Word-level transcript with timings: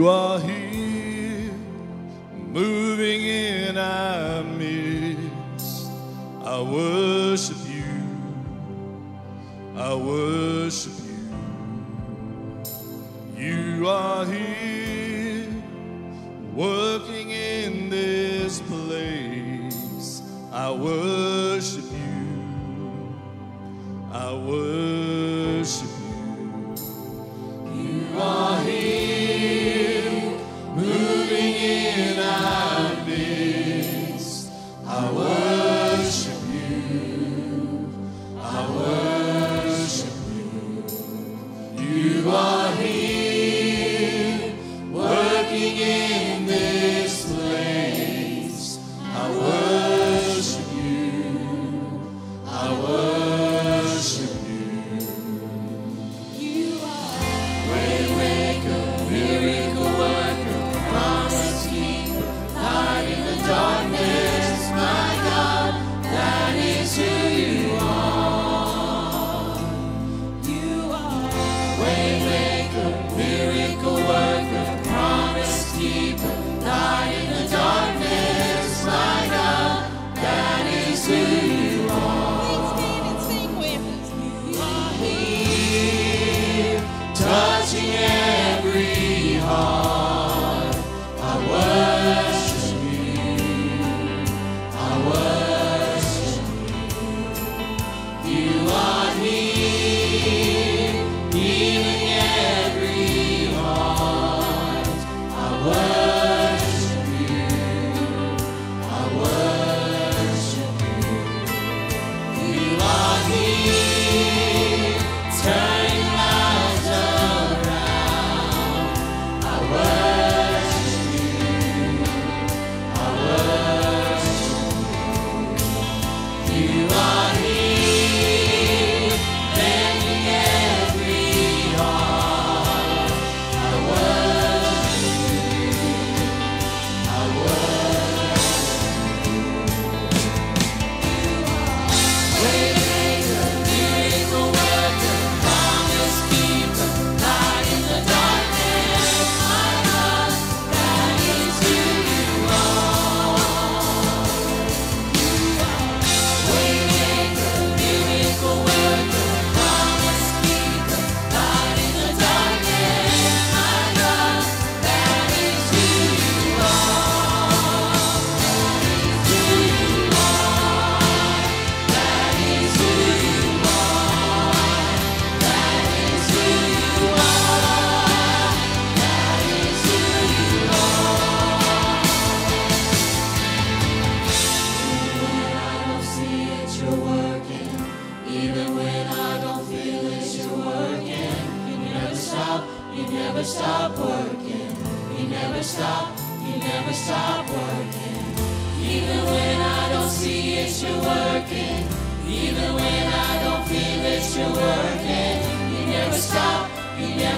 You 0.00 0.08
are 0.08 0.40
here. 0.40 0.59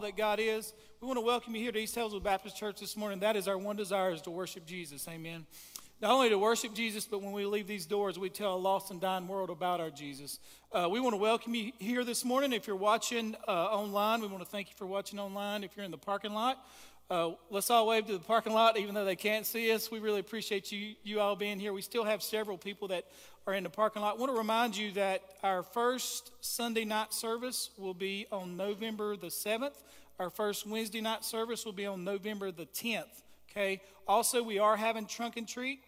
All 0.00 0.06
that 0.06 0.16
God 0.16 0.40
is. 0.40 0.72
We 1.02 1.06
want 1.06 1.18
to 1.18 1.24
welcome 1.24 1.54
you 1.54 1.60
here 1.60 1.72
to 1.72 1.78
East 1.78 1.94
Hillsville 1.94 2.22
Baptist 2.22 2.56
Church 2.56 2.80
this 2.80 2.96
morning. 2.96 3.20
That 3.20 3.36
is 3.36 3.46
our 3.46 3.58
one 3.58 3.76
desire 3.76 4.12
is 4.12 4.22
to 4.22 4.30
worship 4.30 4.64
Jesus. 4.64 5.06
Amen. 5.06 5.44
Not 6.00 6.12
only 6.12 6.30
to 6.30 6.38
worship 6.38 6.72
Jesus, 6.72 7.04
but 7.04 7.20
when 7.20 7.32
we 7.32 7.44
leave 7.44 7.66
these 7.66 7.84
doors, 7.84 8.18
we 8.18 8.30
tell 8.30 8.54
a 8.54 8.56
lost 8.56 8.90
and 8.90 8.98
dying 8.98 9.28
world 9.28 9.50
about 9.50 9.78
our 9.78 9.90
Jesus. 9.90 10.38
Uh, 10.72 10.88
we 10.90 11.00
want 11.00 11.12
to 11.12 11.18
welcome 11.18 11.54
you 11.54 11.72
here 11.78 12.02
this 12.02 12.24
morning. 12.24 12.54
If 12.54 12.66
you're 12.66 12.76
watching 12.76 13.36
uh, 13.46 13.50
online, 13.50 14.22
we 14.22 14.26
want 14.28 14.42
to 14.42 14.48
thank 14.48 14.70
you 14.70 14.74
for 14.78 14.86
watching 14.86 15.18
online. 15.18 15.64
If 15.64 15.76
you're 15.76 15.84
in 15.84 15.90
the 15.90 15.98
parking 15.98 16.32
lot, 16.32 16.64
uh, 17.10 17.32
let's 17.50 17.68
all 17.70 17.88
wave 17.88 18.06
to 18.06 18.12
the 18.12 18.20
parking 18.20 18.52
lot, 18.52 18.78
even 18.78 18.94
though 18.94 19.04
they 19.04 19.16
can't 19.16 19.44
see 19.44 19.72
us. 19.72 19.90
We 19.90 19.98
really 19.98 20.20
appreciate 20.20 20.70
you, 20.70 20.94
you 21.02 21.18
all 21.18 21.34
being 21.34 21.58
here. 21.58 21.72
We 21.72 21.82
still 21.82 22.04
have 22.04 22.22
several 22.22 22.56
people 22.56 22.86
that 22.88 23.04
are 23.48 23.54
in 23.54 23.64
the 23.64 23.70
parking 23.70 24.00
lot. 24.00 24.14
I 24.14 24.18
want 24.18 24.30
to 24.30 24.38
remind 24.38 24.76
you 24.76 24.92
that 24.92 25.22
our 25.42 25.64
first 25.64 26.30
Sunday 26.40 26.84
night 26.84 27.12
service 27.12 27.70
will 27.76 27.94
be 27.94 28.26
on 28.30 28.56
November 28.56 29.16
the 29.16 29.26
7th. 29.26 29.74
Our 30.20 30.30
first 30.30 30.68
Wednesday 30.68 31.00
night 31.00 31.24
service 31.24 31.64
will 31.64 31.72
be 31.72 31.84
on 31.84 32.04
November 32.04 32.52
the 32.52 32.66
10th. 32.66 33.22
Okay. 33.50 33.80
Also, 34.06 34.40
we 34.40 34.60
are 34.60 34.76
having 34.76 35.06
trunk 35.06 35.36
and 35.36 35.48
treat, 35.48 35.80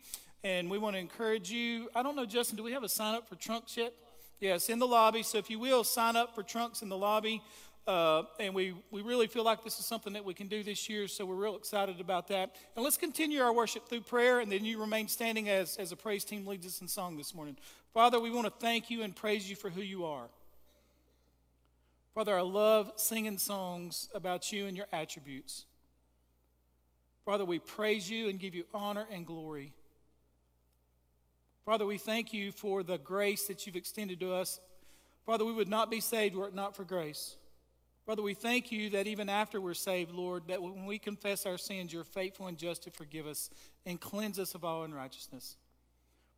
and 0.43 0.69
we 0.69 0.77
want 0.77 0.97
to 0.97 1.01
encourage 1.01 1.53
you. 1.53 1.89
I 1.95 2.03
don't 2.03 2.17
know, 2.17 2.27
Justin, 2.27 2.57
do 2.57 2.65
we 2.65 2.73
have 2.73 2.83
a 2.83 2.89
sign 2.89 3.15
up 3.15 3.29
for 3.29 3.37
trunks 3.37 3.77
yet? 3.77 3.93
Yes, 4.41 4.69
in 4.69 4.81
the 4.81 4.89
lobby. 4.89 5.23
So 5.23 5.39
if 5.39 5.49
you 5.51 5.61
will, 5.61 5.85
sign 5.85 6.17
up 6.17 6.35
for 6.35 6.43
trunks 6.43 6.83
in 6.83 6.89
the 6.89 6.97
lobby. 6.97 7.43
Uh, 7.87 8.23
and 8.39 8.55
we, 8.55 8.75
we 8.93 9.03
really 9.03 9.27
feel 9.27 9.43
like 9.43 9.65
this 9.65 9.81
is 9.81 9.85
something 9.85 10.13
that 10.13 10.25
we 10.25 10.35
can 10.35 10.47
do 10.47 10.63
this 10.63 10.89
year, 10.89 11.09
so 11.09 11.27
we're 11.27 11.35
real 11.35 11.57
excited 11.57 12.01
about 12.01 12.29
that. 12.29 12.55
And 12.77 12.85
let's 12.85 12.97
continue 12.97 13.41
our 13.41 13.53
worship 13.53 13.89
through 13.89 14.03
prayer, 14.03 14.39
and 14.39 14.53
then 14.53 14.65
you 14.65 14.81
remain 14.81 15.09
standing 15.09 15.49
as, 15.49 15.77
as 15.79 15.91
a 15.91 15.97
praise 15.97 16.25
team 16.25 16.47
leads 16.47 16.65
us 16.65 16.81
in 16.81 16.87
song 16.87 17.17
this 17.17 17.35
morning. 17.35 17.57
Father, 17.93 18.21
we 18.21 18.31
want 18.31 18.47
to 18.47 18.53
thank 18.53 18.89
you 18.89 19.03
and 19.03 19.17
praise 19.17 19.51
you 19.51 19.57
for 19.57 19.69
who 19.69 19.83
you 19.83 20.05
are. 20.05 20.29
Father, 22.15 22.37
I 22.39 22.43
love 22.43 22.93
singing 22.97 23.39
songs 23.39 24.09
about 24.15 24.53
you 24.53 24.67
and 24.67 24.77
your 24.77 24.87
attributes. 24.93 25.65
Father, 27.25 27.45
we 27.45 27.59
praise 27.59 28.09
you 28.09 28.29
and 28.29 28.39
give 28.39 28.55
you 28.55 28.65
honor 28.73 29.07
and 29.11 29.27
glory. 29.27 29.73
Father, 31.65 31.87
we 31.87 31.99
thank 31.99 32.33
you 32.33 32.53
for 32.53 32.83
the 32.83 32.99
grace 32.99 33.47
that 33.47 33.67
you've 33.67 33.77
extended 33.77 34.21
to 34.21 34.35
us. 34.35 34.61
Father, 35.25 35.45
we 35.45 35.53
would 35.53 35.69
not 35.69 35.91
be 35.91 36.01
saved 36.01 36.35
were 36.35 36.49
it 36.49 36.55
not 36.55 36.77
for 36.77 36.85
grace. 36.85 37.37
Father, 38.05 38.23
we 38.23 38.35
thank 38.35 38.73
you 38.73 38.91
that 38.91 39.07
even 39.07 39.29
after 39.29 39.61
we're 39.61 39.75
saved, 39.75 40.11
Lord, 40.11 40.49
that 40.49 40.61
when 40.61 40.87
we 40.87 40.99
confess 40.99 41.47
our 41.47 41.57
sins, 41.57 41.93
you're 41.93 42.03
faithful 42.03 42.49
and 42.49 42.59
just 42.59 42.83
to 42.83 42.91
forgive 42.91 43.29
us 43.29 43.49
and 43.87 44.01
cleanse 44.01 44.41
us 44.41 44.57
of 44.57 44.65
all 44.65 44.83
unrighteousness. 44.83 45.57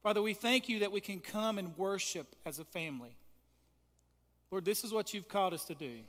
Father, 0.03 0.21
we 0.21 0.35
thank 0.35 0.69
you 0.69 0.81
that 0.81 0.93
we 0.93 1.01
can 1.01 1.21
come 1.21 1.57
and 1.57 1.77
worship 1.79 2.37
as 2.45 2.59
a 2.59 2.65
family. 2.65 3.17
Lord, 4.51 4.67
this 4.67 4.85
is 4.85 4.93
what 4.93 5.15
you've 5.15 5.29
called 5.29 5.55
us 5.55 5.65
to 5.65 5.75
do. 5.75 6.01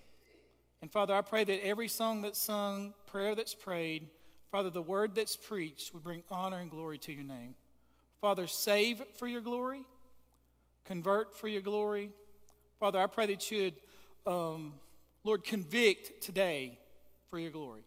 And 0.81 0.92
Father, 0.92 1.13
I 1.13 1.22
pray 1.22 1.46
that 1.46 1.66
every 1.66 1.88
song 1.88 2.22
that's 2.22 2.38
sung, 2.38 2.94
prayer 3.08 3.34
that's 3.34 3.56
prayed, 3.56 4.10
Father, 4.51 4.69
the 4.69 4.81
word 4.81 5.16
that's 5.16 5.38
preached 5.38 5.94
would 5.94 6.04
bring 6.04 6.22
honor 6.30 6.58
and 6.58 6.69
glory 6.69 6.98
to 7.00 7.13
your 7.13 7.24
name. 7.24 7.56
Father, 8.19 8.46
save 8.46 9.01
for 9.18 9.28
your 9.28 9.42
glory, 9.42 9.84
convert 10.84 11.34
for 11.34 11.48
your 11.48 11.62
glory. 11.62 12.10
Father, 12.78 13.00
I 13.00 13.08
pray 13.08 13.28
that 13.28 13.50
you'd. 13.50 13.75
Um, 14.28 14.74
Lord, 15.25 15.44
convict 15.44 16.22
today 16.24 16.77
for 17.31 17.39
your 17.39 17.50
glory. 17.50 17.81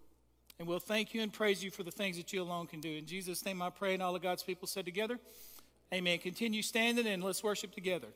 And 0.58 0.66
we'll 0.66 0.80
thank 0.80 1.14
you 1.14 1.22
and 1.22 1.32
praise 1.32 1.62
you 1.62 1.70
for 1.70 1.84
the 1.84 1.90
things 1.92 2.16
that 2.16 2.32
you 2.32 2.42
alone 2.42 2.66
can 2.66 2.80
do. 2.80 2.90
In 2.90 3.06
Jesus' 3.06 3.44
name 3.44 3.62
I 3.62 3.70
pray, 3.70 3.94
and 3.94 4.02
all 4.02 4.16
of 4.16 4.20
God's 4.20 4.42
people 4.42 4.66
said 4.66 4.84
together, 4.84 5.20
Amen. 5.94 6.18
Continue 6.18 6.62
standing 6.62 7.06
and 7.06 7.22
let's 7.22 7.42
worship 7.42 7.72
together. 7.72 8.08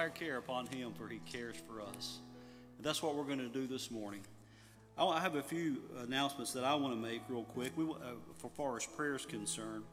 Our 0.00 0.08
care 0.08 0.38
upon 0.38 0.66
Him, 0.66 0.92
for 0.94 1.08
He 1.08 1.20
cares 1.30 1.56
for 1.68 1.82
us. 1.82 2.20
And 2.78 2.86
that's 2.86 3.02
what 3.02 3.14
we're 3.14 3.24
going 3.24 3.38
to 3.38 3.48
do 3.48 3.66
this 3.66 3.90
morning. 3.90 4.22
I 4.96 5.04
I 5.04 5.20
have 5.20 5.34
a 5.34 5.42
few 5.42 5.82
announcements 6.02 6.52
that 6.54 6.64
I 6.64 6.74
want 6.74 6.94
to 6.94 7.00
make 7.00 7.20
real 7.28 7.44
quick. 7.44 7.72
We, 7.76 7.84
uh, 7.84 8.14
for 8.38 8.48
far 8.48 8.78
as 8.78 8.86
prayer 8.86 9.16
is 9.16 9.26
concerned, 9.26 9.84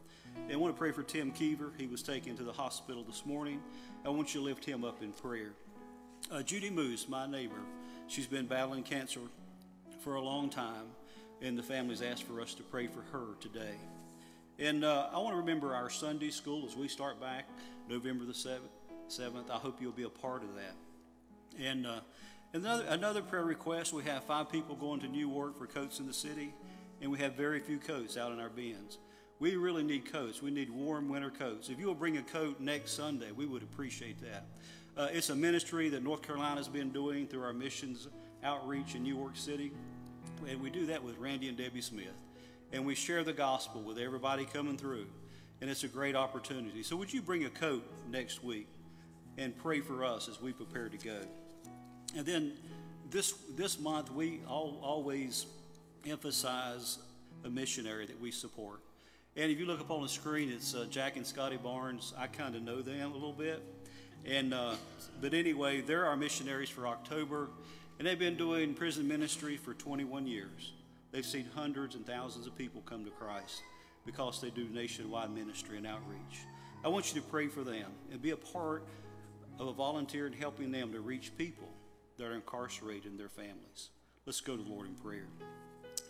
I 0.50 0.56
want 0.56 0.74
to 0.74 0.80
pray 0.80 0.94
for 0.94 1.04
Tim 1.04 1.32
Keever. 1.32 1.74
He 1.78 1.88
was 1.88 2.02
taken 2.02 2.38
to 2.38 2.44
the 2.44 2.54
hospital 2.54 3.04
this 3.04 3.26
morning. 3.26 3.62
I 4.06 4.10
want 4.10 4.34
you 4.34 4.40
to 4.40 4.46
lift 4.46 4.64
him 4.64 4.86
up 4.86 5.04
in 5.04 5.12
prayer. 5.12 5.52
Uh, 6.32 6.42
Judy 6.42 6.70
Moose, 6.70 7.10
my 7.10 7.28
neighbor, 7.28 7.60
she's 8.08 8.28
been 8.28 8.48
battling 8.48 8.84
cancer 8.84 9.20
for 10.00 10.16
a 10.16 10.22
long 10.22 10.50
time, 10.50 10.86
and 11.42 11.58
the 11.58 11.64
family's 11.64 12.02
asked 12.02 12.24
for 12.24 12.40
us 12.40 12.54
to 12.54 12.64
pray 12.64 12.88
for 12.88 13.02
her 13.12 13.34
today. 13.42 13.76
And 14.58 14.86
uh, 14.86 15.10
I 15.12 15.18
want 15.18 15.34
to 15.34 15.40
remember 15.40 15.76
our 15.76 15.90
Sunday 15.90 16.30
school 16.30 16.66
as 16.66 16.78
we 16.78 16.88
start 16.88 17.20
back 17.20 17.50
November 17.90 18.24
the 18.24 18.32
7th. 18.32 18.77
7th. 19.10 19.50
I 19.50 19.58
hope 19.58 19.82
you'll 19.82 19.92
be 19.92 20.04
a 20.04 20.10
part 20.10 20.44
of 20.44 20.50
that. 20.56 20.76
And 21.60 21.88
uh, 21.88 22.00
another, 22.54 22.86
another 22.90 23.22
prayer 23.22 23.44
request 23.44 23.94
we 23.94 24.04
have 24.04 24.24
five 24.24 24.52
people 24.52 24.76
going 24.76 25.00
to 25.02 25.08
New 25.08 25.28
York 25.28 25.58
for 25.58 25.68
coats 25.68 26.00
in 26.00 26.08
the 26.08 26.14
city, 26.14 26.54
and 27.02 27.12
we 27.12 27.20
have 27.20 27.34
very 27.34 27.60
few 27.60 27.78
coats 27.78 28.18
out 28.18 28.32
in 28.32 28.40
our 28.40 28.50
bins. 28.50 28.98
We 29.40 29.56
really 29.56 29.84
need 29.84 30.12
coats. 30.12 30.42
We 30.42 30.52
need 30.52 30.70
warm 30.70 31.10
winter 31.10 31.30
coats. 31.30 31.70
If 31.70 31.80
you 31.80 31.88
will 31.88 31.96
bring 31.96 32.18
a 32.18 32.24
coat 32.24 32.60
next 32.60 32.92
Sunday, 32.92 33.32
we 33.32 33.46
would 33.46 33.64
appreciate 33.64 34.20
that. 34.22 34.46
Uh, 34.96 35.10
it's 35.12 35.30
a 35.30 35.36
ministry 35.36 35.90
that 35.90 36.04
North 36.04 36.24
Carolina's 36.24 36.68
been 36.68 36.90
doing 36.90 37.28
through 37.28 37.44
our 37.44 37.54
missions 37.54 38.08
outreach 38.44 38.96
in 38.96 39.04
New 39.04 39.16
York 39.16 39.36
City, 39.36 39.72
and 40.48 40.60
we 40.62 40.70
do 40.70 40.88
that 40.88 41.04
with 41.04 41.18
Randy 41.18 41.50
and 41.50 41.58
Debbie 41.58 41.82
Smith 41.82 42.24
and 42.72 42.86
we 42.86 42.96
share 42.96 43.24
the 43.24 43.34
gospel 43.34 43.82
with 43.82 43.98
everybody 43.98 44.46
coming 44.46 44.78
through. 44.78 45.08
And 45.62 45.70
it's 45.70 45.84
a 45.84 45.88
great 45.88 46.16
opportunity. 46.16 46.84
So, 46.84 46.96
would 46.98 47.12
you 47.12 47.22
bring 47.22 47.46
a 47.46 47.50
coat 47.50 47.84
next 48.12 48.44
week 48.44 48.68
and 49.38 49.58
pray 49.58 49.82
for 49.82 50.04
us 50.04 50.28
as 50.28 50.42
we 50.42 50.52
prepare 50.52 50.90
to 50.90 50.98
go? 50.98 51.20
And 52.16 52.26
then 52.26 52.54
this, 53.10 53.34
this 53.56 53.80
month, 53.80 54.12
we 54.12 54.42
all, 54.48 54.80
always 54.82 55.46
emphasize 56.06 57.00
a 57.46 57.50
missionary 57.50 58.06
that 58.06 58.20
we 58.20 58.32
support. 58.32 58.80
And 59.36 59.52
if 59.52 59.60
you 59.60 59.66
look 59.66 59.80
up 59.80 59.92
on 59.92 60.02
the 60.02 60.10
screen, 60.10 60.50
it's 60.50 60.74
uh, 60.74 60.88
Jack 60.90 61.16
and 61.16 61.26
Scotty 61.26 61.58
Barnes. 61.58 62.14
I 62.18 62.28
kind 62.28 62.56
of 62.56 62.64
know 62.64 62.82
them 62.82 63.12
a 63.12 63.14
little 63.14 63.34
bit. 63.34 63.64
And, 64.26 64.54
uh, 64.54 64.76
but 65.22 65.34
anyway, 65.34 65.82
they're 65.82 66.06
our 66.06 66.18
missionaries 66.18 66.70
for 66.70 66.88
October, 66.88 67.50
and 68.00 68.08
they've 68.08 68.18
been 68.18 68.36
doing 68.36 68.74
prison 68.74 69.08
ministry 69.08 69.56
for 69.56 69.74
21 69.74 70.26
years. 70.28 70.74
They've 71.12 71.26
seen 71.26 71.46
hundreds 71.56 71.96
and 71.96 72.06
thousands 72.06 72.48
of 72.48 72.56
people 72.58 72.82
come 72.82 73.06
to 73.06 73.12
Christ 73.12 73.62
because 74.06 74.42
they 74.42 74.50
do 74.50 74.68
nationwide 74.70 75.32
ministry 75.32 75.78
and 75.78 75.88
outreach. 75.88 76.42
I 76.84 76.90
want 76.90 77.14
you 77.14 77.22
to 77.22 77.28
pray 77.28 77.48
for 77.48 77.64
them 77.64 77.92
and 78.12 78.22
be 78.22 78.32
a 78.32 78.38
part 78.38 78.84
of 79.60 79.68
a 79.68 79.74
volunteer 79.74 80.28
in 80.28 80.34
helping 80.34 80.72
them 80.72 80.92
to 80.92 81.00
reach 81.00 81.32
people 81.38 81.68
that 82.18 82.26
are 82.26 82.34
incarcerated 82.34 83.12
and 83.12 83.20
their 83.20 83.30
families. 83.30 83.90
Let's 84.26 84.42
go 84.42 84.58
to 84.58 84.64
the 84.64 84.70
Lord 84.70 84.88
in 84.88 84.96
prayer. 84.96 85.28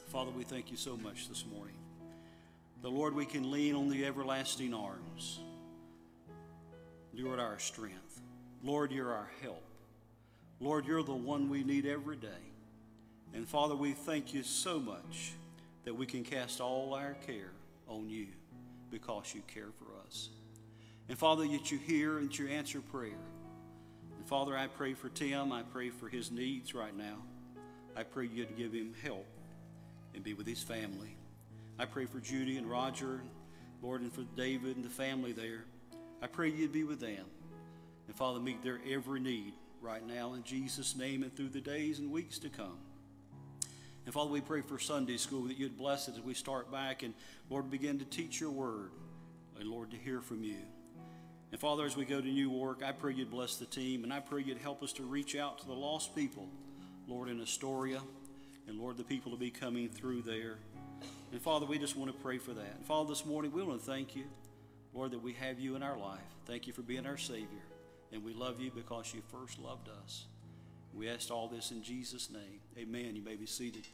Father, 0.07 0.31
we 0.31 0.43
thank 0.43 0.71
you 0.71 0.77
so 0.77 0.97
much 0.97 1.29
this 1.29 1.45
morning. 1.53 1.75
The 2.81 2.89
Lord, 2.89 3.13
we 3.13 3.25
can 3.25 3.51
lean 3.51 3.75
on 3.75 3.89
the 3.89 4.05
everlasting 4.05 4.73
arms. 4.73 5.39
Are 7.25 7.39
our 7.39 7.57
strength. 7.57 8.21
Lord, 8.63 8.91
you're 8.91 9.11
our 9.11 9.29
help. 9.41 9.63
Lord, 10.59 10.85
you're 10.85 11.01
the 11.01 11.13
one 11.13 11.49
we 11.49 11.63
need 11.63 11.87
every 11.87 12.15
day. 12.15 12.27
And 13.33 13.47
Father, 13.47 13.75
we 13.75 13.93
thank 13.93 14.35
you 14.35 14.43
so 14.43 14.79
much 14.79 15.33
that 15.83 15.95
we 15.95 16.05
can 16.05 16.23
cast 16.23 16.61
all 16.61 16.93
our 16.93 17.15
care 17.25 17.51
on 17.87 18.07
you 18.07 18.27
because 18.91 19.33
you 19.33 19.41
care 19.47 19.71
for 19.79 19.85
us. 20.05 20.29
And 21.09 21.17
Father, 21.17 21.47
that 21.47 21.71
you 21.71 21.79
hear 21.79 22.19
and 22.19 22.37
you 22.37 22.47
answer 22.47 22.81
prayer. 22.81 23.17
Father, 24.27 24.57
I 24.57 24.67
pray 24.67 24.93
for 24.93 25.07
Tim. 25.07 25.53
I 25.53 25.61
pray 25.61 25.89
for 25.89 26.09
his 26.09 26.31
needs 26.31 26.75
right 26.75 26.95
now. 26.95 27.19
I 27.95 28.03
pray 28.03 28.27
you'd 28.27 28.57
give 28.57 28.73
him 28.73 28.93
help 29.01 29.25
and 30.13 30.21
be 30.21 30.33
with 30.33 30.45
his 30.45 30.61
family. 30.61 31.15
I 31.79 31.85
pray 31.85 32.07
for 32.07 32.19
Judy 32.19 32.57
and 32.57 32.69
Roger, 32.69 33.21
Lord, 33.81 34.01
and 34.01 34.11
for 34.11 34.23
David 34.35 34.75
and 34.75 34.83
the 34.83 34.89
family 34.89 35.31
there. 35.31 35.63
I 36.21 36.27
pray 36.27 36.49
you'd 36.49 36.73
be 36.73 36.83
with 36.83 36.99
them. 36.99 37.23
And 38.07 38.17
Father, 38.17 38.41
meet 38.41 38.61
their 38.61 38.81
every 38.91 39.21
need 39.21 39.53
right 39.81 40.05
now 40.05 40.33
in 40.33 40.43
Jesus' 40.43 40.97
name 40.97 41.23
and 41.23 41.33
through 41.33 41.49
the 41.49 41.61
days 41.61 41.99
and 41.99 42.11
weeks 42.11 42.37
to 42.39 42.49
come. 42.49 42.79
And 44.03 44.13
Father, 44.13 44.29
we 44.29 44.41
pray 44.41 44.59
for 44.59 44.77
Sunday 44.77 45.15
school 45.15 45.43
that 45.43 45.57
you'd 45.57 45.77
bless 45.77 46.09
it 46.09 46.15
as 46.15 46.21
we 46.21 46.33
start 46.33 46.69
back 46.69 47.01
and, 47.01 47.13
Lord, 47.49 47.71
begin 47.71 47.97
to 47.99 48.05
teach 48.05 48.41
your 48.41 48.51
word. 48.51 48.91
And, 49.57 49.69
Lord, 49.69 49.91
to 49.91 49.97
hear 49.97 50.19
from 50.19 50.43
you. 50.43 50.57
And 51.51 51.59
Father, 51.59 51.85
as 51.85 51.95
we 51.95 52.03
go 52.05 52.19
to 52.19 52.27
New 52.27 52.49
York, 52.49 52.81
I 52.83 52.91
pray 52.91 53.13
you'd 53.13 53.31
bless 53.31 53.55
the 53.55 53.65
team 53.65 54.03
and 54.03 54.11
I 54.11 54.19
pray 54.19 54.43
you'd 54.43 54.57
help 54.57 54.83
us 54.83 54.91
to 54.93 55.03
reach 55.03 55.35
out 55.35 55.59
to 55.59 55.65
the 55.65 55.73
lost 55.73 56.15
people, 56.15 56.49
Lord, 57.07 57.29
in 57.29 57.41
Astoria. 57.41 58.01
And 58.67 58.77
Lord, 58.77 58.97
the 58.97 59.03
people 59.05 59.31
to 59.31 59.37
be 59.37 59.49
coming 59.49 59.87
through 59.87 60.23
there. 60.23 60.57
And 61.31 61.41
Father, 61.41 61.65
we 61.65 61.79
just 61.79 61.95
want 61.95 62.11
to 62.11 62.21
pray 62.21 62.37
for 62.37 62.53
that. 62.53 62.75
And 62.75 62.85
Father, 62.85 63.07
this 63.07 63.25
morning 63.25 63.53
we 63.53 63.63
want 63.63 63.79
to 63.79 63.85
thank 63.85 64.13
you, 64.13 64.25
Lord, 64.93 65.11
that 65.11 65.23
we 65.23 65.33
have 65.33 65.57
you 65.57 65.77
in 65.77 65.83
our 65.83 65.97
life. 65.97 66.19
Thank 66.45 66.67
you 66.67 66.73
for 66.73 66.81
being 66.81 67.05
our 67.05 67.17
Savior. 67.17 67.63
And 68.11 68.23
we 68.25 68.33
love 68.33 68.59
you 68.59 68.71
because 68.71 69.13
you 69.13 69.21
first 69.31 69.57
loved 69.57 69.87
us. 70.03 70.25
We 70.93 71.07
asked 71.07 71.31
all 71.31 71.47
this 71.47 71.71
in 71.71 71.81
Jesus' 71.81 72.29
name. 72.29 72.59
Amen. 72.77 73.15
You 73.15 73.21
may 73.21 73.35
be 73.35 73.45
seated. 73.45 73.87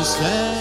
Just 0.00 0.18
as 0.22 0.59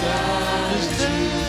as 0.00 1.47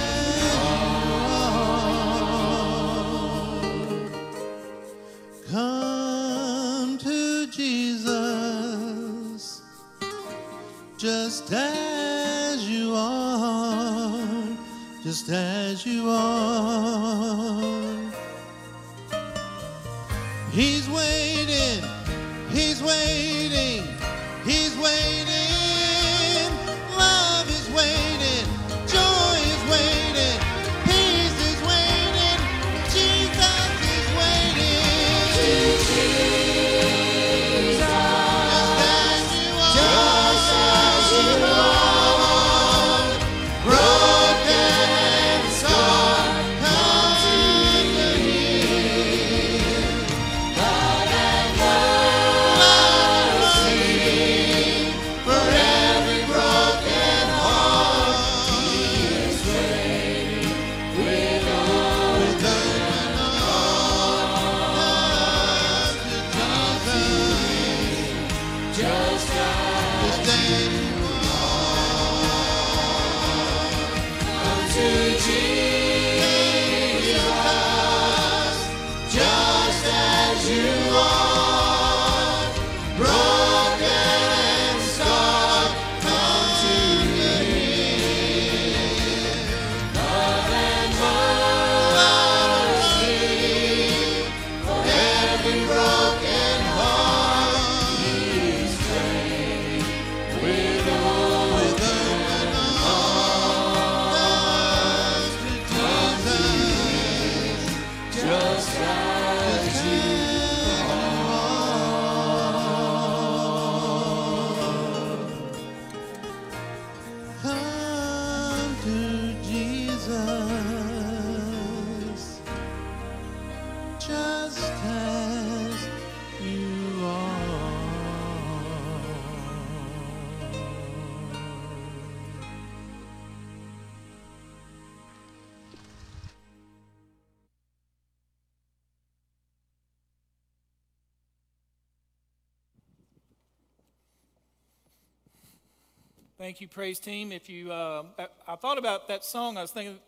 Thank 146.40 146.62
you, 146.62 146.70
praise 146.70 147.00
team. 147.00 147.34
If 147.34 147.50
you, 147.50 147.70
uh, 147.70 148.04
I, 148.48 148.56
thought 148.56 148.78
about 148.78 149.10
that 149.10 149.26
song. 149.26 149.58
I 149.58 149.62
was 149.62 149.72
thinking, 149.72 150.00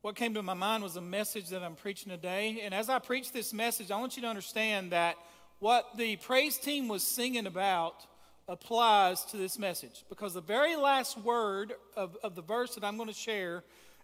what 0.00 0.16
came 0.16 0.34
to 0.34 0.42
my 0.42 0.52
mind 0.52 0.82
was 0.82 0.96
a 0.96 1.00
message 1.00 1.48
that 1.50 1.62
I'm 1.62 1.76
preaching 1.76 2.10
today. 2.10 2.62
And 2.64 2.74
as 2.74 2.88
I 2.88 2.98
preach 2.98 3.30
this 3.30 3.52
message, 3.52 3.92
I 3.92 3.96
want 3.96 4.16
you 4.16 4.22
to 4.22 4.28
understand 4.28 4.90
that 4.90 5.14
what 5.60 5.96
the 5.96 6.16
praise 6.16 6.56
team 6.56 6.88
was 6.88 7.04
singing 7.04 7.46
about 7.46 8.04
applies 8.48 9.24
to 9.26 9.36
this 9.36 9.60
message 9.60 10.04
because 10.08 10.34
the 10.34 10.40
very 10.40 10.74
last 10.74 11.16
word 11.16 11.74
of, 11.96 12.16
of 12.24 12.34
the 12.34 12.42
verse 12.42 12.74
that 12.74 12.82
I'm 12.82 12.96
going 12.96 13.08
to 13.08 13.14
share 13.14 13.62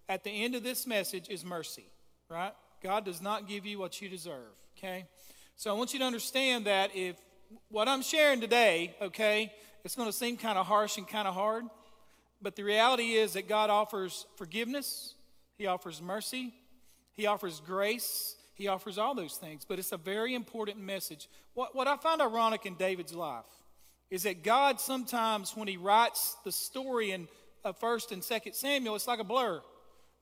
at 0.08 0.22
the 0.22 0.30
end 0.30 0.54
of 0.54 0.62
this 0.62 0.86
message 0.86 1.28
is 1.28 1.44
mercy, 1.44 1.86
right? 2.30 2.52
God 2.80 3.04
does 3.04 3.20
not 3.20 3.48
give 3.48 3.66
you 3.66 3.80
what 3.80 4.00
you 4.00 4.08
deserve, 4.08 4.52
okay? 4.78 5.06
So 5.56 5.70
I 5.70 5.72
want 5.72 5.92
you 5.92 5.98
to 5.98 6.04
understand 6.04 6.66
that 6.66 6.94
if 6.94 7.16
what 7.70 7.88
I'm 7.88 8.02
sharing 8.02 8.40
today, 8.40 8.94
okay, 9.02 9.52
it's 9.86 9.94
going 9.94 10.08
to 10.08 10.12
seem 10.12 10.36
kind 10.36 10.58
of 10.58 10.66
harsh 10.66 10.98
and 10.98 11.06
kind 11.06 11.28
of 11.28 11.34
hard, 11.34 11.64
but 12.42 12.56
the 12.56 12.64
reality 12.64 13.12
is 13.12 13.34
that 13.34 13.48
God 13.48 13.70
offers 13.70 14.26
forgiveness, 14.36 15.14
He 15.56 15.66
offers 15.66 16.02
mercy, 16.02 16.52
He 17.14 17.26
offers 17.26 17.62
grace, 17.64 18.34
He 18.54 18.66
offers 18.66 18.98
all 18.98 19.14
those 19.14 19.36
things. 19.36 19.64
But 19.66 19.78
it's 19.78 19.92
a 19.92 19.96
very 19.96 20.34
important 20.34 20.78
message. 20.78 21.28
What, 21.54 21.74
what 21.74 21.86
I 21.86 21.96
find 21.96 22.20
ironic 22.20 22.66
in 22.66 22.74
David's 22.74 23.14
life 23.14 23.44
is 24.10 24.24
that 24.24 24.42
God 24.42 24.80
sometimes, 24.80 25.56
when 25.56 25.68
He 25.68 25.76
writes 25.76 26.36
the 26.44 26.52
story 26.52 27.12
in 27.12 27.28
uh, 27.64 27.72
1st 27.72 28.12
and 28.12 28.22
2nd 28.22 28.54
Samuel, 28.56 28.96
it's 28.96 29.06
like 29.06 29.20
a 29.20 29.24
blur. 29.24 29.62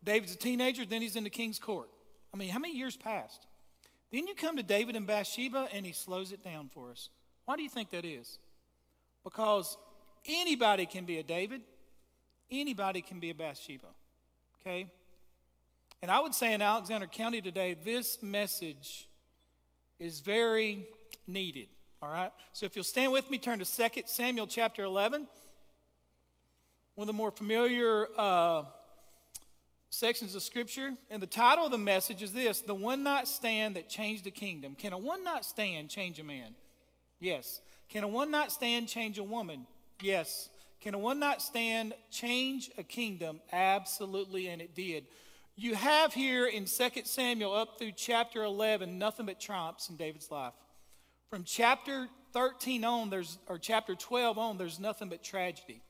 David's 0.05 0.35
a 0.35 0.39
teenager, 0.39 0.85
then 0.85 1.01
he's 1.01 1.17
in 1.17 1.25
the 1.25 1.31
king's 1.31 1.59
court. 1.59 1.89
I 2.35 2.37
mean, 2.37 2.51
how 2.51 2.59
many 2.59 2.77
years 2.77 2.97
passed? 2.97 3.47
Then 4.13 4.27
you 4.27 4.35
come 4.35 4.59
to 4.59 4.63
David 4.63 4.95
and 4.95 5.07
Bathsheba, 5.07 5.69
and 5.73 5.87
he 5.87 5.93
slows 5.93 6.33
it 6.33 6.45
down 6.45 6.69
for 6.69 6.91
us. 6.91 7.09
Why 7.47 7.57
do 7.57 7.63
you 7.63 7.71
think 7.71 7.91
that 7.91 8.05
is? 8.05 8.39
Because 9.25 9.77
anybody 10.27 10.87
can 10.87 11.05
be 11.05 11.19
a 11.19 11.23
David, 11.23 11.63
anybody 12.51 13.01
can 13.01 13.21
be 13.21 13.31
a 13.31 13.35
Bathsheba. 13.35 13.87
Okay? 14.61 14.87
And 16.03 16.11
I 16.11 16.21
would 16.21 16.35
say 16.35 16.53
in 16.53 16.61
Alexander 16.61 17.07
County 17.07 17.41
today, 17.41 17.77
this 17.83 18.23
message 18.23 19.09
is 19.99 20.21
very 20.21 20.87
needed. 21.27 21.69
All 22.03 22.11
right? 22.11 22.31
So 22.53 22.67
if 22.67 22.77
you'll 22.77 22.85
stand 22.85 23.13
with 23.13 23.31
me, 23.31 23.39
turn 23.39 23.59
to 23.59 23.65
2 23.65 24.03
Samuel 24.07 24.47
chapter 24.47 24.83
11. 24.85 25.27
One 26.95 27.05
of 27.05 27.07
the 27.07 27.13
more 27.15 27.31
familiar 27.31 28.07
uh, 28.19 28.65
sections 29.95 30.35
of 30.35 30.43
Scripture. 30.43 30.93
And 31.11 31.23
the 31.23 31.27
title 31.27 31.65
of 31.65 31.71
the 31.71 31.79
message 31.79 32.23
is 32.23 32.33
this 32.33 32.61
The 32.61 32.75
One 32.75 33.03
Night 33.03 33.27
Stand 33.27 33.77
That 33.77 33.89
Changed 33.89 34.27
a 34.27 34.31
Kingdom. 34.31 34.75
Can 34.75 34.93
a 34.93 34.99
one 34.99 35.25
night 35.25 35.45
stand 35.45 35.89
change 35.89 36.19
a 36.19 36.25
man? 36.25 36.55
Yes. 37.21 37.61
Can 37.89 38.05
a 38.05 38.09
one 38.09 38.31
night 38.31 38.53
stand 38.53 38.89
change 38.89 39.19
a 39.19 39.23
woman? 39.23 39.67
Yes. 40.01 40.49
Can 40.81 40.95
a 40.95 40.99
one 40.99 41.19
night 41.19 41.41
stand 41.41 41.95
change 42.11 42.71
a 42.77 42.83
kingdom? 42.83 43.41
Absolutely, 43.53 44.49
and 44.49 44.61
it 44.61 44.75
did. 44.75 45.07
You 45.57 45.75
have 45.77 46.13
here 46.13 46.47
in 46.47 46.65
2 46.65 46.89
Samuel 47.05 47.55
up 47.55 47.79
through 47.79 47.93
chapter 47.93 48.43
11 48.43 48.99
nothing 48.99 49.27
but 49.27 49.41
triumphs 49.41 49.89
in 49.89 49.97
David's 49.97 50.31
life. 50.31 50.53
From 51.31 51.45
chapter 51.45 52.09
13 52.33 52.85
on, 52.85 53.09
there's, 53.09 53.39
or 53.49 53.59
chapter 53.59 53.95
12 53.95 54.37
on, 54.37 54.59
there's 54.59 54.81
nothing 54.81 55.09
but 55.09 55.23
tragedy. 55.23 55.81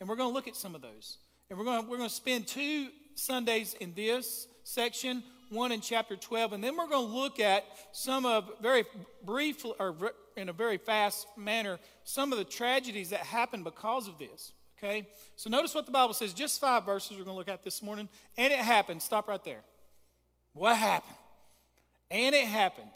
And 0.00 0.08
we're 0.08 0.16
going 0.16 0.30
to 0.30 0.34
look 0.34 0.48
at 0.48 0.56
some 0.56 0.74
of 0.74 0.82
those. 0.82 1.18
And 1.48 1.58
we're 1.58 1.64
going 1.64 1.84
to, 1.84 1.88
we're 1.88 1.98
going 1.98 2.08
to 2.08 2.14
spend 2.14 2.48
two 2.48 2.88
Sundays 3.14 3.74
in 3.80 3.94
this 3.94 4.48
section, 4.64 5.22
one 5.50 5.72
in 5.72 5.80
chapter 5.80 6.16
12, 6.16 6.52
and 6.52 6.64
then 6.64 6.76
we're 6.76 6.88
going 6.88 7.06
to 7.06 7.12
look 7.12 7.40
at 7.40 7.64
some 7.92 8.26
of, 8.26 8.50
very 8.60 8.84
brief, 9.24 9.64
or 9.78 9.94
in 10.36 10.48
a 10.48 10.52
very 10.52 10.78
fast 10.78 11.26
manner, 11.36 11.78
some 12.04 12.32
of 12.32 12.38
the 12.38 12.44
tragedies 12.44 13.10
that 13.10 13.20
happened 13.20 13.64
because 13.64 14.08
of 14.08 14.18
this. 14.18 14.52
Okay? 14.78 15.08
So 15.36 15.48
notice 15.50 15.74
what 15.74 15.86
the 15.86 15.92
Bible 15.92 16.14
says. 16.14 16.32
Just 16.32 16.60
five 16.60 16.84
verses 16.84 17.12
we're 17.12 17.24
going 17.24 17.34
to 17.34 17.38
look 17.38 17.48
at 17.48 17.64
this 17.64 17.82
morning. 17.82 18.08
And 18.36 18.52
it 18.52 18.58
happened. 18.58 19.00
Stop 19.02 19.28
right 19.28 19.42
there. 19.44 19.62
What 20.52 20.76
happened? 20.76 21.16
And 22.10 22.34
it 22.34 22.44
happened. 22.44 22.90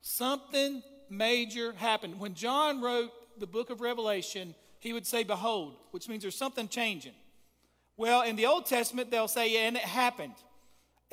Something 0.00 0.82
major 1.08 1.72
happened. 1.72 2.18
When 2.18 2.34
John 2.34 2.80
wrote 2.80 3.10
the 3.38 3.46
book 3.46 3.70
of 3.70 3.80
Revelation, 3.80 4.54
he 4.80 4.92
would 4.92 5.06
say, 5.06 5.22
Behold, 5.22 5.76
which 5.92 6.08
means 6.08 6.22
there's 6.22 6.36
something 6.36 6.68
changing. 6.68 7.14
Well, 7.96 8.22
in 8.22 8.36
the 8.36 8.46
Old 8.46 8.66
Testament, 8.66 9.10
they'll 9.10 9.28
say, 9.28 9.66
and 9.66 9.76
it 9.76 9.82
happened. 9.82 10.34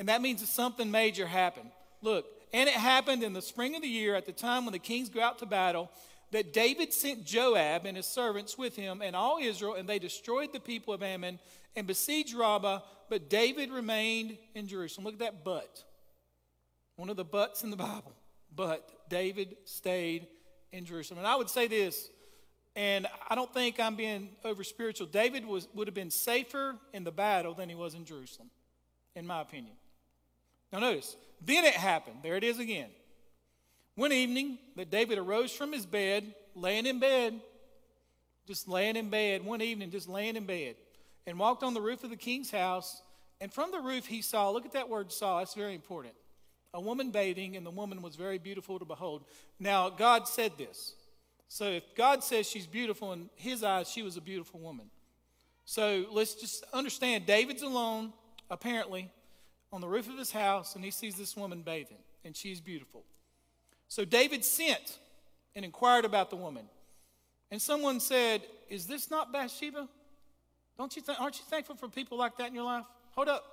And 0.02 0.08
that 0.08 0.20
means 0.20 0.40
that 0.40 0.48
something 0.48 0.90
major 0.90 1.28
happened. 1.28 1.70
Look, 2.00 2.26
and 2.52 2.68
it 2.68 2.74
happened 2.74 3.22
in 3.22 3.34
the 3.34 3.40
spring 3.40 3.76
of 3.76 3.82
the 3.82 3.88
year 3.88 4.16
at 4.16 4.26
the 4.26 4.32
time 4.32 4.64
when 4.64 4.72
the 4.72 4.80
kings 4.80 5.08
go 5.08 5.22
out 5.22 5.38
to 5.38 5.46
battle 5.46 5.92
that 6.32 6.52
David 6.52 6.92
sent 6.92 7.24
Joab 7.24 7.86
and 7.86 7.96
his 7.96 8.06
servants 8.06 8.58
with 8.58 8.74
him 8.74 9.00
and 9.00 9.14
all 9.14 9.38
Israel, 9.40 9.74
and 9.74 9.88
they 9.88 10.00
destroyed 10.00 10.52
the 10.52 10.58
people 10.58 10.92
of 10.92 11.04
Ammon 11.04 11.38
and 11.76 11.86
besieged 11.86 12.34
Rabbah, 12.34 12.80
but 13.10 13.30
David 13.30 13.70
remained 13.70 14.38
in 14.56 14.66
Jerusalem. 14.66 15.04
Look 15.04 15.14
at 15.14 15.20
that 15.20 15.44
but. 15.44 15.84
One 16.96 17.08
of 17.08 17.16
the 17.16 17.24
buts 17.24 17.62
in 17.62 17.70
the 17.70 17.76
Bible. 17.76 18.12
But 18.52 19.08
David 19.08 19.56
stayed 19.66 20.26
in 20.72 20.84
Jerusalem. 20.84 21.18
And 21.18 21.28
I 21.28 21.36
would 21.36 21.48
say 21.48 21.68
this, 21.68 22.10
and 22.74 23.06
I 23.30 23.36
don't 23.36 23.54
think 23.54 23.78
I'm 23.78 23.94
being 23.94 24.30
over 24.44 24.64
spiritual. 24.64 25.06
David 25.06 25.46
was, 25.46 25.68
would 25.74 25.86
have 25.86 25.94
been 25.94 26.10
safer 26.10 26.74
in 26.92 27.04
the 27.04 27.12
battle 27.12 27.54
than 27.54 27.68
he 27.68 27.76
was 27.76 27.94
in 27.94 28.04
Jerusalem, 28.04 28.50
in 29.14 29.28
my 29.28 29.40
opinion. 29.40 29.76
Now, 30.72 30.78
notice, 30.78 31.16
then 31.44 31.64
it 31.64 31.74
happened. 31.74 32.16
There 32.22 32.36
it 32.36 32.44
is 32.44 32.58
again. 32.58 32.88
One 33.94 34.12
evening 34.12 34.58
that 34.76 34.90
David 34.90 35.18
arose 35.18 35.52
from 35.52 35.72
his 35.72 35.84
bed, 35.84 36.34
laying 36.54 36.86
in 36.86 36.98
bed, 36.98 37.40
just 38.46 38.66
laying 38.66 38.96
in 38.96 39.10
bed, 39.10 39.44
one 39.44 39.60
evening, 39.60 39.90
just 39.90 40.08
laying 40.08 40.36
in 40.36 40.46
bed, 40.46 40.76
and 41.26 41.38
walked 41.38 41.62
on 41.62 41.74
the 41.74 41.80
roof 41.80 42.02
of 42.04 42.10
the 42.10 42.16
king's 42.16 42.50
house. 42.50 43.02
And 43.40 43.52
from 43.52 43.70
the 43.70 43.80
roof 43.80 44.06
he 44.06 44.22
saw, 44.22 44.50
look 44.50 44.64
at 44.64 44.72
that 44.72 44.88
word 44.88 45.12
saw, 45.12 45.40
that's 45.40 45.54
very 45.54 45.74
important. 45.74 46.14
A 46.74 46.80
woman 46.80 47.10
bathing, 47.10 47.56
and 47.56 47.66
the 47.66 47.70
woman 47.70 48.00
was 48.00 48.16
very 48.16 48.38
beautiful 48.38 48.78
to 48.78 48.84
behold. 48.86 49.24
Now, 49.60 49.90
God 49.90 50.26
said 50.26 50.52
this. 50.56 50.94
So 51.48 51.66
if 51.66 51.82
God 51.94 52.24
says 52.24 52.48
she's 52.48 52.66
beautiful 52.66 53.12
in 53.12 53.28
his 53.34 53.62
eyes, 53.62 53.90
she 53.90 54.02
was 54.02 54.16
a 54.16 54.22
beautiful 54.22 54.58
woman. 54.58 54.86
So 55.66 56.06
let's 56.10 56.34
just 56.34 56.64
understand 56.72 57.26
David's 57.26 57.62
alone, 57.62 58.14
apparently, 58.48 59.10
on 59.72 59.80
the 59.80 59.88
roof 59.88 60.08
of 60.08 60.18
his 60.18 60.32
house, 60.32 60.74
and 60.74 60.84
he 60.84 60.90
sees 60.90 61.16
this 61.16 61.36
woman 61.36 61.62
bathing, 61.62 61.98
and 62.24 62.36
she's 62.36 62.60
beautiful. 62.60 63.04
So 63.88 64.04
David 64.04 64.44
sent 64.44 64.98
and 65.54 65.64
inquired 65.64 66.04
about 66.04 66.30
the 66.30 66.36
woman. 66.36 66.66
And 67.50 67.60
someone 67.60 68.00
said, 68.00 68.42
Is 68.68 68.86
this 68.86 69.10
not 69.10 69.32
Bathsheba? 69.32 69.88
Don't 70.78 70.96
you 70.96 71.02
th- 71.02 71.18
aren't 71.20 71.38
you 71.38 71.44
thankful 71.48 71.76
for 71.76 71.88
people 71.88 72.16
like 72.16 72.38
that 72.38 72.48
in 72.48 72.54
your 72.54 72.64
life? 72.64 72.84
Hold 73.14 73.28
up. 73.28 73.44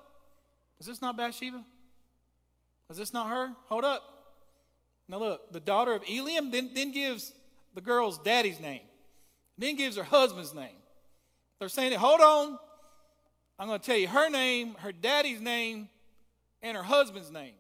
Is 0.79 0.87
this 0.87 1.01
not 1.01 1.17
Bathsheba? 1.17 1.63
Is 2.89 2.97
this 2.97 3.13
not 3.13 3.29
her? 3.29 3.51
Hold 3.65 3.83
up. 3.83 4.01
Now 5.07 5.19
look, 5.19 5.51
the 5.51 5.59
daughter 5.59 5.93
of 5.93 6.03
Eliam 6.03 6.51
then, 6.51 6.71
then 6.73 6.91
gives 6.91 7.33
the 7.75 7.81
girl's 7.81 8.17
daddy's 8.19 8.59
name, 8.59 8.81
then 9.57 9.75
gives 9.75 9.97
her 9.97 10.03
husband's 10.03 10.53
name. 10.53 10.75
They're 11.59 11.69
saying, 11.69 11.97
Hold 11.97 12.21
on. 12.21 12.57
I'm 13.59 13.67
going 13.67 13.81
to 13.81 13.85
tell 13.85 13.97
you 13.97 14.07
her 14.07 14.29
name, 14.29 14.75
her 14.79 14.93
daddy's 14.93 15.41
name, 15.41 15.89
and 16.61 16.75
her 16.75 16.83
husband's 16.83 17.31
name. 17.31 17.53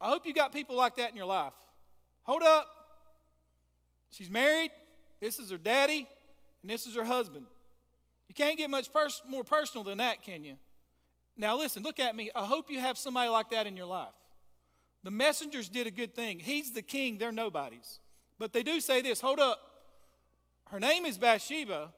I 0.00 0.08
hope 0.08 0.26
you 0.26 0.34
got 0.34 0.52
people 0.52 0.76
like 0.76 0.96
that 0.96 1.10
in 1.10 1.16
your 1.16 1.26
life. 1.26 1.52
Hold 2.24 2.42
up. 2.42 2.66
She's 4.10 4.30
married. 4.30 4.70
This 5.20 5.38
is 5.38 5.50
her 5.50 5.58
daddy, 5.58 6.08
and 6.62 6.70
this 6.70 6.86
is 6.86 6.96
her 6.96 7.04
husband. 7.04 7.46
You 8.28 8.34
can't 8.34 8.58
get 8.58 8.70
much 8.70 8.92
pers- 8.92 9.22
more 9.28 9.44
personal 9.44 9.84
than 9.84 9.98
that, 9.98 10.22
can 10.22 10.42
you? 10.44 10.56
Now, 11.36 11.56
listen, 11.56 11.82
look 11.82 12.00
at 12.00 12.14
me. 12.16 12.30
I 12.34 12.44
hope 12.44 12.70
you 12.70 12.80
have 12.80 12.98
somebody 12.98 13.30
like 13.30 13.50
that 13.50 13.66
in 13.66 13.76
your 13.76 13.86
life. 13.86 14.08
The 15.04 15.10
messengers 15.10 15.68
did 15.68 15.86
a 15.86 15.90
good 15.90 16.14
thing. 16.14 16.38
He's 16.38 16.72
the 16.72 16.82
king, 16.82 17.18
they're 17.18 17.32
nobodies. 17.32 18.00
But 18.38 18.52
they 18.52 18.62
do 18.62 18.80
say 18.80 19.02
this 19.02 19.20
hold 19.20 19.40
up. 19.40 19.58
Her 20.68 20.80
name 20.80 21.04
is 21.04 21.18
Bathsheba, 21.18 21.92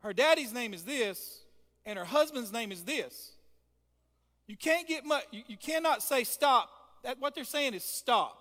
her 0.00 0.12
daddy's 0.12 0.52
name 0.52 0.74
is 0.74 0.84
this, 0.84 1.40
and 1.86 1.98
her 1.98 2.04
husband's 2.04 2.52
name 2.52 2.70
is 2.70 2.84
this. 2.84 3.32
You 4.46 4.56
can't 4.56 4.86
get 4.86 5.04
much, 5.04 5.24
you, 5.30 5.42
you 5.46 5.56
cannot 5.56 6.02
say 6.02 6.24
stop 6.24 6.70
that, 7.04 7.20
what 7.20 7.34
they're 7.34 7.44
saying 7.44 7.74
is 7.74 7.84
stop. 7.84 8.36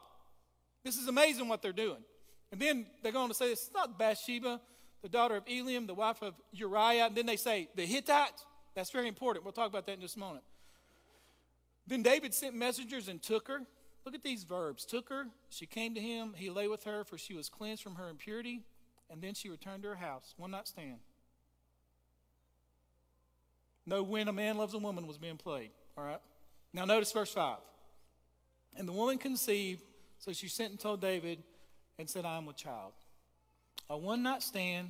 This 0.84 0.98
is 0.98 1.08
amazing 1.08 1.48
what 1.48 1.62
they're 1.62 1.72
doing. 1.72 2.04
And 2.52 2.60
then 2.60 2.86
they're 3.02 3.12
going 3.12 3.28
to 3.28 3.34
say, 3.34 3.50
this 3.50 3.64
is 3.64 3.72
not 3.74 4.00
Bathsheba, 4.00 4.60
the 5.02 5.10
daughter 5.10 5.36
of 5.36 5.46
Eliam, 5.46 5.86
the 5.86 5.94
wife 5.94 6.22
of 6.22 6.34
Uriah. 6.52 7.08
And 7.08 7.16
then 7.16 7.26
they 7.26 7.36
say, 7.36 7.68
the 7.76 7.86
Hittite. 7.86 8.32
That's 8.74 8.90
very 8.90 9.08
important. 9.08 9.46
We'll 9.46 9.54
talk 9.54 9.70
about 9.70 9.86
that 9.86 9.94
in 9.94 10.02
just 10.02 10.16
a 10.16 10.20
moment. 10.20 10.44
Then 11.86 12.02
David 12.02 12.34
sent 12.34 12.56
messengers 12.56 13.08
and 13.08 13.22
took 13.22 13.48
her. 13.50 13.62
Look 14.06 14.16
at 14.16 14.24
these 14.24 14.44
verbs. 14.44 14.86
Took 14.86 15.10
her, 15.10 15.28
she 15.50 15.66
came 15.66 15.94
to 15.96 16.02
him, 16.02 16.34
he 16.36 16.50
lay 16.50 16.68
with 16.68 16.86
her, 16.86 17.04
for 17.04 17.18
she 17.18 17.34
was 17.34 17.50
cleansed 17.50 17.84
from 17.84 17.96
her 17.96 18.10
impurity, 18.10 18.62
and 19.10 19.22
then 19.22 19.34
she 19.34 19.50
returned 19.50 19.84
to 19.84 19.90
her 19.90 19.96
house. 19.96 20.34
One 20.38 20.52
night 20.52 20.68
stand. 20.68 21.00
No 23.86 24.04
when 24.04 24.28
a 24.28 24.34
man 24.34 24.58
loves 24.58 24.74
a 24.74 24.78
woman 24.78 25.08
was 25.08 25.18
being 25.18 25.38
played. 25.38 25.72
All 25.98 26.04
right? 26.04 26.22
Now 26.74 26.86
notice 26.86 27.12
verse 27.12 27.32
5. 27.34 27.58
And 28.76 28.88
the 28.88 28.92
woman 28.94 29.18
conceived, 29.18 29.82
so 30.20 30.34
she 30.34 30.48
sent 30.48 30.72
and 30.72 30.80
told 30.80 31.02
David 31.02 31.44
and 32.00 32.10
said, 32.10 32.26
I 32.26 32.38
am 32.38 32.46
with 32.46 32.58
child. 32.58 32.94
A 33.90 33.98
one 33.98 34.24
night 34.24 34.42
stand 34.42 34.90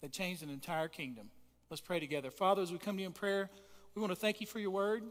that 0.00 0.12
changed 0.12 0.42
an 0.42 0.50
entire 0.50 0.88
kingdom. 0.88 1.30
Let's 1.70 1.80
pray 1.80 2.00
together. 2.00 2.30
Father, 2.30 2.62
as 2.62 2.72
we 2.72 2.78
come 2.78 2.96
to 2.96 3.02
you 3.02 3.06
in 3.06 3.12
prayer, 3.12 3.48
we 3.94 4.00
want 4.00 4.12
to 4.12 4.18
thank 4.18 4.40
you 4.40 4.46
for 4.46 4.58
your 4.58 4.70
word. 4.70 5.04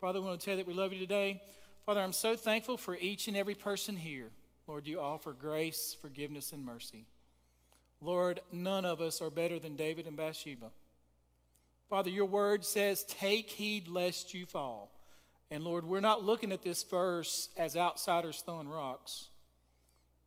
Father, 0.00 0.20
we 0.20 0.26
want 0.26 0.40
to 0.40 0.44
tell 0.44 0.56
you 0.56 0.64
that 0.64 0.66
we 0.66 0.74
love 0.74 0.92
you 0.92 0.98
today. 0.98 1.40
Father, 1.84 2.00
I'm 2.00 2.12
so 2.12 2.34
thankful 2.34 2.76
for 2.76 2.96
each 2.96 3.28
and 3.28 3.36
every 3.36 3.54
person 3.54 3.96
here. 3.96 4.30
Lord, 4.66 4.86
you 4.86 4.98
offer 4.98 5.32
grace, 5.32 5.96
forgiveness, 6.00 6.52
and 6.52 6.64
mercy. 6.64 7.06
Lord, 8.00 8.40
none 8.52 8.84
of 8.84 9.00
us 9.00 9.22
are 9.22 9.30
better 9.30 9.58
than 9.58 9.76
David 9.76 10.06
and 10.06 10.16
Bathsheba. 10.16 10.70
Father, 11.88 12.10
your 12.10 12.26
word 12.26 12.64
says, 12.64 13.04
Take 13.04 13.50
heed 13.50 13.88
lest 13.88 14.34
you 14.34 14.46
fall. 14.46 14.90
And 15.50 15.62
Lord, 15.62 15.84
we're 15.84 16.00
not 16.00 16.24
looking 16.24 16.50
at 16.50 16.62
this 16.62 16.82
verse 16.82 17.48
as 17.56 17.76
outsiders 17.76 18.42
throwing 18.44 18.68
rocks. 18.68 19.28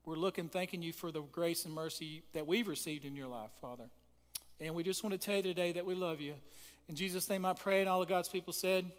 We're 0.06 0.16
looking, 0.16 0.48
thanking 0.48 0.82
you 0.82 0.94
for 0.94 1.12
the 1.12 1.22
grace 1.22 1.66
and 1.66 1.74
mercy 1.74 2.24
that 2.34 2.48
we've 2.48 2.68
received 2.68 3.04
in 3.04 3.16
your 3.16 3.28
life, 3.28 3.52
Father. 3.60 3.84
And 4.62 4.74
we 4.74 4.84
just 4.84 5.04
want 5.04 5.14
to 5.14 5.20
tell 5.20 5.38
you 5.38 5.44
today 5.44 5.74
that 5.74 5.86
we 5.86 5.96
love 5.96 6.22
you. 6.22 6.36
In 6.88 6.96
Jesus' 6.96 7.30
name 7.30 7.46
I 7.46 7.54
pray, 7.54 7.82
and 7.82 7.90
all 7.90 8.02
of 8.02 8.08
God's 8.08 8.30
people 8.30 8.54
said, 8.54 8.90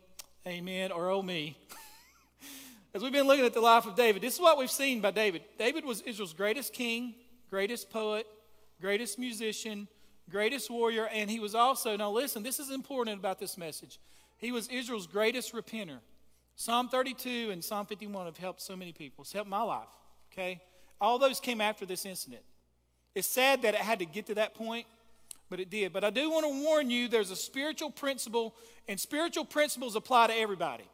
Amen, 0.47 0.93
or 0.93 1.11
oh 1.11 1.23
me. 1.23 1.57
As 2.95 3.03
we've 3.03 3.13
been 3.13 3.27
looking 3.27 3.47
at 3.47 3.55
the 3.55 3.61
life 3.61 3.87
of 3.87 3.97
David, 3.97 4.23
this 4.23 4.35
is 4.35 4.41
what 4.41 4.59
we've 4.59 4.71
seen 4.71 5.01
by 5.01 5.11
David. 5.11 5.43
David 5.59 5.85
was 5.85 6.01
Israel's 6.03 6.33
greatest 6.33 6.73
king, 6.73 7.15
greatest 7.49 7.91
poet, 7.91 8.27
greatest 8.81 9.19
musician, 9.19 9.89
greatest 10.31 10.71
warrior, 10.71 11.07
and 11.07 11.31
he 11.31 11.41
was 11.41 11.55
also, 11.55 11.97
now 11.97 12.11
listen, 12.11 12.43
this 12.43 12.59
is 12.59 12.71
important 12.71 13.19
about 13.19 13.39
this 13.39 13.59
message. 13.59 13.99
He 14.39 14.53
was 14.53 14.69
Israel's 14.69 15.07
greatest 15.07 15.53
repenter. 15.53 15.99
Psalm 16.57 16.89
32 16.89 17.51
and 17.51 17.63
Psalm 17.63 17.87
51 17.87 18.27
have 18.27 18.37
helped 18.37 18.61
so 18.61 18.77
many 18.77 18.93
people. 18.93 19.23
It's 19.23 19.33
helped 19.33 19.51
my 19.51 19.63
life, 19.63 19.89
okay? 20.33 20.61
All 21.01 21.19
those 21.19 21.41
came 21.41 21.61
after 21.61 21.87
this 21.87 22.05
incident. 22.05 22.43
It's 23.15 23.29
sad 23.29 23.63
that 23.63 23.75
it 23.75 23.81
had 23.81 23.99
to 23.99 24.07
get 24.07 24.27
to 24.27 24.35
that 24.35 24.55
point, 24.55 24.87
but 25.49 25.59
it 25.59 25.71
did. 25.71 25.93
But 25.93 26.05
I 26.05 26.11
do 26.11 26.31
want 26.31 26.47
to 26.47 26.65
warn 26.65 26.91
you 26.91 27.09
there's 27.09 27.31
a 27.31 27.37
spiritual 27.37 27.91
principle, 27.91 28.55
and 28.89 28.99
spiritual 29.01 29.45
principles 29.45 29.97
apply 29.97 30.29
to 30.29 30.35
everybody. 30.35 30.85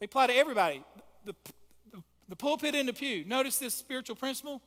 They 0.00 0.06
apply 0.06 0.28
to 0.28 0.34
everybody. 0.34 0.82
The, 1.24 1.34
the, 1.92 2.02
the 2.28 2.36
pulpit 2.36 2.74
and 2.74 2.88
the 2.88 2.92
pew. 2.92 3.24
Notice 3.24 3.58
this 3.58 3.74
spiritual 3.74 4.16
principle. 4.16 4.60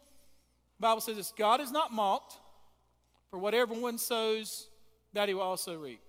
The 0.77 0.81
Bible 0.81 1.01
says 1.01 1.17
this 1.17 1.33
God 1.37 1.59
is 1.61 1.71
not 1.71 1.91
mocked, 1.91 2.37
for 3.29 3.39
whatever 3.39 3.73
one 3.73 3.97
sows, 3.97 4.67
that 5.13 5.27
he 5.27 5.33
will 5.33 5.41
also 5.41 5.77
reap. 5.77 6.01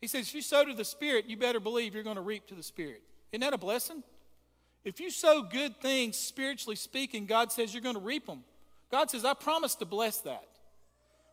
He 0.00 0.06
says, 0.06 0.28
if 0.28 0.34
you 0.34 0.42
sow 0.42 0.64
to 0.64 0.74
the 0.74 0.84
Spirit, 0.84 1.26
you 1.26 1.36
better 1.36 1.60
believe 1.60 1.94
you're 1.94 2.02
going 2.02 2.16
to 2.16 2.22
reap 2.22 2.46
to 2.48 2.54
the 2.54 2.62
Spirit. 2.62 3.02
Isn't 3.32 3.42
that 3.42 3.52
a 3.52 3.58
blessing? 3.58 4.02
If 4.84 4.98
you 4.98 5.10
sow 5.10 5.42
good 5.42 5.76
things, 5.80 6.16
spiritually 6.16 6.76
speaking, 6.76 7.26
God 7.26 7.52
says 7.52 7.74
you're 7.74 7.82
going 7.82 7.96
to 7.96 8.00
reap 8.00 8.26
them. 8.26 8.44
God 8.90 9.10
says, 9.10 9.24
I 9.24 9.34
promise 9.34 9.74
to 9.76 9.84
bless 9.84 10.18
that. 10.22 10.44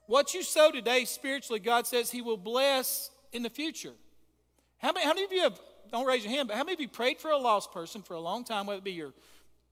What 0.06 0.34
you 0.34 0.44
sow 0.44 0.72
today, 0.72 1.06
spiritually, 1.06 1.60
God 1.60 1.88
says 1.88 2.12
He 2.12 2.22
will 2.22 2.38
bless 2.38 3.10
in 3.32 3.44
the 3.44 3.50
future. 3.50 3.94
How 4.80 4.92
many, 4.92 5.06
how 5.06 5.14
many 5.14 5.26
of 5.26 5.32
you 5.32 5.42
have, 5.42 5.60
don't 5.92 6.06
raise 6.06 6.24
your 6.24 6.34
hand, 6.34 6.50
but 6.50 6.58
how 6.58 6.64
many 6.64 6.74
of 6.74 6.82
you 6.82 6.88
prayed 6.88 7.20
for 7.20 7.32
a 7.32 7.38
lost 7.38 7.72
person 7.72 8.02
for 8.02 8.14
a 8.14 8.20
long 8.20 8.44
time, 8.44 8.66
whether 8.66 8.78
it 8.78 8.84
be 8.84 8.92
your 8.92 9.14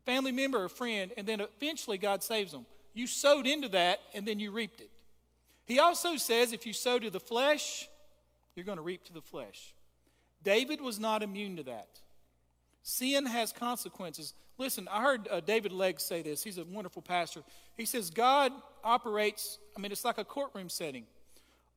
family 0.06 0.32
member 0.32 0.64
or 0.64 0.70
friend, 0.70 1.12
and 1.18 1.28
then 1.28 1.42
eventually 1.42 1.98
God 1.98 2.24
saves 2.24 2.52
them? 2.52 2.66
You 2.94 3.08
sowed 3.08 3.46
into 3.46 3.70
that 3.70 4.00
and 4.14 4.26
then 4.26 4.40
you 4.40 4.52
reaped 4.52 4.80
it. 4.80 4.90
He 5.66 5.80
also 5.80 6.16
says 6.16 6.54
if 6.54 6.66
you 6.66 6.74
sow 6.74 7.00
to 7.00 7.10
the 7.10 7.20
flesh, 7.20 7.90
you're 8.56 8.66
going 8.66 8.78
to 8.78 8.84
reap 8.84 9.04
to 9.06 9.14
the 9.14 9.22
flesh. 9.22 9.74
David 10.44 10.80
was 10.80 11.00
not 11.00 11.24
immune 11.24 11.58
to 11.58 11.64
that. 11.64 12.00
Sin 12.84 13.26
has 13.26 13.52
consequences. 13.52 14.34
Listen, 14.58 14.88
I 14.92 15.02
heard 15.02 15.28
uh, 15.30 15.40
David 15.40 15.72
Legg 15.72 16.00
say 16.00 16.22
this. 16.22 16.44
He's 16.44 16.60
a 16.60 16.64
wonderful 16.64 17.02
pastor. 17.02 17.42
He 17.76 17.86
says, 17.86 18.10
God 18.10 18.52
operates, 18.84 19.58
I 19.76 19.82
mean, 19.82 19.92
it's 19.92 20.06
like 20.06 20.20
a 20.20 20.24
courtroom 20.24 20.70
setting. 20.70 21.06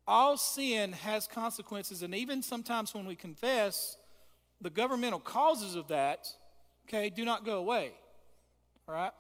All 0.07 0.37
sin 0.37 0.93
has 0.93 1.27
consequences, 1.27 2.03
and 2.03 2.15
even 2.15 2.43
sometimes 2.43 2.95
when 2.95 3.07
we 3.07 3.15
confess, 3.15 3.97
the 4.61 4.71
governmental 4.71 5.19
causes 5.19 5.75
of 5.75 5.89
that, 5.89 6.29
okay, 6.87 7.11
do 7.11 7.25
not 7.25 7.45
go 7.45 7.59
away. 7.59 7.93
All 8.89 8.95
right? 8.95 9.13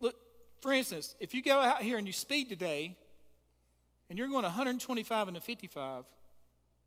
Look, 0.00 0.16
for 0.60 0.72
instance, 0.72 1.14
if 1.20 1.34
you 1.34 1.42
go 1.42 1.58
out 1.58 1.82
here 1.82 1.98
and 1.98 2.06
you 2.06 2.12
speed 2.12 2.48
today, 2.48 2.96
and 4.08 4.18
you're 4.18 4.28
going 4.28 4.42
125 4.42 5.28
and 5.28 5.36
a 5.36 5.40
55, 5.40 6.04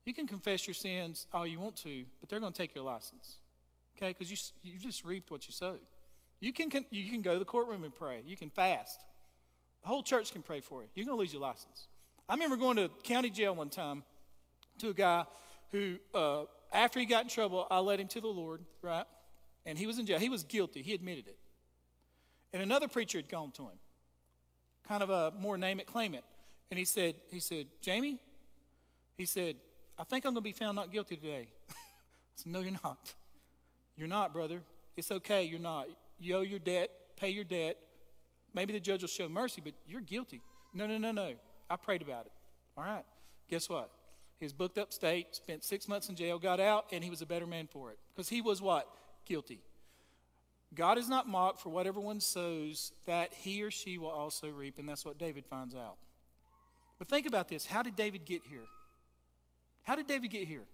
you 0.06 0.14
can 0.14 0.28
confess 0.28 0.66
your 0.66 0.74
sins 0.74 1.28
all 1.34 1.46
you 1.46 1.60
want 1.60 1.76
to, 1.78 2.04
but 2.20 2.30
they're 2.30 2.40
going 2.40 2.54
to 2.54 2.58
take 2.58 2.74
your 2.74 2.84
license. 2.84 3.38
Okay? 3.98 4.10
Because 4.18 4.32
you, 4.32 4.38
you 4.64 4.80
just 4.80 5.06
reaped 5.06 5.30
what 5.30 5.48
you 5.48 5.54
sowed. 5.54 5.80
You 6.40 6.52
can, 6.52 6.72
you 6.90 7.12
can 7.12 7.22
go 7.22 7.34
to 7.34 7.40
the 7.40 7.46
courtroom 7.46 7.84
and 7.84 7.94
pray. 7.94 8.22
You 8.26 8.36
can 8.36 8.50
fast. 8.50 9.00
The 9.84 9.88
whole 9.88 10.02
church 10.02 10.32
can 10.32 10.42
pray 10.42 10.60
for 10.60 10.82
you. 10.82 10.88
You're 10.96 11.06
going 11.06 11.18
to 11.18 11.20
lose 11.20 11.34
your 11.34 11.42
license. 11.42 11.88
I 12.28 12.34
remember 12.34 12.58
going 12.58 12.78
to 12.78 12.90
county 13.04 13.30
jail 13.30 13.54
one 13.54 13.70
time 13.70 14.04
to 14.80 14.90
a 14.90 14.94
guy 14.94 15.26
who, 15.72 15.98
uh, 16.16 16.44
after 16.74 17.00
he 17.00 17.06
got 17.06 17.24
in 17.24 17.30
trouble, 17.30 17.68
I 17.70 17.80
led 17.80 18.00
him 18.00 18.08
to 18.10 18.22
the 18.22 18.28
Lord, 18.28 18.62
right? 18.82 19.06
And 19.66 19.78
he 19.78 19.86
was 19.86 20.00
in 20.00 20.06
jail. 20.06 20.18
He 20.18 20.30
was 20.30 20.44
guilty. 20.44 20.82
He 20.82 20.94
admitted 20.94 21.28
it. 21.28 21.38
And 22.54 22.64
another 22.64 22.88
preacher 22.88 23.18
had 23.18 23.30
gone 23.30 23.52
to 23.52 23.64
him, 23.64 23.80
kind 24.88 25.04
of 25.04 25.10
a 25.10 25.32
more 25.40 25.58
name 25.58 25.80
it, 25.80 25.86
claim 25.86 26.14
it. 26.14 26.24
And 26.72 26.80
he 26.80 26.86
said, 26.86 27.16
he 27.30 27.40
said, 27.40 27.68
Jamie, 27.82 28.18
he 29.18 29.26
said, 29.26 29.58
I 30.00 30.06
think 30.06 30.26
I'm 30.26 30.34
going 30.34 30.42
to 30.42 30.42
be 30.42 30.54
found 30.54 30.78
not 30.78 30.92
guilty 30.92 31.18
today. 31.18 31.50
I 31.70 31.74
said, 32.36 32.52
no, 32.52 32.62
you're 32.62 32.80
not. 32.84 33.14
You're 33.98 34.08
not, 34.08 34.34
brother. 34.34 34.62
It's 34.96 35.12
okay. 35.12 35.44
You're 35.44 35.60
not. 35.60 35.88
You 36.18 36.38
owe 36.38 36.42
your 36.42 36.60
debt. 36.60 36.90
Pay 37.18 37.30
your 37.32 37.44
debt. 37.44 37.78
Maybe 38.54 38.72
the 38.72 38.80
judge 38.80 39.02
will 39.02 39.10
show 39.10 39.28
mercy, 39.28 39.62
but 39.64 39.74
you're 39.86 40.02
guilty. 40.02 40.42
No, 40.74 40.88
no, 40.88 40.98
no, 40.98 41.12
no. 41.12 41.34
I 41.70 41.76
prayed 41.76 42.02
about 42.02 42.26
it. 42.26 42.32
All 42.78 42.86
right. 42.86 43.04
Guess 43.50 43.70
what? 43.70 43.92
He 44.40 44.46
was 44.46 44.54
booked 44.54 44.78
upstate, 44.78 45.36
spent 45.36 45.64
six 45.64 45.88
months 45.88 46.10
in 46.10 46.16
jail, 46.16 46.40
got 46.40 46.60
out, 46.60 46.86
and 46.92 47.04
he 47.04 47.10
was 47.10 47.22
a 47.22 47.26
better 47.26 47.46
man 47.46 47.68
for 47.68 47.92
it. 47.92 48.00
Because 48.16 48.30
he 48.30 48.42
was 48.42 48.62
what? 48.62 48.88
Guilty. 49.26 49.60
God 50.74 50.98
is 50.98 51.10
not 51.10 51.28
mocked 51.28 51.60
for 51.60 51.70
whatever 51.70 52.00
one 52.00 52.22
sows, 52.22 52.94
that 53.06 53.34
he 53.34 53.62
or 53.62 53.72
she 53.72 53.98
will 53.98 54.10
also 54.10 54.50
reap, 54.50 54.80
and 54.80 54.88
that's 54.88 55.04
what 55.04 55.18
David 55.18 55.46
finds 55.46 55.76
out. 55.76 55.98
But 57.02 57.08
think 57.08 57.26
about 57.26 57.48
this. 57.48 57.66
How 57.66 57.82
did 57.82 57.96
David 57.96 58.26
get 58.26 58.44
here? 58.48 58.68
How 59.82 59.96
did 59.96 60.06
David 60.06 60.30
get 60.30 60.48
here? 60.48 60.66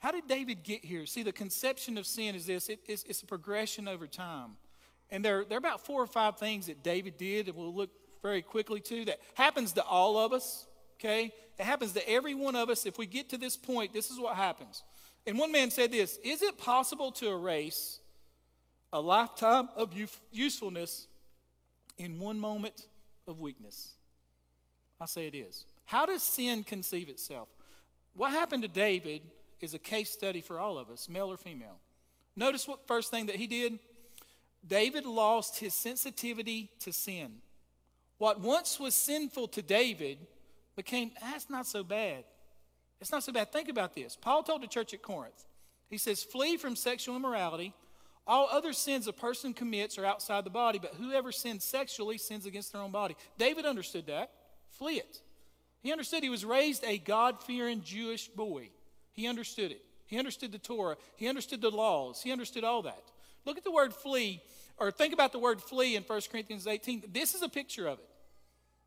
How 0.00 0.10
did 0.10 0.26
David 0.26 0.64
get 0.64 0.84
here? 0.84 1.06
See, 1.06 1.22
the 1.22 1.30
conception 1.30 1.96
of 1.96 2.04
sin 2.04 2.34
is 2.34 2.46
this 2.46 2.68
it, 2.68 2.80
it's, 2.84 3.04
it's, 3.04 3.22
a 3.22 3.26
progression 3.26 3.86
over 3.86 4.08
time. 4.08 4.56
And 5.08 5.24
there, 5.24 5.44
there 5.44 5.54
are 5.54 5.60
about 5.60 5.86
four 5.86 6.02
or 6.02 6.08
five 6.08 6.38
things 6.38 6.66
that 6.66 6.82
David 6.82 7.16
did 7.16 7.46
that 7.46 7.54
we'll 7.54 7.72
look 7.72 7.90
very 8.22 8.42
quickly 8.42 8.80
to 8.80 9.04
that 9.04 9.20
happens 9.34 9.72
to 9.74 9.84
all 9.84 10.18
of 10.18 10.32
us, 10.32 10.66
okay? 10.98 11.32
It 11.60 11.64
happens 11.64 11.92
to 11.92 12.10
every 12.10 12.34
one 12.34 12.56
of 12.56 12.68
us. 12.68 12.86
If 12.86 12.98
we 12.98 13.06
get 13.06 13.28
to 13.28 13.38
this 13.38 13.56
point, 13.56 13.92
this 13.92 14.10
is 14.10 14.18
what 14.18 14.34
happens. 14.34 14.82
And 15.28 15.38
one 15.38 15.52
man 15.52 15.70
said 15.70 15.92
this 15.92 16.18
Is 16.24 16.42
it 16.42 16.58
possible 16.58 17.12
to 17.12 17.28
erase 17.28 18.00
a 18.92 19.00
lifetime 19.00 19.68
of 19.76 19.94
usefulness 20.32 21.06
in 21.98 22.18
one 22.18 22.40
moment 22.40 22.88
of 23.28 23.38
weakness? 23.38 23.92
I 25.00 25.06
say 25.06 25.26
it 25.26 25.34
is. 25.34 25.64
How 25.84 26.06
does 26.06 26.22
sin 26.22 26.64
conceive 26.64 27.08
itself? 27.08 27.48
What 28.14 28.32
happened 28.32 28.62
to 28.62 28.68
David 28.68 29.22
is 29.60 29.74
a 29.74 29.78
case 29.78 30.10
study 30.10 30.40
for 30.40 30.58
all 30.58 30.78
of 30.78 30.90
us, 30.90 31.08
male 31.08 31.30
or 31.30 31.36
female. 31.36 31.78
Notice 32.34 32.66
what 32.66 32.86
first 32.86 33.10
thing 33.10 33.26
that 33.26 33.36
he 33.36 33.46
did? 33.46 33.78
David 34.66 35.06
lost 35.06 35.58
his 35.58 35.74
sensitivity 35.74 36.70
to 36.80 36.92
sin. 36.92 37.36
What 38.18 38.40
once 38.40 38.80
was 38.80 38.94
sinful 38.94 39.48
to 39.48 39.62
David 39.62 40.18
became, 40.74 41.12
ah, 41.22 41.30
that's 41.32 41.50
not 41.50 41.66
so 41.66 41.84
bad. 41.84 42.24
It's 43.00 43.12
not 43.12 43.22
so 43.22 43.32
bad. 43.32 43.52
Think 43.52 43.68
about 43.68 43.94
this. 43.94 44.16
Paul 44.16 44.42
told 44.42 44.62
the 44.62 44.66
church 44.66 44.94
at 44.94 45.02
Corinth, 45.02 45.44
he 45.88 45.98
says, 45.98 46.24
flee 46.24 46.56
from 46.56 46.74
sexual 46.74 47.16
immorality. 47.16 47.74
All 48.26 48.48
other 48.50 48.72
sins 48.72 49.06
a 49.06 49.12
person 49.12 49.54
commits 49.54 49.98
are 49.98 50.04
outside 50.04 50.44
the 50.44 50.50
body, 50.50 50.80
but 50.80 50.94
whoever 50.94 51.30
sins 51.30 51.62
sexually 51.64 52.18
sins 52.18 52.44
against 52.44 52.72
their 52.72 52.82
own 52.82 52.90
body. 52.90 53.14
David 53.38 53.66
understood 53.66 54.06
that. 54.06 54.32
Flee 54.78 54.96
it. 54.96 55.20
He 55.80 55.92
understood 55.92 56.22
he 56.22 56.30
was 56.30 56.44
raised 56.44 56.84
a 56.84 56.98
God 56.98 57.42
fearing 57.42 57.82
Jewish 57.82 58.28
boy. 58.28 58.70
He 59.12 59.26
understood 59.26 59.70
it. 59.70 59.82
He 60.06 60.18
understood 60.18 60.52
the 60.52 60.58
Torah. 60.58 60.96
He 61.16 61.28
understood 61.28 61.60
the 61.60 61.70
laws. 61.70 62.22
He 62.22 62.32
understood 62.32 62.64
all 62.64 62.82
that. 62.82 63.02
Look 63.44 63.56
at 63.56 63.64
the 63.64 63.70
word 63.70 63.94
flee, 63.94 64.42
or 64.78 64.90
think 64.90 65.14
about 65.14 65.32
the 65.32 65.38
word 65.38 65.60
flee 65.62 65.96
in 65.96 66.02
1 66.02 66.20
Corinthians 66.30 66.66
18. 66.66 67.04
This 67.12 67.34
is 67.34 67.42
a 67.42 67.48
picture 67.48 67.86
of 67.86 67.98
it. 67.98 68.08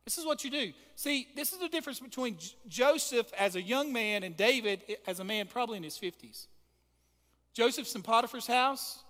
This 0.06 0.18
is 0.18 0.26
what 0.26 0.44
you 0.44 0.50
do. 0.50 0.74
See, 0.96 1.28
this 1.36 1.54
is 1.54 1.60
the 1.60 1.70
difference 1.70 2.00
between 2.00 2.38
J- 2.38 2.56
Joseph 2.68 3.32
as 3.38 3.56
a 3.56 3.62
young 3.62 3.94
man 3.94 4.24
and 4.24 4.36
David 4.36 4.82
as 5.06 5.20
a 5.20 5.24
man 5.24 5.48
probably 5.48 5.78
in 5.78 5.84
his 5.84 5.98
50s. 5.98 6.48
Joseph's 7.54 7.96
in 7.96 8.02
Potiphar's 8.02 8.48
house. 8.48 9.04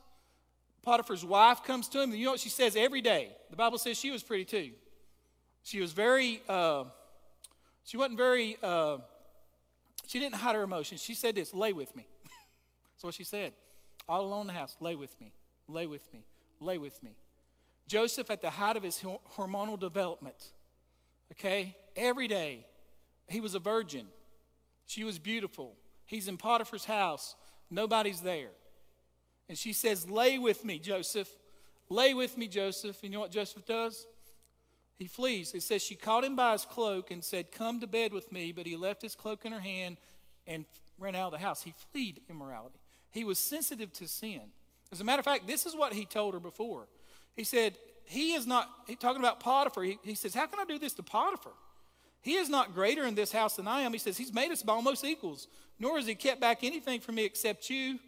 Potiphar's 0.82 1.24
wife 1.24 1.64
comes 1.64 1.88
to 1.90 2.02
him. 2.02 2.12
And 2.12 2.20
you 2.20 2.26
know 2.26 2.32
what 2.32 2.40
she 2.40 2.50
says 2.50 2.76
every 2.76 3.02
day? 3.02 3.30
The 3.50 3.56
Bible 3.56 3.78
says 3.78 3.98
she 3.98 4.12
was 4.12 4.24
pretty 4.24 4.46
too. 4.46 4.72
She 5.70 5.80
was 5.80 5.94
very, 5.94 6.42
uh, 6.50 6.86
she 7.84 7.96
wasn't 7.96 8.18
very, 8.18 8.58
uh, 8.64 8.98
she 10.08 10.20
didn't 10.20 10.34
hide 10.34 10.56
her 10.56 10.64
emotions. 10.64 11.00
She 11.00 11.14
said 11.14 11.36
this, 11.36 11.54
lay 11.54 11.74
with 11.74 11.96
me. 11.96 12.08
That's 12.96 13.04
what 13.04 13.14
she 13.14 13.24
said. 13.24 13.54
All 14.08 14.22
alone 14.22 14.42
in 14.42 14.48
the 14.48 14.54
house, 14.54 14.76
lay 14.80 14.96
with 14.96 15.16
me, 15.22 15.32
lay 15.68 15.86
with 15.86 16.12
me, 16.12 16.26
lay 16.60 16.80
with 16.80 17.04
me. 17.04 17.12
Joseph, 17.88 18.32
at 18.32 18.42
the 18.42 18.50
height 18.50 18.78
of 18.78 18.84
his 18.84 19.00
hormonal 19.38 19.80
development, 19.80 20.44
okay, 21.34 21.76
every 21.96 22.28
day, 22.28 22.66
he 23.28 23.40
was 23.40 23.54
a 23.54 23.60
virgin. 23.60 24.08
She 24.88 25.04
was 25.04 25.20
beautiful. 25.20 25.76
He's 26.08 26.28
in 26.28 26.38
Potiphar's 26.38 26.86
house. 26.86 27.36
Nobody's 27.70 28.22
there. 28.22 28.50
And 29.48 29.56
she 29.56 29.74
says, 29.74 30.10
Lay 30.10 30.40
with 30.40 30.66
me, 30.66 30.80
Joseph. 30.80 31.30
Lay 31.90 32.16
with 32.16 32.40
me, 32.40 32.48
Joseph. 32.48 33.04
And 33.04 33.12
you 33.12 33.18
know 33.18 33.22
what 33.22 33.32
Joseph 33.32 33.68
does? 33.68 34.08
He 35.00 35.08
flees. 35.08 35.54
It 35.54 35.64
says 35.64 35.82
she 35.82 35.96
caught 35.96 36.26
him 36.26 36.36
by 36.36 36.52
his 36.52 36.66
cloak 36.66 37.10
and 37.10 37.24
said, 37.24 37.54
Come 37.54 37.80
to 37.80 37.88
bed 37.88 38.12
with 38.12 38.32
me. 38.34 38.52
But 38.52 38.68
he 38.68 38.76
left 38.76 39.02
his 39.02 39.16
cloak 39.16 39.46
in 39.46 39.54
her 39.54 39.60
hand 39.62 39.98
and 40.46 40.66
ran 41.00 41.16
out 41.16 41.28
of 41.28 41.40
the 41.40 41.46
house. 41.46 41.64
He 41.64 41.74
fled 41.94 42.20
immorality. 42.30 42.78
He 43.12 43.24
was 43.24 43.40
sensitive 43.40 43.94
to 43.94 44.08
sin. 44.10 44.42
As 44.92 45.00
a 45.00 45.06
matter 45.06 45.20
of 45.20 45.26
fact, 45.26 45.48
this 45.48 45.66
is 45.66 45.74
what 45.74 45.94
he 45.94 46.06
told 46.06 46.34
her 46.34 46.40
before. 46.42 46.88
He 47.36 47.46
said, 47.46 47.78
He 48.04 48.34
is 48.34 48.46
not, 48.46 48.70
he, 48.88 48.98
talking 48.98 49.22
about 49.22 49.40
Potiphar, 49.40 49.84
he, 49.84 49.98
he 50.04 50.16
says, 50.16 50.36
How 50.36 50.48
can 50.48 50.60
I 50.60 50.66
do 50.66 50.78
this 50.78 50.94
to 50.96 51.04
Potiphar? 51.04 51.54
He 52.22 52.34
is 52.34 52.50
not 52.50 52.76
greater 52.76 53.06
in 53.06 53.16
this 53.16 53.32
house 53.32 53.56
than 53.56 53.70
I 53.70 53.82
am. 53.82 53.94
He 53.94 54.00
says, 54.00 54.18
He's 54.18 54.34
made 54.34 54.52
us 54.52 54.64
almost 54.68 55.06
equals, 55.06 55.48
nor 55.80 55.96
has 55.96 56.08
he 56.08 56.16
kept 56.16 56.42
back 56.42 56.64
anything 56.64 57.00
from 57.00 57.16
me 57.16 57.24
except 57.24 57.70
you, 57.70 58.00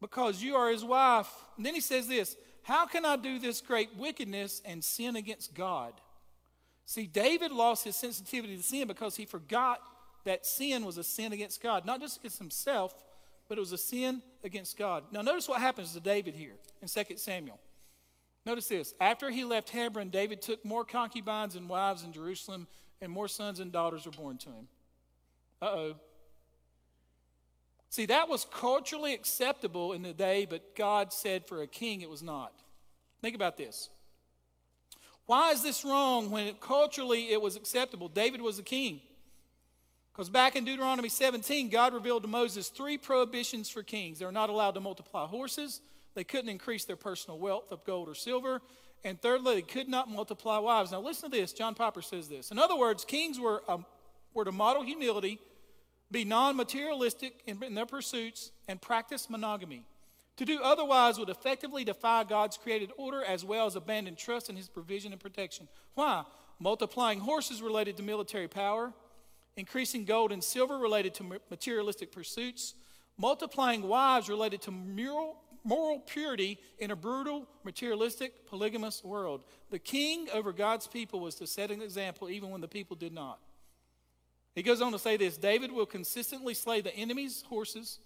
because 0.00 0.42
you 0.42 0.56
are 0.56 0.70
his 0.70 0.84
wife. 0.84 1.30
And 1.58 1.66
then 1.66 1.74
he 1.74 1.82
says 1.82 2.08
this 2.08 2.34
how 2.66 2.84
can 2.84 3.04
I 3.04 3.14
do 3.14 3.38
this 3.38 3.60
great 3.60 3.94
wickedness 3.96 4.60
and 4.64 4.82
sin 4.82 5.14
against 5.14 5.54
God? 5.54 5.92
See, 6.84 7.06
David 7.06 7.52
lost 7.52 7.84
his 7.84 7.94
sensitivity 7.94 8.56
to 8.56 8.62
sin 8.62 8.88
because 8.88 9.14
he 9.14 9.24
forgot 9.24 9.80
that 10.24 10.44
sin 10.44 10.84
was 10.84 10.98
a 10.98 11.04
sin 11.04 11.32
against 11.32 11.62
God, 11.62 11.86
not 11.86 12.00
just 12.00 12.18
against 12.18 12.40
himself, 12.40 12.92
but 13.48 13.56
it 13.56 13.60
was 13.60 13.70
a 13.70 13.78
sin 13.78 14.20
against 14.42 14.76
God. 14.76 15.04
Now, 15.12 15.22
notice 15.22 15.48
what 15.48 15.60
happens 15.60 15.92
to 15.92 16.00
David 16.00 16.34
here 16.34 16.54
in 16.82 16.88
2 16.88 17.16
Samuel. 17.16 17.60
Notice 18.44 18.66
this. 18.66 18.94
After 19.00 19.30
he 19.30 19.44
left 19.44 19.70
Hebron, 19.70 20.08
David 20.08 20.42
took 20.42 20.64
more 20.64 20.84
concubines 20.84 21.54
and 21.54 21.68
wives 21.68 22.02
in 22.02 22.12
Jerusalem, 22.12 22.66
and 23.00 23.12
more 23.12 23.28
sons 23.28 23.60
and 23.60 23.70
daughters 23.70 24.06
were 24.06 24.10
born 24.12 24.38
to 24.38 24.48
him. 24.48 24.68
Uh 25.62 25.66
oh. 25.66 25.94
See, 27.96 28.04
that 28.04 28.28
was 28.28 28.46
culturally 28.52 29.14
acceptable 29.14 29.94
in 29.94 30.02
the 30.02 30.12
day, 30.12 30.44
but 30.44 30.76
God 30.76 31.14
said 31.14 31.46
for 31.46 31.62
a 31.62 31.66
king 31.66 32.02
it 32.02 32.10
was 32.10 32.22
not. 32.22 32.52
Think 33.22 33.34
about 33.34 33.56
this. 33.56 33.88
Why 35.24 35.52
is 35.52 35.62
this 35.62 35.82
wrong 35.82 36.30
when 36.30 36.52
culturally 36.60 37.30
it 37.32 37.40
was 37.40 37.56
acceptable? 37.56 38.08
David 38.10 38.42
was 38.42 38.58
a 38.58 38.62
king. 38.62 39.00
Because 40.12 40.28
back 40.28 40.56
in 40.56 40.66
Deuteronomy 40.66 41.08
17, 41.08 41.70
God 41.70 41.94
revealed 41.94 42.24
to 42.24 42.28
Moses 42.28 42.68
three 42.68 42.98
prohibitions 42.98 43.70
for 43.70 43.82
kings. 43.82 44.18
They 44.18 44.26
were 44.26 44.30
not 44.30 44.50
allowed 44.50 44.72
to 44.72 44.80
multiply 44.82 45.26
horses, 45.26 45.80
they 46.14 46.22
couldn't 46.22 46.50
increase 46.50 46.84
their 46.84 46.96
personal 46.96 47.38
wealth 47.38 47.72
of 47.72 47.82
gold 47.86 48.10
or 48.10 48.14
silver, 48.14 48.60
and 49.04 49.18
thirdly, 49.22 49.54
they 49.54 49.62
could 49.62 49.88
not 49.88 50.10
multiply 50.10 50.58
wives. 50.58 50.92
Now, 50.92 51.00
listen 51.00 51.30
to 51.30 51.36
this. 51.38 51.54
John 51.54 51.74
Piper 51.74 52.02
says 52.02 52.28
this. 52.28 52.50
In 52.50 52.58
other 52.58 52.76
words, 52.76 53.06
kings 53.06 53.40
were, 53.40 53.62
um, 53.66 53.86
were 54.34 54.44
to 54.44 54.52
model 54.52 54.82
humility 54.82 55.40
be 56.10 56.24
non 56.24 56.56
materialistic 56.56 57.42
in, 57.46 57.62
in 57.62 57.74
their 57.74 57.86
pursuits, 57.86 58.52
and 58.68 58.80
practice 58.80 59.28
monogamy. 59.28 59.84
To 60.36 60.44
do 60.44 60.60
otherwise 60.62 61.18
would 61.18 61.30
effectively 61.30 61.84
defy 61.84 62.24
God's 62.24 62.58
created 62.58 62.90
order 62.98 63.24
as 63.24 63.44
well 63.44 63.66
as 63.66 63.74
abandon 63.74 64.16
trust 64.16 64.50
in 64.50 64.56
his 64.56 64.68
provision 64.68 65.12
and 65.12 65.20
protection. 65.20 65.66
Why? 65.94 66.24
Multiplying 66.58 67.20
horses 67.20 67.62
related 67.62 67.96
to 67.96 68.02
military 68.02 68.48
power, 68.48 68.92
increasing 69.56 70.04
gold 70.04 70.32
and 70.32 70.44
silver 70.44 70.78
related 70.78 71.14
to 71.14 71.40
materialistic 71.50 72.12
pursuits, 72.12 72.74
multiplying 73.16 73.82
wives 73.82 74.28
related 74.28 74.60
to 74.62 74.70
moral, 74.70 75.38
moral 75.64 76.00
purity 76.00 76.58
in 76.78 76.90
a 76.90 76.96
brutal, 76.96 77.48
materialistic, 77.64 78.46
polygamous 78.46 79.02
world. 79.02 79.42
The 79.70 79.78
king 79.78 80.28
over 80.34 80.52
God's 80.52 80.86
people 80.86 81.20
was 81.20 81.34
to 81.36 81.46
set 81.46 81.70
an 81.70 81.80
example 81.80 82.28
even 82.28 82.50
when 82.50 82.60
the 82.60 82.68
people 82.68 82.94
did 82.94 83.12
not. 83.12 83.38
He 84.56 84.62
goes 84.62 84.80
on 84.80 84.90
to 84.92 84.98
say 84.98 85.18
this 85.18 85.36
David 85.36 85.70
will 85.70 85.86
consistently 85.86 86.54
slay 86.54 86.80
the 86.80 86.96
enemy's 86.96 87.42
horses 87.42 88.00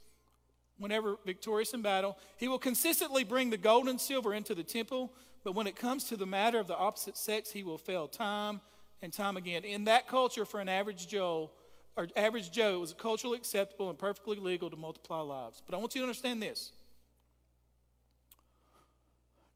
whenever 0.78 1.16
victorious 1.24 1.72
in 1.72 1.80
battle. 1.80 2.18
He 2.36 2.48
will 2.48 2.58
consistently 2.58 3.22
bring 3.22 3.50
the 3.50 3.56
gold 3.56 3.88
and 3.88 4.00
silver 4.00 4.34
into 4.34 4.54
the 4.54 4.64
temple, 4.64 5.12
but 5.44 5.54
when 5.54 5.68
it 5.68 5.76
comes 5.76 6.04
to 6.04 6.16
the 6.16 6.26
matter 6.26 6.58
of 6.58 6.66
the 6.66 6.76
opposite 6.76 7.16
sex, 7.16 7.52
he 7.52 7.62
will 7.62 7.78
fail 7.78 8.08
time 8.08 8.60
and 9.00 9.12
time 9.12 9.36
again. 9.36 9.64
In 9.64 9.84
that 9.84 10.08
culture, 10.08 10.44
for 10.44 10.58
an 10.60 10.68
average 10.68 11.06
Joe, 11.06 11.52
or 11.96 12.08
average 12.16 12.50
Joe, 12.50 12.74
it 12.74 12.80
was 12.80 12.94
culturally 12.94 13.38
acceptable 13.38 13.88
and 13.88 13.96
perfectly 13.96 14.36
legal 14.36 14.70
to 14.70 14.76
multiply 14.76 15.20
lives. 15.20 15.62
But 15.64 15.76
I 15.76 15.78
want 15.78 15.94
you 15.94 16.00
to 16.00 16.04
understand 16.04 16.42
this. 16.42 16.72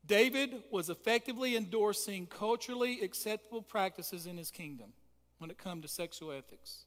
David 0.07 0.63
was 0.71 0.91
effectively 0.91 1.57
endorsing 1.57 2.27
culturally 2.27 3.01
acceptable 3.01 3.63
practices 3.63 4.27
in 4.27 4.37
his 4.37 4.53
kingdom 4.53 4.93
when 5.39 5.51
it 5.51 5.59
comes 5.59 5.83
to 5.83 5.89
sexual 5.89 6.33
ethics. 6.33 6.85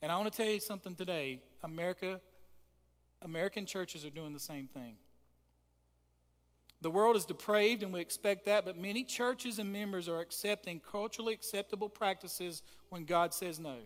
And 0.00 0.12
I 0.12 0.16
want 0.16 0.32
to 0.32 0.36
tell 0.36 0.50
you 0.50 0.60
something 0.60 0.94
today. 0.94 1.40
America, 1.62 2.20
American 3.22 3.66
churches 3.66 4.04
are 4.04 4.10
doing 4.10 4.32
the 4.32 4.40
same 4.40 4.68
thing. 4.68 4.96
The 6.80 6.90
world 6.90 7.16
is 7.16 7.24
depraved, 7.24 7.82
and 7.82 7.92
we 7.92 8.00
expect 8.00 8.44
that, 8.46 8.64
but 8.64 8.78
many 8.78 9.02
churches 9.02 9.58
and 9.58 9.72
members 9.72 10.08
are 10.08 10.20
accepting 10.20 10.80
culturally 10.80 11.34
acceptable 11.34 11.88
practices 11.88 12.62
when 12.90 13.04
God 13.04 13.34
says 13.34 13.58
no. 13.58 13.76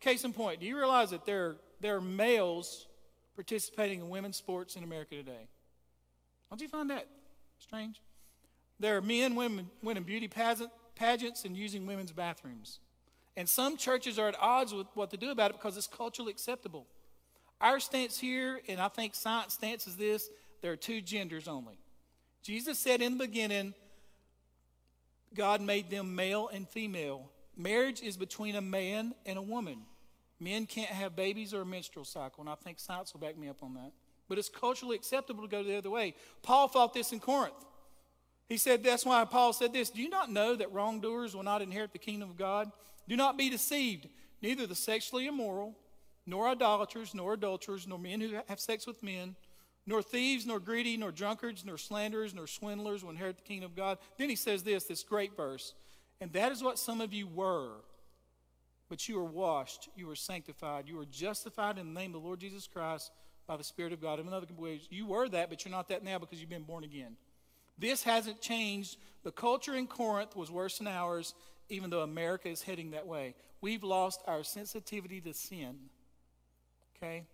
Case 0.00 0.24
in 0.24 0.32
point, 0.32 0.60
do 0.60 0.66
you 0.66 0.76
realize 0.76 1.10
that 1.10 1.26
there, 1.26 1.56
there 1.80 1.96
are 1.96 2.00
males 2.00 2.86
participating 3.34 4.00
in 4.00 4.08
women's 4.08 4.36
sports 4.36 4.76
in 4.76 4.84
America 4.84 5.16
today? 5.16 5.48
Don't 6.48 6.60
you 6.60 6.68
find 6.68 6.88
that 6.90 7.06
strange? 7.58 8.00
There 8.80 8.96
are 8.96 9.02
men 9.02 9.34
women, 9.34 9.68
winning 9.82 10.04
beauty 10.04 10.28
pageants 10.98 11.44
and 11.44 11.56
using 11.56 11.86
women's 11.86 12.12
bathrooms. 12.12 12.80
And 13.36 13.48
some 13.48 13.76
churches 13.76 14.18
are 14.18 14.28
at 14.28 14.36
odds 14.40 14.74
with 14.74 14.88
what 14.94 15.10
to 15.10 15.16
do 15.16 15.30
about 15.30 15.50
it 15.50 15.54
because 15.54 15.76
it's 15.76 15.86
culturally 15.86 16.32
acceptable. 16.32 16.86
Our 17.60 17.80
stance 17.80 18.18
here, 18.18 18.60
and 18.68 18.80
I 18.80 18.88
think 18.88 19.14
science 19.14 19.54
stance 19.54 19.86
is 19.86 19.96
this 19.96 20.28
there 20.60 20.72
are 20.72 20.76
two 20.76 21.00
genders 21.00 21.46
only. 21.46 21.78
Jesus 22.42 22.78
said 22.78 23.00
in 23.00 23.16
the 23.16 23.26
beginning, 23.26 23.74
God 25.34 25.60
made 25.60 25.90
them 25.90 26.16
male 26.16 26.48
and 26.52 26.68
female. 26.68 27.30
Marriage 27.56 28.02
is 28.02 28.16
between 28.16 28.56
a 28.56 28.60
man 28.60 29.14
and 29.26 29.38
a 29.38 29.42
woman. 29.42 29.82
Men 30.40 30.66
can't 30.66 30.90
have 30.90 31.16
babies 31.16 31.52
or 31.52 31.62
a 31.62 31.66
menstrual 31.66 32.04
cycle, 32.04 32.40
and 32.40 32.48
I 32.48 32.54
think 32.54 32.78
science 32.78 33.12
will 33.12 33.20
back 33.20 33.36
me 33.36 33.48
up 33.48 33.62
on 33.62 33.74
that. 33.74 33.92
But 34.28 34.38
it's 34.38 34.48
culturally 34.48 34.94
acceptable 34.94 35.42
to 35.42 35.48
go 35.48 35.62
the 35.62 35.76
other 35.76 35.90
way. 35.90 36.14
Paul 36.42 36.68
fought 36.68 36.94
this 36.94 37.12
in 37.12 37.20
Corinth. 37.20 37.54
He 38.48 38.56
said, 38.56 38.82
that's 38.82 39.04
why 39.04 39.24
Paul 39.24 39.52
said 39.52 39.72
this 39.72 39.90
Do 39.90 40.02
you 40.02 40.08
not 40.08 40.30
know 40.30 40.56
that 40.56 40.72
wrongdoers 40.72 41.34
will 41.34 41.42
not 41.42 41.62
inherit 41.62 41.92
the 41.92 41.98
kingdom 41.98 42.30
of 42.30 42.36
God? 42.36 42.70
Do 43.08 43.16
not 43.16 43.36
be 43.36 43.50
deceived. 43.50 44.08
Neither 44.40 44.66
the 44.66 44.74
sexually 44.74 45.26
immoral, 45.26 45.76
nor 46.26 46.48
idolaters, 46.48 47.14
nor 47.14 47.34
adulterers, 47.34 47.86
nor 47.86 47.98
men 47.98 48.20
who 48.20 48.38
have 48.48 48.60
sex 48.60 48.86
with 48.86 49.02
men, 49.02 49.34
nor 49.86 50.02
thieves, 50.02 50.46
nor 50.46 50.60
greedy, 50.60 50.96
nor 50.96 51.10
drunkards, 51.10 51.64
nor 51.64 51.78
slanderers, 51.78 52.34
nor 52.34 52.46
swindlers 52.46 53.02
will 53.02 53.10
inherit 53.10 53.36
the 53.36 53.42
kingdom 53.42 53.70
of 53.70 53.76
God. 53.76 53.98
Then 54.18 54.28
he 54.28 54.36
says 54.36 54.62
this, 54.62 54.84
this 54.84 55.02
great 55.02 55.36
verse. 55.36 55.74
And 56.20 56.32
that 56.34 56.52
is 56.52 56.62
what 56.62 56.78
some 56.78 57.00
of 57.00 57.12
you 57.12 57.26
were. 57.26 57.72
But 58.88 59.08
you 59.08 59.18
are 59.18 59.24
washed, 59.24 59.88
you 59.96 60.08
are 60.10 60.16
sanctified, 60.16 60.88
you 60.88 60.98
are 61.00 61.06
justified 61.06 61.78
in 61.78 61.92
the 61.92 62.00
name 62.00 62.14
of 62.14 62.22
the 62.22 62.26
Lord 62.26 62.40
Jesus 62.40 62.66
Christ 62.66 63.10
by 63.46 63.56
the 63.56 63.64
Spirit 63.64 63.92
of 63.92 64.00
God. 64.00 64.20
In 64.20 64.32
other 64.32 64.46
words, 64.56 64.86
you 64.90 65.06
were 65.06 65.28
that, 65.28 65.50
but 65.50 65.64
you're 65.64 65.72
not 65.72 65.88
that 65.88 66.04
now 66.04 66.18
because 66.18 66.40
you've 66.40 66.50
been 66.50 66.62
born 66.62 66.84
again. 66.84 67.16
This 67.78 68.02
hasn't 68.02 68.40
changed. 68.40 68.96
The 69.22 69.30
culture 69.30 69.74
in 69.74 69.86
Corinth 69.86 70.34
was 70.34 70.50
worse 70.50 70.78
than 70.78 70.86
ours, 70.86 71.34
even 71.68 71.90
though 71.90 72.00
America 72.00 72.48
is 72.48 72.62
heading 72.62 72.90
that 72.90 73.06
way. 73.06 73.34
We've 73.60 73.84
lost 73.84 74.22
our 74.26 74.42
sensitivity 74.42 75.20
to 75.22 75.34
sin. 75.34 75.76
Okay? 76.96 77.24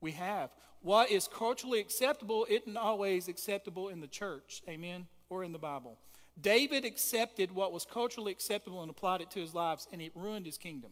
We 0.00 0.12
have. 0.12 0.50
What 0.80 1.10
is 1.10 1.28
culturally 1.28 1.80
acceptable 1.80 2.46
isn't 2.48 2.76
always 2.76 3.28
acceptable 3.28 3.88
in 3.88 4.00
the 4.00 4.06
church, 4.06 4.62
amen, 4.68 5.06
or 5.30 5.44
in 5.44 5.52
the 5.52 5.58
Bible. 5.58 5.98
David 6.40 6.84
accepted 6.84 7.52
what 7.52 7.72
was 7.72 7.84
culturally 7.84 8.32
acceptable 8.32 8.82
and 8.82 8.90
applied 8.90 9.20
it 9.20 9.30
to 9.30 9.40
his 9.40 9.54
lives, 9.54 9.86
and 9.92 10.02
it 10.02 10.12
ruined 10.14 10.46
his 10.46 10.58
kingdom. 10.58 10.90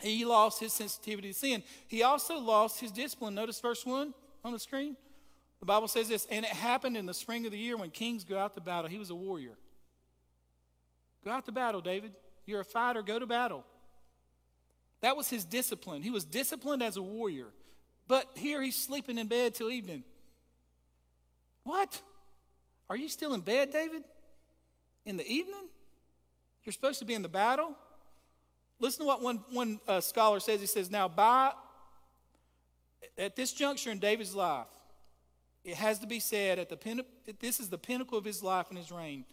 He 0.00 0.24
lost 0.24 0.60
his 0.60 0.72
sensitivity 0.72 1.32
to 1.32 1.38
sin. 1.38 1.62
He 1.86 2.02
also 2.02 2.38
lost 2.38 2.80
his 2.80 2.90
discipline. 2.90 3.34
Notice 3.34 3.60
verse 3.60 3.84
1 3.84 4.14
on 4.44 4.52
the 4.52 4.58
screen. 4.58 4.96
The 5.60 5.66
Bible 5.66 5.88
says 5.88 6.08
this, 6.08 6.26
and 6.30 6.44
it 6.44 6.50
happened 6.50 6.96
in 6.96 7.06
the 7.06 7.14
spring 7.14 7.44
of 7.44 7.52
the 7.52 7.58
year 7.58 7.76
when 7.76 7.90
kings 7.90 8.24
go 8.24 8.38
out 8.38 8.54
to 8.54 8.60
battle. 8.60 8.90
He 8.90 8.98
was 8.98 9.10
a 9.10 9.14
warrior. 9.14 9.58
Go 11.24 11.30
out 11.30 11.44
to 11.46 11.52
battle, 11.52 11.82
David. 11.82 12.12
You're 12.46 12.60
a 12.60 12.64
fighter, 12.64 13.02
go 13.02 13.18
to 13.18 13.26
battle. 13.26 13.64
That 15.02 15.16
was 15.16 15.28
his 15.28 15.44
discipline. 15.44 16.02
He 16.02 16.10
was 16.10 16.24
disciplined 16.24 16.82
as 16.82 16.96
a 16.96 17.02
warrior. 17.02 17.48
But 18.08 18.26
here 18.34 18.62
he's 18.62 18.76
sleeping 18.76 19.18
in 19.18 19.28
bed 19.28 19.54
till 19.54 19.70
evening. 19.70 20.02
What? 21.62 22.00
Are 22.88 22.96
you 22.96 23.08
still 23.08 23.34
in 23.34 23.40
bed, 23.40 23.70
David? 23.70 24.02
In 25.04 25.16
the 25.16 25.26
evening? 25.26 25.68
You're 26.64 26.72
supposed 26.72 26.98
to 26.98 27.04
be 27.04 27.14
in 27.14 27.22
the 27.22 27.28
battle? 27.28 27.74
Listen 28.78 29.00
to 29.00 29.06
what 29.06 29.22
one, 29.22 29.44
one 29.50 29.80
uh, 29.86 30.00
scholar 30.00 30.40
says. 30.40 30.60
He 30.60 30.66
says, 30.66 30.90
Now, 30.90 31.06
by, 31.06 31.52
at 33.18 33.36
this 33.36 33.52
juncture 33.52 33.90
in 33.90 33.98
David's 33.98 34.34
life, 34.34 34.66
it 35.64 35.74
has 35.74 35.98
to 35.98 36.06
be 36.06 36.20
said 36.20 36.58
at 36.58 36.68
the 36.68 36.76
pin, 36.76 37.02
this 37.40 37.60
is 37.60 37.68
the 37.68 37.78
pinnacle 37.78 38.16
of 38.16 38.24
his 38.24 38.42
life 38.42 38.66
and 38.70 38.78
his 38.78 38.90
reign. 38.90 39.24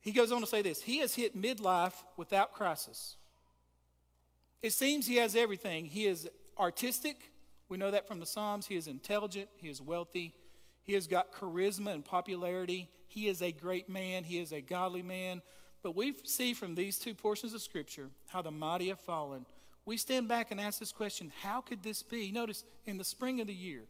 He 0.00 0.12
goes 0.12 0.32
on 0.32 0.40
to 0.40 0.46
say 0.46 0.62
this 0.62 0.82
He 0.82 0.98
has 0.98 1.14
hit 1.14 1.40
midlife 1.40 1.94
without 2.16 2.52
crisis. 2.52 3.16
It 4.62 4.72
seems 4.72 5.06
he 5.06 5.16
has 5.16 5.36
everything. 5.36 5.86
He 5.86 6.06
is 6.06 6.28
artistic. 6.58 7.30
We 7.68 7.76
know 7.76 7.90
that 7.90 8.08
from 8.08 8.18
the 8.18 8.26
Psalms. 8.26 8.66
He 8.66 8.76
is 8.76 8.88
intelligent. 8.88 9.48
He 9.56 9.68
is 9.68 9.80
wealthy. 9.80 10.34
He 10.82 10.94
has 10.94 11.06
got 11.06 11.32
charisma 11.32 11.92
and 11.92 12.04
popularity. 12.04 12.88
He 13.06 13.28
is 13.28 13.42
a 13.42 13.52
great 13.52 13.88
man. 13.88 14.24
He 14.24 14.38
is 14.38 14.52
a 14.52 14.60
godly 14.60 15.02
man. 15.02 15.42
But 15.82 15.94
we 15.94 16.14
see 16.24 16.54
from 16.54 16.74
these 16.74 16.98
two 16.98 17.14
portions 17.14 17.54
of 17.54 17.62
Scripture 17.62 18.08
how 18.28 18.42
the 18.42 18.50
mighty 18.50 18.88
have 18.88 18.98
fallen. 18.98 19.46
We 19.84 19.96
stand 19.96 20.28
back 20.28 20.50
and 20.50 20.60
ask 20.60 20.80
this 20.80 20.92
question 20.92 21.32
how 21.42 21.60
could 21.60 21.82
this 21.82 22.02
be? 22.02 22.32
Notice 22.32 22.64
in 22.84 22.98
the 22.98 23.04
spring 23.04 23.40
of 23.40 23.46
the 23.46 23.54
year, 23.54 23.84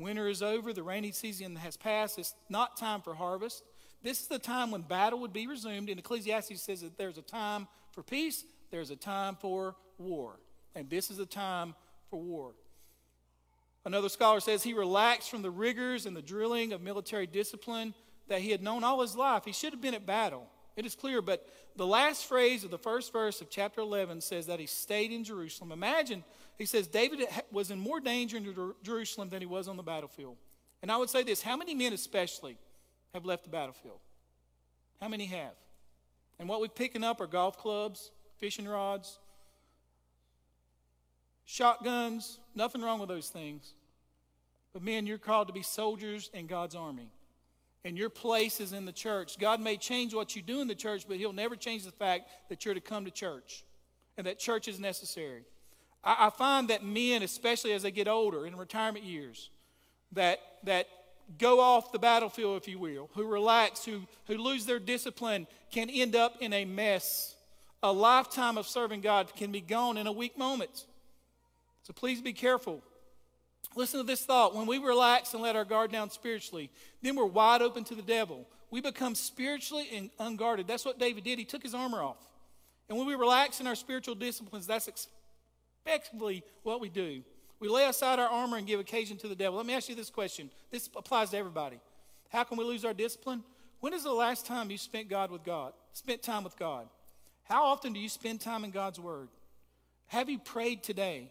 winter 0.00 0.28
is 0.28 0.42
over, 0.42 0.72
the 0.72 0.82
rainy 0.82 1.12
season 1.12 1.56
has 1.56 1.76
passed, 1.76 2.18
it's 2.18 2.34
not 2.48 2.76
time 2.76 3.02
for 3.02 3.14
harvest. 3.14 3.62
This 4.02 4.20
is 4.20 4.28
the 4.28 4.38
time 4.38 4.70
when 4.70 4.82
battle 4.82 5.20
would 5.20 5.32
be 5.32 5.46
resumed. 5.46 5.90
And 5.90 5.98
Ecclesiastes 5.98 6.62
says 6.62 6.80
that 6.80 6.96
there's 6.96 7.18
a 7.18 7.22
time 7.22 7.68
for 7.92 8.02
peace, 8.02 8.44
there's 8.70 8.90
a 8.90 8.96
time 8.96 9.36
for 9.36 9.76
war. 9.98 10.40
And 10.74 10.88
this 10.88 11.10
is 11.10 11.18
a 11.18 11.26
time 11.26 11.74
for 12.08 12.18
war. 12.18 12.52
Another 13.84 14.08
scholar 14.08 14.40
says 14.40 14.62
he 14.62 14.74
relaxed 14.74 15.30
from 15.30 15.42
the 15.42 15.50
rigors 15.50 16.06
and 16.06 16.16
the 16.16 16.22
drilling 16.22 16.72
of 16.72 16.82
military 16.82 17.26
discipline 17.26 17.94
that 18.28 18.40
he 18.40 18.50
had 18.50 18.62
known 18.62 18.84
all 18.84 19.00
his 19.00 19.16
life. 19.16 19.44
He 19.44 19.52
should 19.52 19.72
have 19.72 19.80
been 19.80 19.94
at 19.94 20.06
battle. 20.06 20.46
It 20.76 20.86
is 20.86 20.94
clear, 20.94 21.20
but 21.20 21.46
the 21.76 21.86
last 21.86 22.26
phrase 22.26 22.62
of 22.62 22.70
the 22.70 22.78
first 22.78 23.12
verse 23.12 23.40
of 23.40 23.50
chapter 23.50 23.80
11 23.80 24.20
says 24.20 24.46
that 24.46 24.60
he 24.60 24.66
stayed 24.66 25.12
in 25.12 25.24
Jerusalem. 25.24 25.72
Imagine, 25.72 26.24
he 26.60 26.66
says, 26.66 26.86
David 26.86 27.26
was 27.50 27.70
in 27.70 27.80
more 27.80 28.00
danger 28.00 28.36
in 28.36 28.74
Jerusalem 28.82 29.30
than 29.30 29.40
he 29.40 29.46
was 29.46 29.66
on 29.66 29.78
the 29.78 29.82
battlefield. 29.82 30.36
And 30.82 30.92
I 30.92 30.98
would 30.98 31.08
say 31.08 31.22
this 31.22 31.40
how 31.40 31.56
many 31.56 31.74
men, 31.74 31.94
especially, 31.94 32.58
have 33.14 33.24
left 33.24 33.44
the 33.44 33.48
battlefield? 33.50 33.98
How 35.00 35.08
many 35.08 35.24
have? 35.24 35.54
And 36.38 36.50
what 36.50 36.60
we're 36.60 36.68
picking 36.68 37.02
up 37.02 37.18
are 37.22 37.26
golf 37.26 37.56
clubs, 37.56 38.10
fishing 38.36 38.68
rods, 38.68 39.18
shotguns, 41.46 42.38
nothing 42.54 42.82
wrong 42.82 43.00
with 43.00 43.08
those 43.08 43.30
things. 43.30 43.72
But 44.74 44.82
men, 44.82 45.06
you're 45.06 45.16
called 45.16 45.48
to 45.48 45.54
be 45.54 45.62
soldiers 45.62 46.28
in 46.34 46.46
God's 46.46 46.74
army 46.74 47.10
and 47.86 47.96
your 47.96 48.10
place 48.10 48.60
is 48.60 48.74
in 48.74 48.84
the 48.84 48.92
church. 48.92 49.38
God 49.38 49.60
may 49.62 49.78
change 49.78 50.12
what 50.12 50.36
you 50.36 50.42
do 50.42 50.60
in 50.60 50.68
the 50.68 50.74
church, 50.74 51.06
but 51.08 51.16
He'll 51.16 51.32
never 51.32 51.56
change 51.56 51.84
the 51.84 51.90
fact 51.90 52.28
that 52.50 52.66
you're 52.66 52.74
to 52.74 52.82
come 52.82 53.06
to 53.06 53.10
church 53.10 53.64
and 54.18 54.26
that 54.26 54.38
church 54.38 54.68
is 54.68 54.78
necessary. 54.78 55.44
I, 56.04 56.26
I 56.26 56.30
find 56.30 56.68
that 56.68 56.84
men, 56.84 57.22
especially 57.22 57.72
as 57.72 57.82
they 57.82 57.90
get 57.90 58.08
older 58.08 58.46
in 58.46 58.56
retirement 58.56 59.04
years, 59.04 59.50
that, 60.12 60.40
that 60.64 60.88
go 61.38 61.60
off 61.60 61.92
the 61.92 61.98
battlefield, 61.98 62.56
if 62.60 62.68
you 62.68 62.78
will, 62.78 63.10
who 63.14 63.26
relax, 63.26 63.84
who, 63.84 64.02
who 64.26 64.36
lose 64.36 64.66
their 64.66 64.78
discipline, 64.78 65.46
can 65.70 65.88
end 65.90 66.16
up 66.16 66.36
in 66.40 66.52
a 66.52 66.64
mess. 66.64 67.36
A 67.82 67.92
lifetime 67.92 68.58
of 68.58 68.66
serving 68.66 69.00
God 69.00 69.34
can 69.34 69.52
be 69.52 69.60
gone 69.60 69.96
in 69.96 70.06
a 70.06 70.12
weak 70.12 70.36
moment. 70.36 70.86
So 71.82 71.92
please 71.92 72.20
be 72.20 72.32
careful. 72.32 72.82
Listen 73.74 74.00
to 74.00 74.06
this 74.06 74.24
thought. 74.24 74.54
When 74.54 74.66
we 74.66 74.78
relax 74.78 75.32
and 75.32 75.42
let 75.42 75.56
our 75.56 75.64
guard 75.64 75.92
down 75.92 76.10
spiritually, 76.10 76.70
then 77.02 77.16
we're 77.16 77.24
wide 77.24 77.62
open 77.62 77.84
to 77.84 77.94
the 77.94 78.02
devil. 78.02 78.46
We 78.70 78.80
become 78.80 79.14
spiritually 79.14 80.10
unguarded. 80.18 80.66
That's 80.66 80.84
what 80.84 80.98
David 80.98 81.24
did. 81.24 81.38
He 81.38 81.44
took 81.44 81.62
his 81.62 81.74
armor 81.74 82.02
off. 82.02 82.18
And 82.88 82.98
when 82.98 83.06
we 83.06 83.14
relax 83.14 83.60
in 83.60 83.66
our 83.66 83.74
spiritual 83.74 84.14
disciplines, 84.14 84.66
that's 84.66 84.88
effectively 85.84 86.42
what 86.62 86.80
we 86.80 86.88
do. 86.88 87.22
We 87.58 87.68
lay 87.68 87.86
aside 87.86 88.18
our 88.18 88.28
armor 88.28 88.56
and 88.56 88.66
give 88.66 88.80
occasion 88.80 89.18
to 89.18 89.28
the 89.28 89.34
devil. 89.34 89.56
Let 89.56 89.66
me 89.66 89.74
ask 89.74 89.88
you 89.88 89.94
this 89.94 90.10
question. 90.10 90.50
This 90.70 90.88
applies 90.96 91.30
to 91.30 91.36
everybody. 91.36 91.78
How 92.30 92.44
can 92.44 92.56
we 92.56 92.64
lose 92.64 92.84
our 92.84 92.94
discipline? 92.94 93.44
When 93.80 93.92
is 93.92 94.04
the 94.04 94.12
last 94.12 94.46
time 94.46 94.70
you 94.70 94.78
spent 94.78 95.08
God 95.08 95.30
with 95.30 95.44
God? 95.44 95.72
Spent 95.92 96.22
time 96.22 96.44
with 96.44 96.56
God? 96.56 96.88
How 97.44 97.64
often 97.64 97.92
do 97.92 98.00
you 98.00 98.08
spend 98.08 98.40
time 98.40 98.64
in 98.64 98.70
God's 98.70 99.00
word? 99.00 99.28
Have 100.06 100.30
you 100.30 100.38
prayed 100.38 100.82
today? 100.82 101.30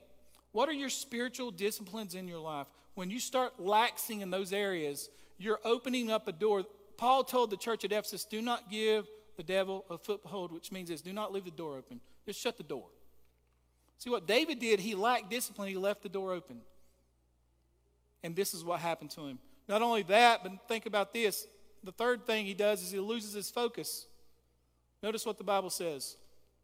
What 0.51 0.69
are 0.69 0.73
your 0.73 0.89
spiritual 0.89 1.51
disciplines 1.51 2.15
in 2.15 2.27
your 2.27 2.39
life? 2.39 2.67
When 2.95 3.09
you 3.09 3.19
start 3.19 3.53
laxing 3.59 4.21
in 4.21 4.29
those 4.29 4.51
areas, 4.51 5.09
you're 5.37 5.59
opening 5.63 6.11
up 6.11 6.27
a 6.27 6.31
door. 6.31 6.65
Paul 6.97 7.23
told 7.23 7.49
the 7.49 7.57
church 7.57 7.85
at 7.85 7.91
Ephesus, 7.91 8.25
do 8.25 8.41
not 8.41 8.69
give 8.69 9.07
the 9.37 9.43
devil 9.43 9.85
a 9.89 9.97
foothold, 9.97 10.51
which 10.51 10.71
means 10.71 10.89
is 10.89 11.01
do 11.01 11.13
not 11.13 11.31
leave 11.31 11.45
the 11.45 11.51
door 11.51 11.77
open. 11.77 12.01
Just 12.25 12.41
shut 12.41 12.57
the 12.57 12.63
door. 12.63 12.87
See 13.99 14.09
what 14.09 14.25
David 14.25 14.59
did, 14.59 14.79
he 14.79 14.95
lacked 14.95 15.29
discipline, 15.29 15.67
he 15.67 15.75
left 15.75 16.01
the 16.01 16.09
door 16.09 16.31
open. 16.31 16.61
And 18.23 18.35
this 18.35 18.53
is 18.53 18.63
what 18.63 18.79
happened 18.79 19.11
to 19.11 19.27
him. 19.27 19.39
Not 19.67 19.81
only 19.81 20.03
that, 20.03 20.41
but 20.41 20.53
think 20.67 20.85
about 20.85 21.13
this. 21.13 21.45
The 21.83 21.91
third 21.91 22.25
thing 22.25 22.45
he 22.45 22.53
does 22.53 22.81
is 22.81 22.91
he 22.91 22.99
loses 22.99 23.33
his 23.33 23.49
focus. 23.49 24.07
Notice 25.03 25.25
what 25.25 25.37
the 25.37 25.43
Bible 25.43 25.69
says 25.69 26.17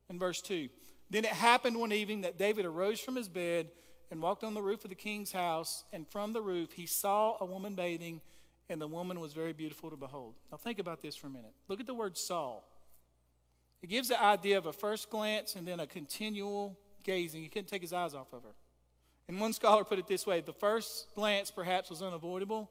in 0.09 0.17
verse 0.17 0.41
2. 0.41 0.69
Then 1.09 1.23
it 1.23 1.31
happened 1.31 1.77
one 1.77 1.91
evening 1.91 2.21
that 2.21 2.39
David 2.39 2.65
arose 2.65 2.99
from 2.99 3.15
his 3.15 3.27
bed 3.27 3.69
and 4.11 4.21
walked 4.21 4.43
on 4.43 4.53
the 4.53 4.61
roof 4.61 4.83
of 4.83 4.89
the 4.89 4.95
king's 4.95 5.31
house, 5.31 5.83
and 5.91 6.07
from 6.07 6.33
the 6.33 6.41
roof 6.41 6.71
he 6.73 6.85
saw 6.85 7.37
a 7.39 7.45
woman 7.45 7.75
bathing, 7.75 8.21
and 8.69 8.79
the 8.79 8.87
woman 8.87 9.19
was 9.19 9.33
very 9.33 9.53
beautiful 9.53 9.89
to 9.89 9.95
behold. 9.95 10.35
Now 10.51 10.57
think 10.57 10.79
about 10.79 11.01
this 11.01 11.15
for 11.15 11.27
a 11.27 11.29
minute. 11.29 11.53
Look 11.67 11.79
at 11.79 11.87
the 11.87 11.93
word 11.93 12.17
saw. 12.17 12.59
It 13.81 13.87
gives 13.87 14.07
the 14.07 14.21
idea 14.21 14.57
of 14.57 14.65
a 14.65 14.73
first 14.73 15.09
glance 15.09 15.55
and 15.55 15.67
then 15.67 15.79
a 15.79 15.87
continual 15.87 16.77
gazing. 17.05 17.41
He 17.41 17.47
couldn't 17.47 17.69
take 17.69 17.81
his 17.81 17.93
eyes 17.93 18.13
off 18.13 18.33
of 18.33 18.43
her. 18.43 18.55
And 19.27 19.39
one 19.39 19.53
scholar 19.53 19.83
put 19.83 19.99
it 19.99 20.07
this 20.07 20.27
way 20.27 20.41
the 20.41 20.53
first 20.53 21.07
glance 21.15 21.49
perhaps 21.49 21.89
was 21.89 22.01
unavoidable, 22.01 22.69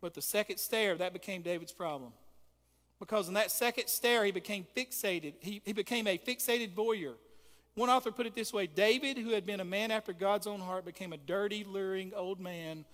but 0.00 0.14
the 0.14 0.22
second 0.22 0.58
stare, 0.58 0.96
that 0.96 1.12
became 1.12 1.42
David's 1.42 1.72
problem. 1.72 2.12
Because 3.00 3.26
in 3.26 3.34
that 3.34 3.50
second 3.50 3.88
stare, 3.88 4.24
he 4.24 4.30
became 4.30 4.64
fixated. 4.76 5.34
He, 5.40 5.60
he 5.64 5.72
became 5.72 6.06
a 6.06 6.16
fixated 6.16 6.72
voyeur. 6.72 7.14
One 7.74 7.90
author 7.90 8.12
put 8.12 8.26
it 8.26 8.34
this 8.34 8.52
way 8.52 8.66
David, 8.66 9.18
who 9.18 9.30
had 9.30 9.44
been 9.44 9.60
a 9.60 9.64
man 9.64 9.90
after 9.90 10.12
God's 10.12 10.46
own 10.46 10.60
heart, 10.60 10.84
became 10.84 11.12
a 11.12 11.16
dirty, 11.16 11.64
luring 11.64 12.12
old 12.14 12.38
man. 12.38 12.84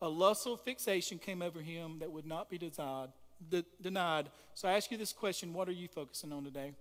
A 0.00 0.08
lustful 0.08 0.56
fixation 0.56 1.18
came 1.18 1.42
over 1.42 1.60
him 1.60 1.98
that 1.98 2.10
would 2.10 2.24
not 2.24 2.48
be 2.48 2.56
desired, 2.56 3.10
de- 3.50 3.64
denied. 3.80 4.30
So 4.54 4.68
I 4.68 4.72
ask 4.72 4.90
you 4.90 4.96
this 4.96 5.12
question 5.12 5.52
What 5.52 5.68
are 5.68 5.72
you 5.72 5.88
focusing 5.88 6.32
on 6.32 6.44
today? 6.44 6.72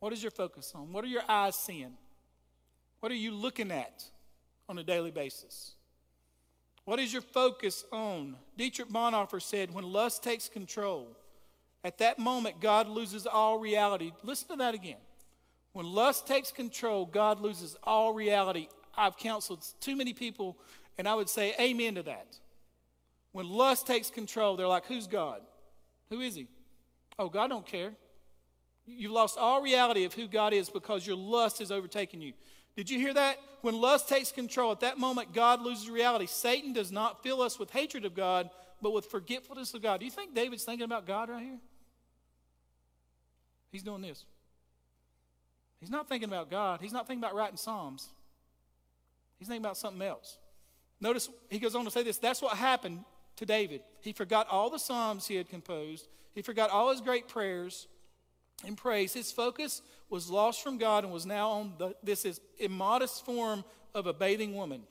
What 0.00 0.12
is 0.12 0.22
your 0.22 0.30
focus 0.30 0.72
on? 0.74 0.92
What 0.92 1.04
are 1.04 1.08
your 1.08 1.22
eyes 1.28 1.54
seeing? 1.54 1.96
What 3.04 3.12
are 3.12 3.16
you 3.16 3.32
looking 3.32 3.70
at 3.70 4.02
on 4.66 4.78
a 4.78 4.82
daily 4.82 5.10
basis? 5.10 5.74
What 6.86 6.98
is 6.98 7.12
your 7.12 7.20
focus 7.20 7.84
on? 7.92 8.36
Dietrich 8.56 8.88
Bonhoeffer 8.88 9.42
said, 9.42 9.74
When 9.74 9.84
lust 9.84 10.24
takes 10.24 10.48
control, 10.48 11.14
at 11.84 11.98
that 11.98 12.18
moment, 12.18 12.62
God 12.62 12.88
loses 12.88 13.26
all 13.26 13.58
reality. 13.58 14.12
Listen 14.22 14.48
to 14.48 14.56
that 14.56 14.72
again. 14.72 14.96
When 15.74 15.84
lust 15.84 16.26
takes 16.26 16.50
control, 16.50 17.04
God 17.04 17.40
loses 17.40 17.76
all 17.84 18.14
reality. 18.14 18.68
I've 18.96 19.18
counseled 19.18 19.66
too 19.80 19.96
many 19.96 20.14
people, 20.14 20.56
and 20.96 21.06
I 21.06 21.14
would 21.14 21.28
say 21.28 21.54
amen 21.60 21.96
to 21.96 22.04
that. 22.04 22.38
When 23.32 23.50
lust 23.50 23.86
takes 23.86 24.08
control, 24.08 24.56
they're 24.56 24.66
like, 24.66 24.86
who's 24.86 25.06
God? 25.06 25.42
Who 26.08 26.22
is 26.22 26.36
he? 26.36 26.48
Oh, 27.18 27.28
God 27.28 27.48
don't 27.48 27.66
care. 27.66 27.92
You've 28.86 29.12
lost 29.12 29.36
all 29.36 29.60
reality 29.60 30.04
of 30.04 30.14
who 30.14 30.26
God 30.26 30.54
is 30.54 30.70
because 30.70 31.06
your 31.06 31.16
lust 31.16 31.58
has 31.58 31.70
overtaken 31.70 32.22
you. 32.22 32.32
Did 32.76 32.90
you 32.90 32.98
hear 32.98 33.14
that? 33.14 33.38
When 33.62 33.80
lust 33.80 34.08
takes 34.08 34.32
control, 34.32 34.72
at 34.72 34.80
that 34.80 34.98
moment, 34.98 35.32
God 35.32 35.62
loses 35.62 35.88
reality. 35.88 36.26
Satan 36.26 36.72
does 36.72 36.92
not 36.92 37.22
fill 37.22 37.40
us 37.40 37.58
with 37.58 37.70
hatred 37.70 38.04
of 38.04 38.14
God, 38.14 38.50
but 38.82 38.92
with 38.92 39.06
forgetfulness 39.06 39.72
of 39.74 39.82
God. 39.82 40.00
Do 40.00 40.04
you 40.04 40.10
think 40.10 40.34
David's 40.34 40.64
thinking 40.64 40.84
about 40.84 41.06
God 41.06 41.30
right 41.30 41.42
here? 41.42 41.58
He's 43.70 43.82
doing 43.82 44.02
this. 44.02 44.24
He's 45.80 45.90
not 45.90 46.08
thinking 46.08 46.28
about 46.28 46.50
God. 46.50 46.80
He's 46.80 46.92
not 46.92 47.06
thinking 47.06 47.22
about 47.22 47.34
writing 47.34 47.56
Psalms. 47.56 48.08
He's 49.38 49.48
thinking 49.48 49.64
about 49.64 49.76
something 49.76 50.02
else. 50.02 50.38
Notice 51.00 51.28
he 51.50 51.58
goes 51.58 51.74
on 51.74 51.84
to 51.84 51.90
say 51.90 52.02
this 52.02 52.18
that's 52.18 52.40
what 52.40 52.56
happened 52.56 53.04
to 53.36 53.46
David. 53.46 53.82
He 54.00 54.12
forgot 54.12 54.48
all 54.48 54.70
the 54.70 54.78
Psalms 54.78 55.26
he 55.26 55.36
had 55.36 55.48
composed, 55.48 56.08
he 56.34 56.42
forgot 56.42 56.70
all 56.70 56.90
his 56.90 57.00
great 57.00 57.28
prayers 57.28 57.86
and 58.64 58.76
praise. 58.76 59.12
His 59.12 59.32
focus 59.32 59.82
was 60.14 60.30
lost 60.30 60.62
from 60.62 60.78
God 60.78 61.02
and 61.02 61.12
was 61.12 61.26
now 61.26 61.50
on 61.50 61.72
the, 61.76 61.92
this 62.04 62.24
is 62.24 62.40
immodest 62.60 63.24
form 63.24 63.64
of 63.96 64.06
a 64.06 64.12
bathing 64.12 64.54
woman. 64.54 64.84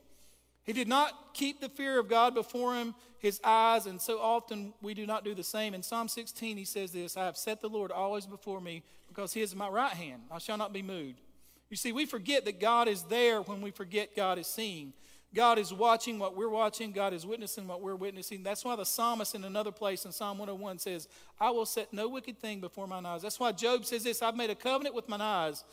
He 0.65 0.73
did 0.73 0.89
not 0.89 1.33
keep 1.33 1.61
the 1.61 1.69
fear 1.69 1.97
of 1.97 2.09
God 2.09 2.33
before 2.33 2.75
him, 2.75 2.93
his 3.19 3.39
eyes, 3.41 3.85
and 3.85 4.01
so 4.01 4.19
often 4.19 4.73
we 4.81 4.93
do 4.93 5.05
not 5.05 5.23
do 5.23 5.33
the 5.33 5.41
same. 5.41 5.73
In 5.73 5.81
Psalm 5.81 6.09
16, 6.09 6.57
he 6.57 6.65
says 6.65 6.91
this 6.91 7.15
I 7.15 7.23
have 7.23 7.37
set 7.37 7.61
the 7.61 7.69
Lord 7.69 7.89
always 7.89 8.25
before 8.25 8.59
me 8.59 8.83
because 9.07 9.31
he 9.31 9.39
is 9.39 9.55
my 9.55 9.69
right 9.69 9.93
hand. 9.93 10.23
I 10.29 10.39
shall 10.39 10.57
not 10.57 10.73
be 10.73 10.81
moved. 10.81 11.21
You 11.69 11.77
see, 11.77 11.93
we 11.93 12.05
forget 12.05 12.43
that 12.43 12.59
God 12.59 12.89
is 12.89 13.03
there 13.03 13.41
when 13.43 13.61
we 13.61 13.71
forget 13.71 14.17
God 14.17 14.37
is 14.37 14.47
seeing. 14.47 14.91
God 15.33 15.57
is 15.57 15.73
watching 15.73 16.19
what 16.19 16.35
we're 16.35 16.49
watching. 16.49 16.91
God 16.91 17.13
is 17.13 17.25
witnessing 17.25 17.67
what 17.67 17.81
we're 17.81 17.95
witnessing. 17.95 18.43
That's 18.43 18.63
why 18.63 18.75
the 18.75 18.85
psalmist 18.85 19.33
in 19.33 19.43
another 19.43 19.71
place 19.71 20.05
in 20.05 20.11
Psalm 20.11 20.37
101 20.37 20.79
says, 20.79 21.07
I 21.39 21.49
will 21.49 21.65
set 21.65 21.91
no 21.91 22.07
wicked 22.07 22.39
thing 22.39 22.61
before 22.61 22.85
mine 22.87 23.05
eyes. 23.05 23.23
That's 23.23 23.39
why 23.39 23.51
Job 23.51 23.85
says 23.85 24.03
this 24.03 24.21
I've 24.21 24.35
made 24.35 24.51
a 24.51 24.55
covenant 24.55 24.95
with 24.95 25.09
mine 25.09 25.21
eyes. 25.21 25.63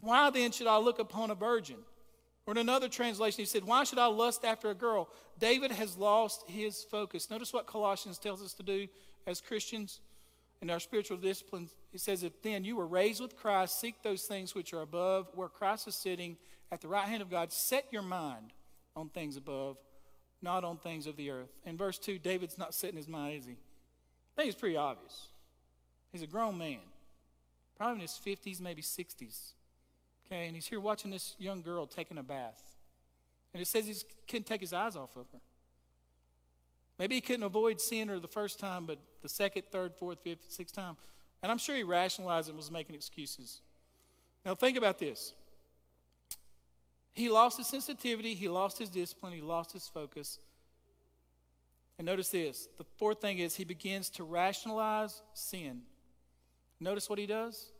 Why 0.00 0.30
then 0.30 0.52
should 0.52 0.66
I 0.66 0.78
look 0.78 0.98
upon 0.98 1.30
a 1.30 1.34
virgin? 1.34 1.76
Or 2.46 2.52
in 2.52 2.58
another 2.58 2.88
translation, 2.88 3.38
he 3.38 3.46
said, 3.46 3.64
Why 3.64 3.84
should 3.84 3.98
I 3.98 4.06
lust 4.06 4.44
after 4.44 4.70
a 4.70 4.74
girl? 4.74 5.08
David 5.38 5.70
has 5.72 5.96
lost 5.96 6.44
his 6.48 6.84
focus. 6.84 7.30
Notice 7.30 7.52
what 7.52 7.66
Colossians 7.66 8.18
tells 8.18 8.42
us 8.42 8.52
to 8.54 8.62
do 8.62 8.88
as 9.26 9.40
Christians 9.40 10.00
in 10.62 10.68
our 10.68 10.80
spiritual 10.80 11.16
disciplines, 11.16 11.74
it 11.92 12.00
says, 12.00 12.22
If 12.22 12.42
then 12.42 12.64
you 12.64 12.76
were 12.76 12.86
raised 12.86 13.22
with 13.22 13.36
Christ, 13.36 13.80
seek 13.80 14.02
those 14.02 14.24
things 14.24 14.54
which 14.54 14.74
are 14.74 14.82
above, 14.82 15.28
where 15.34 15.48
Christ 15.48 15.88
is 15.88 15.94
sitting 15.94 16.36
at 16.72 16.80
the 16.80 16.88
right 16.88 17.06
hand 17.06 17.22
of 17.22 17.30
God. 17.30 17.52
Set 17.52 17.86
your 17.90 18.02
mind 18.02 18.52
on 18.96 19.08
things 19.08 19.36
above, 19.36 19.76
not 20.42 20.64
on 20.64 20.76
things 20.76 21.06
of 21.06 21.16
the 21.16 21.30
earth. 21.30 21.50
In 21.64 21.76
verse 21.76 21.98
2, 21.98 22.18
David's 22.18 22.58
not 22.58 22.74
setting 22.74 22.96
his 22.96 23.08
mind, 23.08 23.38
is 23.38 23.46
he? 23.46 23.52
I 23.52 24.36
think 24.36 24.52
it's 24.52 24.60
pretty 24.60 24.76
obvious. 24.76 25.28
He's 26.12 26.22
a 26.22 26.26
grown 26.26 26.58
man, 26.58 26.78
probably 27.76 27.96
in 27.96 28.00
his 28.00 28.18
50s, 28.24 28.60
maybe 28.60 28.82
60s. 28.82 29.52
Okay, 30.26 30.46
and 30.46 30.54
he's 30.54 30.66
here 30.66 30.80
watching 30.80 31.10
this 31.10 31.34
young 31.38 31.62
girl 31.62 31.86
taking 31.86 32.18
a 32.18 32.22
bath. 32.22 32.62
And 33.52 33.60
it 33.60 33.66
says 33.66 33.86
he 33.86 33.94
couldn't 34.28 34.46
take 34.46 34.60
his 34.60 34.72
eyes 34.72 34.96
off 34.96 35.16
of 35.16 35.26
her. 35.32 35.40
Maybe 36.98 37.16
he 37.16 37.20
couldn't 37.20 37.42
avoid 37.42 37.80
seeing 37.80 38.08
her 38.08 38.18
the 38.18 38.28
first 38.28 38.60
time, 38.60 38.86
but 38.86 38.98
the 39.22 39.28
second, 39.28 39.64
third, 39.72 39.94
fourth, 39.94 40.18
fifth, 40.22 40.46
sixth 40.48 40.74
time. 40.74 40.96
And 41.42 41.50
I'm 41.50 41.58
sure 41.58 41.74
he 41.74 41.82
rationalized 41.82 42.48
and 42.48 42.56
was 42.56 42.70
making 42.70 42.94
excuses. 42.94 43.60
Now, 44.44 44.54
think 44.54 44.76
about 44.76 44.98
this. 44.98 45.32
He 47.12 47.28
lost 47.28 47.58
his 47.58 47.66
sensitivity, 47.66 48.34
he 48.34 48.48
lost 48.48 48.78
his 48.78 48.88
discipline, 48.88 49.32
he 49.32 49.40
lost 49.40 49.72
his 49.72 49.88
focus. 49.88 50.38
And 51.98 52.06
notice 52.06 52.30
this 52.30 52.68
the 52.78 52.84
fourth 52.96 53.20
thing 53.20 53.38
is 53.38 53.56
he 53.56 53.64
begins 53.64 54.08
to 54.10 54.24
rationalize 54.24 55.22
sin. 55.34 55.82
Notice 56.80 57.10
what 57.10 57.18
he 57.18 57.26
does? 57.26 57.72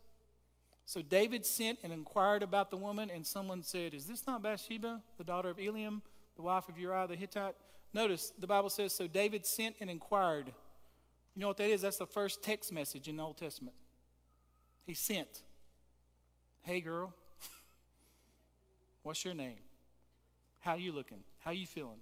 So 0.84 1.00
David 1.02 1.46
sent 1.46 1.78
and 1.82 1.92
inquired 1.92 2.42
about 2.42 2.70
the 2.70 2.76
woman, 2.76 3.10
and 3.10 3.24
someone 3.24 3.62
said, 3.62 3.94
Is 3.94 4.06
this 4.06 4.26
not 4.26 4.42
Bathsheba, 4.42 5.00
the 5.18 5.24
daughter 5.24 5.48
of 5.48 5.56
Eliam, 5.56 6.02
the 6.36 6.42
wife 6.42 6.68
of 6.68 6.78
Uriah 6.78 7.06
the 7.06 7.16
Hittite? 7.16 7.54
Notice 7.92 8.32
the 8.38 8.46
Bible 8.46 8.70
says, 8.70 8.92
so 8.92 9.06
David 9.06 9.44
sent 9.44 9.76
and 9.80 9.90
inquired. 9.90 10.46
You 11.34 11.40
know 11.40 11.48
what 11.48 11.56
that 11.58 11.70
is? 11.70 11.82
That's 11.82 11.96
the 11.96 12.06
first 12.06 12.42
text 12.42 12.72
message 12.72 13.08
in 13.08 13.16
the 13.16 13.22
Old 13.22 13.38
Testament. 13.38 13.76
He 14.84 14.94
sent. 14.94 15.42
Hey 16.62 16.80
girl, 16.80 17.14
what's 19.03 19.24
your 19.24 19.34
name? 19.34 19.59
How 20.61 20.74
you 20.74 20.92
looking? 20.92 21.24
How 21.38 21.51
you 21.51 21.66
feeling? 21.66 22.01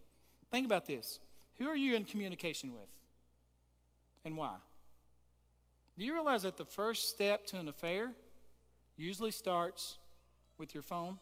Think 0.50 0.66
about 0.66 0.86
this. 0.86 1.20
Who 1.58 1.68
are 1.68 1.76
you 1.76 1.94
in 1.94 2.04
communication 2.04 2.72
with? 2.72 2.88
And 4.24 4.36
why? 4.36 4.56
Do 5.98 6.04
you 6.04 6.12
realize 6.12 6.42
that 6.42 6.56
the 6.56 6.64
first 6.64 7.08
step 7.08 7.46
to 7.46 7.58
an 7.58 7.68
affair 7.68 8.12
usually 8.96 9.30
starts 9.30 9.98
with 10.58 10.74
your 10.74 10.82
phone? 10.82 11.18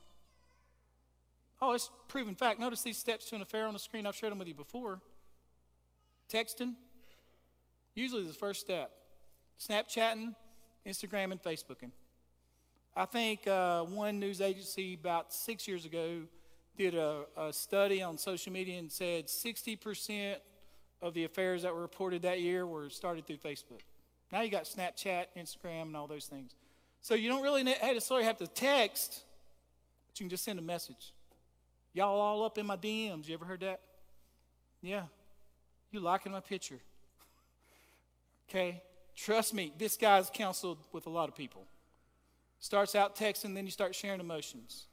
Oh, 1.61 1.73
it's 1.73 1.91
proven 2.09 2.35
fact. 2.35 2.61
Notice 2.61 2.83
these 2.83 2.99
steps 2.99 3.31
to 3.31 3.37
an 3.37 3.43
affair 3.43 3.67
on 3.67 3.73
the 3.73 3.79
screen. 3.79 4.07
I've 4.07 4.15
shared 4.15 4.33
them 4.33 4.39
with 4.39 4.49
you 4.49 4.55
before. 4.55 5.01
Texting, 6.31 6.75
usually 7.95 8.25
the 8.25 8.33
first 8.33 8.61
step. 8.61 8.91
Snapchatting, 9.59 10.35
Instagram, 10.87 11.33
and 11.33 11.43
Facebooking. 11.43 11.91
I 12.99 13.05
think 13.05 13.47
uh, 13.47 13.83
one 13.83 14.19
news 14.19 14.41
agency 14.41 14.95
about 14.95 15.31
six 15.31 15.69
years 15.69 15.85
ago 15.85 16.23
did 16.79 16.95
a, 16.95 17.25
a 17.37 17.53
study 17.53 18.01
on 18.01 18.17
social 18.17 18.55
media 18.55 18.79
and 18.79 18.91
said 18.91 19.27
60% 19.27 20.37
of 21.03 21.13
the 21.13 21.25
affairs 21.25 21.63
that 21.63 21.75
were 21.75 21.83
reported 21.83 22.23
that 22.23 22.41
year 22.41 22.67
were 22.67 22.89
started 22.89 23.27
through 23.27 23.37
Facebook. 23.37 23.83
Now 24.33 24.41
you 24.41 24.51
got 24.51 24.65
Snapchat, 24.65 25.27
Instagram, 25.37 25.83
and 25.83 25.97
all 25.97 26.07
those 26.07 26.25
things. 26.25 26.55
So 27.03 27.15
you 27.15 27.29
don't 27.29 27.43
really 27.43 27.63
necessarily 27.63 28.25
have 28.25 28.39
to 28.39 28.47
text, 28.47 29.25
but 30.07 30.19
you 30.19 30.25
can 30.25 30.31
just 30.31 30.45
send 30.45 30.59
a 30.59 30.63
message. 30.63 31.13
Y'all 31.93 32.19
all 32.19 32.45
up 32.45 32.57
in 32.57 32.65
my 32.65 32.79
DMs. 32.79 33.29
You 33.29 33.35
ever 33.35 33.45
heard 33.45 33.61
that? 33.61 33.83
Yeah. 34.81 35.03
You 35.91 36.01
liking 36.01 36.33
my 36.33 36.41
picture. 36.41 36.81
okay? 38.49 38.83
Trust 39.15 39.53
me, 39.53 39.75
this 39.77 39.99
guy's 39.99 40.31
counseled 40.33 40.79
with 40.93 41.07
a 41.07 41.11
lot 41.11 41.29
of 41.29 41.35
people. 41.35 41.67
Starts 42.59 42.95
out 42.95 43.17
texting, 43.17 43.55
then 43.55 43.65
you 43.65 43.71
start 43.71 43.95
sharing 43.95 44.21
emotions. 44.21 44.87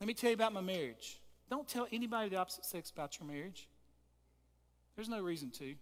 Let 0.00 0.06
me 0.06 0.14
tell 0.14 0.30
you 0.30 0.34
about 0.34 0.52
my 0.52 0.60
marriage. 0.60 1.20
Don't 1.48 1.68
tell 1.68 1.86
anybody 1.92 2.28
the 2.28 2.36
opposite 2.36 2.64
sex 2.64 2.90
about 2.90 3.18
your 3.18 3.28
marriage. 3.28 3.68
There's 4.94 5.08
no 5.08 5.22
reason 5.22 5.50
to. 5.52 5.74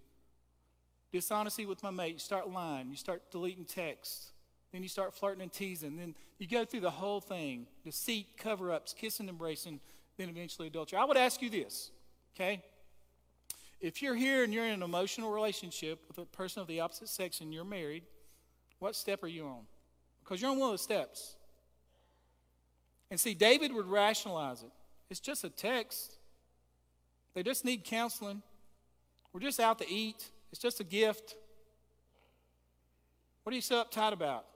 Dishonesty 1.13 1.65
with 1.65 1.83
my 1.83 1.91
mate, 1.91 2.15
you 2.15 2.19
start 2.19 2.51
lying, 2.51 2.91
you 2.91 2.97
start 2.97 3.31
deleting 3.31 3.65
texts, 3.65 4.33
then 4.73 4.83
you 4.83 4.89
start 4.89 5.15
flirting 5.15 5.43
and 5.43 5.53
teasing, 5.53 5.97
then 5.97 6.15
you 6.39 6.49
go 6.49 6.65
through 6.65 6.81
the 6.81 6.91
whole 6.91 7.21
thing 7.21 7.67
deceit, 7.85 8.37
cover 8.37 8.73
ups, 8.73 8.93
kissing, 8.93 9.29
embracing, 9.29 9.79
then 10.19 10.29
eventually 10.29 10.69
adultery. 10.69 10.99
I 10.99 11.05
would 11.05 11.17
ask 11.17 11.41
you 11.41 11.51
this, 11.51 11.93
okay? 12.35 12.63
If 13.81 14.03
you're 14.03 14.17
here 14.17 14.43
and 14.43 14.53
you're 14.53 14.65
in 14.65 14.73
an 14.73 14.83
emotional 14.83 15.31
relationship 15.31 16.01
with 16.09 16.19
a 16.19 16.25
person 16.25 16.63
of 16.63 16.69
the 16.69 16.81
opposite 16.81 17.09
sex 17.09 17.41
and 17.41 17.55
you're 17.55 17.65
married, 17.65 18.03
what 18.81 18.97
step 18.97 19.23
are 19.23 19.29
you 19.29 19.47
on? 19.47 19.67
Because 20.25 20.41
you're 20.41 20.51
on 20.51 20.59
one 20.59 20.71
of 20.71 20.75
the 20.75 20.83
steps. 20.83 21.37
And 23.11 23.21
see, 23.21 23.35
David 23.35 23.73
would 23.73 23.87
rationalize 23.87 24.63
it. 24.63 24.73
It's 25.11 25.21
just 25.21 25.45
a 25.45 25.51
text. 25.51 26.17
They 27.35 27.43
just 27.43 27.65
need 27.65 27.85
counseling. 27.85 28.43
We're 29.33 29.41
just 29.41 29.61
out 29.61 29.79
to 29.81 29.89
eat. 29.89 30.31
It's 30.51 30.61
just 30.61 30.81
a 30.81 30.85
gift. 30.85 31.35
What 33.43 33.53
are 33.53 33.57
you 33.57 33.63
so 33.63 33.85
uptight 33.85 34.13
about? 34.13 34.47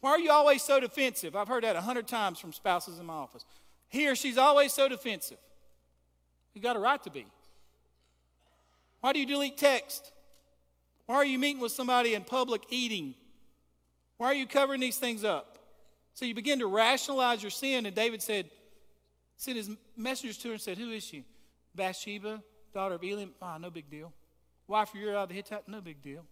Why 0.00 0.10
are 0.10 0.18
you 0.18 0.30
always 0.30 0.62
so 0.62 0.80
defensive? 0.80 1.36
I've 1.36 1.48
heard 1.48 1.64
that 1.64 1.76
a 1.76 1.80
hundred 1.80 2.08
times 2.08 2.38
from 2.38 2.52
spouses 2.52 2.98
in 2.98 3.06
my 3.06 3.14
office. 3.14 3.44
He 3.88 4.08
or 4.08 4.14
she's 4.14 4.38
always 4.38 4.72
so 4.72 4.88
defensive. 4.88 5.38
You 6.54 6.62
got 6.62 6.76
a 6.76 6.78
right 6.78 7.02
to 7.02 7.10
be. 7.10 7.26
Why 9.00 9.12
do 9.12 9.20
you 9.20 9.26
delete 9.26 9.58
text? 9.58 10.12
Why 11.06 11.16
are 11.16 11.24
you 11.24 11.38
meeting 11.38 11.60
with 11.60 11.72
somebody 11.72 12.14
in 12.14 12.24
public 12.24 12.62
eating? 12.70 13.14
Why 14.18 14.26
are 14.26 14.34
you 14.34 14.46
covering 14.46 14.80
these 14.80 14.98
things 14.98 15.24
up? 15.24 15.58
So 16.12 16.24
you 16.24 16.34
begin 16.34 16.58
to 16.58 16.66
rationalize 16.66 17.42
your 17.42 17.50
sin, 17.50 17.86
and 17.86 17.94
David 17.94 18.22
said, 18.22 18.50
sent 19.36 19.56
his 19.56 19.70
messengers 19.96 20.36
to 20.38 20.48
her 20.48 20.54
and 20.54 20.60
said, 20.60 20.76
Who 20.76 20.90
is 20.90 21.04
she? 21.04 21.24
Bathsheba, 21.74 22.42
daughter 22.74 22.96
of 22.96 23.00
Eliam. 23.00 23.30
Ah, 23.40 23.54
oh, 23.54 23.58
no 23.58 23.70
big 23.70 23.88
deal. 23.88 24.12
Wife 24.66 24.90
of 24.90 25.00
Uriah 25.00 25.26
the 25.26 25.34
Hittite. 25.34 25.68
No 25.68 25.80
big 25.80 26.02
deal. 26.02 26.24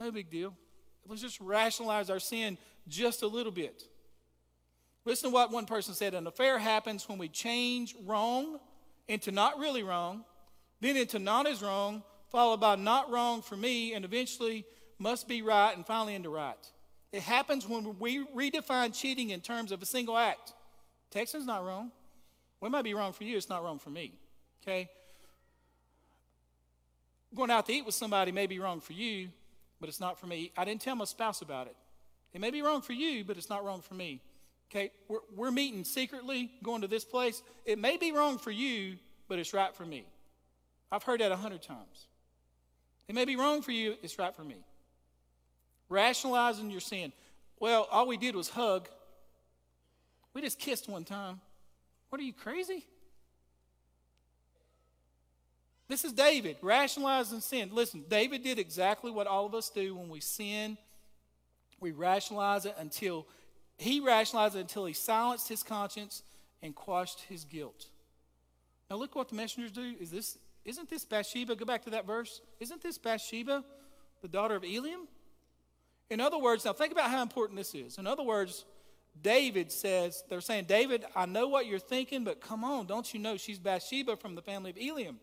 No 0.00 0.10
big 0.10 0.30
deal. 0.30 0.54
Let's 1.06 1.22
just 1.22 1.40
rationalize 1.40 2.10
our 2.10 2.18
sin 2.18 2.58
just 2.88 3.22
a 3.22 3.26
little 3.26 3.52
bit. 3.52 3.84
Listen 5.04 5.30
to 5.30 5.34
what 5.34 5.50
one 5.50 5.66
person 5.66 5.94
said 5.94 6.14
An 6.14 6.26
affair 6.26 6.58
happens 6.58 7.08
when 7.08 7.18
we 7.18 7.28
change 7.28 7.94
wrong 8.06 8.58
into 9.08 9.30
not 9.30 9.58
really 9.58 9.82
wrong, 9.82 10.24
then 10.80 10.96
into 10.96 11.18
not 11.18 11.46
as 11.46 11.60
wrong, 11.62 12.02
followed 12.30 12.60
by 12.60 12.76
not 12.76 13.10
wrong 13.10 13.42
for 13.42 13.56
me, 13.56 13.92
and 13.92 14.04
eventually 14.04 14.64
must 15.02 15.28
be 15.28 15.42
right, 15.42 15.76
and 15.76 15.84
finally 15.84 16.14
into 16.14 16.30
right. 16.30 16.56
It 17.12 17.22
happens 17.22 17.68
when 17.68 17.98
we 17.98 18.24
redefine 18.26 18.98
cheating 18.98 19.30
in 19.30 19.40
terms 19.40 19.72
of 19.72 19.82
a 19.82 19.86
single 19.86 20.16
act. 20.16 20.54
Texting's 21.14 21.44
not 21.44 21.64
wrong. 21.64 21.90
It 22.62 22.70
might 22.70 22.84
be 22.84 22.94
wrong 22.94 23.12
for 23.12 23.24
you, 23.24 23.36
it's 23.36 23.48
not 23.48 23.64
wrong 23.64 23.78
for 23.78 23.90
me. 23.90 24.12
Okay? 24.62 24.88
Going 27.34 27.50
out 27.50 27.66
to 27.66 27.72
eat 27.72 27.84
with 27.84 27.94
somebody 27.94 28.30
may 28.30 28.46
be 28.46 28.60
wrong 28.60 28.80
for 28.80 28.92
you, 28.92 29.28
but 29.80 29.88
it's 29.88 30.00
not 30.00 30.18
for 30.18 30.26
me. 30.26 30.52
I 30.56 30.64
didn't 30.64 30.80
tell 30.80 30.94
my 30.94 31.04
spouse 31.04 31.42
about 31.42 31.66
it. 31.66 31.74
It 32.32 32.40
may 32.40 32.50
be 32.50 32.62
wrong 32.62 32.80
for 32.80 32.92
you, 32.92 33.24
but 33.24 33.36
it's 33.36 33.50
not 33.50 33.64
wrong 33.64 33.82
for 33.82 33.94
me. 33.94 34.22
Okay? 34.70 34.92
We're, 35.08 35.18
we're 35.34 35.50
meeting 35.50 35.84
secretly, 35.84 36.50
going 36.62 36.82
to 36.82 36.88
this 36.88 37.04
place. 37.04 37.42
It 37.66 37.78
may 37.78 37.96
be 37.96 38.12
wrong 38.12 38.38
for 38.38 38.52
you, 38.52 38.96
but 39.28 39.38
it's 39.38 39.52
right 39.52 39.74
for 39.74 39.84
me. 39.84 40.06
I've 40.90 41.02
heard 41.02 41.20
that 41.20 41.32
a 41.32 41.36
hundred 41.36 41.62
times. 41.62 42.06
It 43.08 43.14
may 43.14 43.24
be 43.24 43.36
wrong 43.36 43.60
for 43.60 43.72
you, 43.72 43.96
it's 44.02 44.18
right 44.18 44.34
for 44.34 44.44
me. 44.44 44.56
Rationalizing 45.92 46.70
your 46.70 46.80
sin. 46.80 47.12
Well, 47.60 47.86
all 47.92 48.06
we 48.06 48.16
did 48.16 48.34
was 48.34 48.48
hug. 48.48 48.88
We 50.32 50.40
just 50.40 50.58
kissed 50.58 50.88
one 50.88 51.04
time. 51.04 51.38
What 52.08 52.18
are 52.18 52.24
you, 52.24 52.32
crazy? 52.32 52.86
This 55.88 56.06
is 56.06 56.14
David, 56.14 56.56
rationalizing 56.62 57.40
sin. 57.40 57.68
Listen, 57.70 58.06
David 58.08 58.42
did 58.42 58.58
exactly 58.58 59.10
what 59.10 59.26
all 59.26 59.44
of 59.44 59.54
us 59.54 59.68
do 59.68 59.94
when 59.94 60.08
we 60.08 60.20
sin. 60.20 60.78
We 61.78 61.90
rationalize 61.90 62.64
it 62.64 62.74
until 62.78 63.26
he 63.76 64.00
rationalized 64.00 64.56
it 64.56 64.60
until 64.60 64.86
he 64.86 64.94
silenced 64.94 65.48
his 65.48 65.62
conscience 65.62 66.22
and 66.62 66.74
quashed 66.74 67.20
his 67.28 67.44
guilt. 67.44 67.88
Now 68.88 68.96
look 68.96 69.14
what 69.14 69.28
the 69.28 69.34
messengers 69.34 69.72
do. 69.72 69.94
Is 70.00 70.10
this 70.10 70.38
isn't 70.64 70.88
this 70.88 71.04
Bathsheba? 71.04 71.54
Go 71.54 71.66
back 71.66 71.84
to 71.84 71.90
that 71.90 72.06
verse. 72.06 72.40
Isn't 72.60 72.82
this 72.82 72.96
Bathsheba, 72.96 73.62
the 74.22 74.28
daughter 74.28 74.54
of 74.54 74.62
Eliam? 74.62 75.06
In 76.12 76.20
other 76.20 76.36
words, 76.36 76.66
now 76.66 76.74
think 76.74 76.92
about 76.92 77.10
how 77.10 77.22
important 77.22 77.56
this 77.56 77.74
is. 77.74 77.96
In 77.96 78.06
other 78.06 78.22
words, 78.22 78.66
David 79.22 79.72
says, 79.72 80.22
they're 80.28 80.42
saying, 80.42 80.66
David, 80.66 81.06
I 81.16 81.24
know 81.24 81.48
what 81.48 81.64
you're 81.64 81.78
thinking, 81.78 82.22
but 82.22 82.38
come 82.38 82.64
on, 82.64 82.86
don't 82.86 83.14
you 83.14 83.18
know 83.18 83.38
she's 83.38 83.58
Bathsheba 83.58 84.18
from 84.18 84.34
the 84.34 84.42
family 84.42 84.70
of 84.70 84.76
Eliam? 84.76 85.14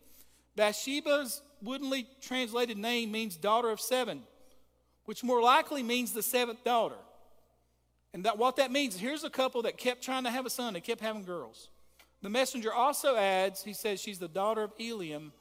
Bathsheba's 0.55 1.43
woodenly 1.61 2.07
translated 2.21 2.75
name 2.75 3.11
means 3.11 3.35
daughter 3.35 3.69
of 3.69 3.79
seven, 3.79 4.23
which 5.05 5.23
more 5.23 5.43
likely 5.43 5.83
means 5.83 6.11
the 6.11 6.23
seventh 6.23 6.63
daughter. 6.63 6.97
And 8.11 8.25
that 8.25 8.39
what 8.39 8.55
that 8.55 8.71
means, 8.71 8.97
here's 8.97 9.23
a 9.23 9.29
couple 9.29 9.61
that 9.61 9.77
kept 9.77 10.03
trying 10.03 10.23
to 10.23 10.31
have 10.31 10.47
a 10.47 10.49
son, 10.49 10.73
they 10.73 10.81
kept 10.81 11.01
having 11.01 11.23
girls. 11.23 11.69
The 12.23 12.31
messenger 12.31 12.73
also 12.73 13.15
adds, 13.15 13.63
he 13.63 13.73
says 13.73 14.01
she's 14.01 14.17
the 14.17 14.27
daughter 14.27 14.63
of 14.63 14.75
Eliam, 14.79 15.33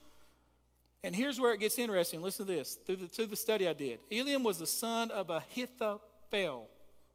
and 1.05 1.15
here's 1.15 1.41
where 1.41 1.53
it 1.53 1.61
gets 1.61 1.79
interesting. 1.79 2.23
Listen 2.23 2.47
to 2.47 2.53
this 2.53 2.75
through 2.75 2.97
the, 2.97 3.07
through 3.07 3.27
the 3.27 3.37
study 3.37 3.69
I 3.69 3.73
did. 3.73 4.01
Eliam 4.11 4.43
was 4.43 4.59
the 4.59 4.67
son 4.67 5.11
of 5.11 5.31
Ahithophel, 5.31 6.69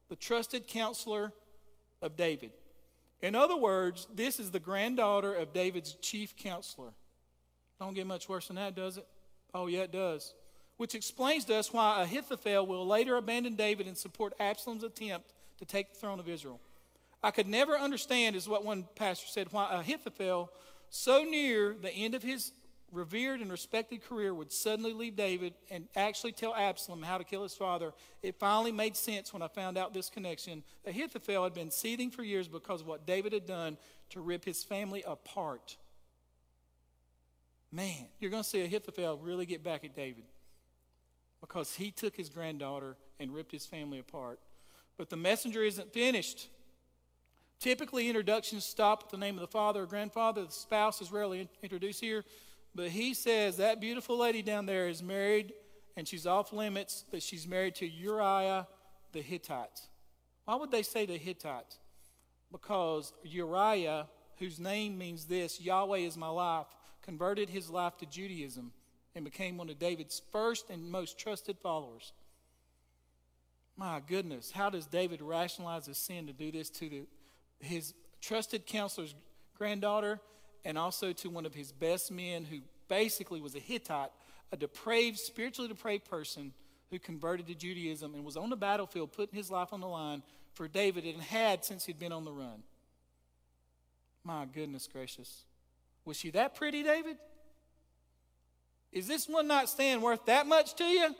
the 0.08 0.16
trusted 0.16 0.66
counselor 0.66 1.32
of 2.00 2.16
David. 2.16 2.52
In 3.20 3.34
other 3.34 3.56
words, 3.56 4.06
this 4.14 4.38
is 4.38 4.50
the 4.50 4.60
granddaughter 4.60 5.34
of 5.34 5.52
David's 5.52 5.94
chief 5.94 6.36
counselor. 6.36 6.90
Don't 7.78 7.94
get 7.94 8.06
much 8.06 8.28
worse 8.28 8.48
than 8.48 8.56
that, 8.56 8.74
does 8.74 8.98
it? 8.98 9.06
Oh, 9.54 9.66
yeah, 9.66 9.80
it 9.80 9.92
does. 9.92 10.34
Which 10.76 10.94
explains 10.94 11.44
to 11.46 11.56
us 11.56 11.72
why 11.72 12.02
Ahithophel 12.02 12.66
will 12.66 12.86
later 12.86 13.16
abandon 13.16 13.54
David 13.54 13.86
and 13.86 13.96
support 13.96 14.34
Absalom's 14.40 14.84
attempt 14.84 15.32
to 15.58 15.64
take 15.64 15.92
the 15.92 15.98
throne 15.98 16.20
of 16.20 16.28
Israel. 16.28 16.60
I 17.22 17.30
could 17.30 17.46
never 17.46 17.78
understand, 17.78 18.36
is 18.36 18.48
what 18.48 18.64
one 18.64 18.86
pastor 18.94 19.26
said, 19.28 19.48
why 19.50 19.68
Ahithophel, 19.70 20.50
so 20.90 21.22
near 21.22 21.74
the 21.80 21.92
end 21.92 22.14
of 22.14 22.22
his 22.22 22.52
revered 22.94 23.40
and 23.40 23.50
respected 23.50 24.02
career 24.02 24.32
would 24.32 24.52
suddenly 24.52 24.92
leave 24.92 25.16
David 25.16 25.54
and 25.70 25.88
actually 25.96 26.32
tell 26.32 26.54
Absalom 26.54 27.02
how 27.02 27.18
to 27.18 27.24
kill 27.24 27.42
his 27.42 27.54
father, 27.54 27.92
it 28.22 28.38
finally 28.38 28.72
made 28.72 28.96
sense 28.96 29.32
when 29.32 29.42
I 29.42 29.48
found 29.48 29.76
out 29.76 29.92
this 29.92 30.08
connection. 30.08 30.62
Ahithophel 30.86 31.44
had 31.44 31.54
been 31.54 31.70
seething 31.70 32.10
for 32.10 32.22
years 32.22 32.48
because 32.48 32.80
of 32.80 32.86
what 32.86 33.06
David 33.06 33.32
had 33.32 33.46
done 33.46 33.76
to 34.10 34.20
rip 34.20 34.44
his 34.44 34.62
family 34.62 35.02
apart. 35.06 35.76
Man, 37.72 38.06
you're 38.20 38.30
going 38.30 38.44
to 38.44 38.48
see 38.48 38.62
Ahithophel 38.62 39.18
really 39.18 39.46
get 39.46 39.64
back 39.64 39.84
at 39.84 39.96
David 39.96 40.24
because 41.40 41.74
he 41.74 41.90
took 41.90 42.16
his 42.16 42.28
granddaughter 42.28 42.96
and 43.18 43.34
ripped 43.34 43.52
his 43.52 43.66
family 43.66 43.98
apart. 43.98 44.38
But 44.96 45.10
the 45.10 45.16
messenger 45.16 45.62
isn't 45.62 45.92
finished. 45.92 46.48
Typically, 47.58 48.08
introductions 48.08 48.64
stop 48.64 49.04
at 49.04 49.10
the 49.10 49.16
name 49.16 49.34
of 49.34 49.40
the 49.40 49.48
father 49.48 49.82
or 49.82 49.86
grandfather. 49.86 50.44
The 50.44 50.52
spouse 50.52 51.00
is 51.00 51.10
rarely 51.10 51.48
introduced 51.62 52.00
here. 52.00 52.24
But 52.74 52.88
he 52.88 53.14
says 53.14 53.58
that 53.58 53.80
beautiful 53.80 54.18
lady 54.18 54.42
down 54.42 54.66
there 54.66 54.88
is 54.88 55.02
married 55.02 55.52
and 55.96 56.08
she's 56.08 56.26
off 56.26 56.52
limits, 56.52 57.04
that 57.12 57.22
she's 57.22 57.46
married 57.46 57.76
to 57.76 57.86
Uriah 57.86 58.66
the 59.12 59.22
Hittite. 59.22 59.80
Why 60.44 60.56
would 60.56 60.72
they 60.72 60.82
say 60.82 61.06
the 61.06 61.16
Hittite? 61.16 61.76
Because 62.50 63.12
Uriah, 63.22 64.08
whose 64.38 64.58
name 64.58 64.98
means 64.98 65.26
this, 65.26 65.60
Yahweh 65.60 65.98
is 65.98 66.16
my 66.16 66.28
life, 66.28 66.66
converted 67.02 67.48
his 67.48 67.70
life 67.70 67.96
to 67.98 68.06
Judaism 68.06 68.72
and 69.14 69.24
became 69.24 69.56
one 69.56 69.70
of 69.70 69.78
David's 69.78 70.20
first 70.32 70.68
and 70.70 70.90
most 70.90 71.18
trusted 71.18 71.58
followers. 71.62 72.12
My 73.76 74.00
goodness, 74.04 74.50
how 74.50 74.70
does 74.70 74.86
David 74.86 75.20
rationalize 75.22 75.86
his 75.86 75.98
sin 75.98 76.26
to 76.26 76.32
do 76.32 76.50
this 76.50 76.70
to 76.70 76.88
the, 76.88 77.02
his 77.60 77.94
trusted 78.20 78.66
counselor's 78.66 79.14
granddaughter 79.56 80.20
and 80.64 80.78
also 80.78 81.12
to 81.12 81.30
one 81.30 81.46
of 81.46 81.54
his 81.54 81.72
best 81.72 82.10
men 82.10 82.44
who 82.44 82.58
basically 82.88 83.40
was 83.40 83.54
a 83.54 83.58
Hittite, 83.58 84.10
a 84.52 84.56
depraved, 84.56 85.18
spiritually 85.18 85.68
depraved 85.68 86.04
person 86.04 86.52
who 86.90 86.98
converted 86.98 87.46
to 87.48 87.54
Judaism 87.54 88.14
and 88.14 88.24
was 88.24 88.36
on 88.36 88.50
the 88.50 88.56
battlefield 88.56 89.12
putting 89.12 89.34
his 89.34 89.50
life 89.50 89.72
on 89.72 89.80
the 89.80 89.88
line 89.88 90.22
for 90.52 90.68
David 90.68 91.04
and 91.04 91.20
had 91.20 91.64
since 91.64 91.84
he'd 91.84 91.98
been 91.98 92.12
on 92.12 92.24
the 92.24 92.32
run. 92.32 92.62
My 94.22 94.46
goodness 94.46 94.88
gracious. 94.90 95.44
Was 96.04 96.16
she 96.16 96.30
that 96.30 96.54
pretty, 96.54 96.82
David? 96.82 97.16
Is 98.92 99.08
this 99.08 99.28
one 99.28 99.48
night 99.48 99.68
stand 99.68 100.02
worth 100.02 100.24
that 100.26 100.46
much 100.46 100.74
to 100.76 100.84
you? 100.84 101.14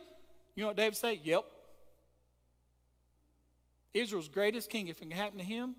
You 0.54 0.62
know 0.62 0.68
what 0.68 0.76
David 0.76 0.96
said? 0.96 1.18
Yep. 1.24 1.44
Israel's 3.92 4.28
greatest 4.28 4.70
king, 4.70 4.88
if 4.88 4.98
it 4.98 5.08
can 5.08 5.10
happen 5.10 5.38
to 5.38 5.44
him, 5.44 5.74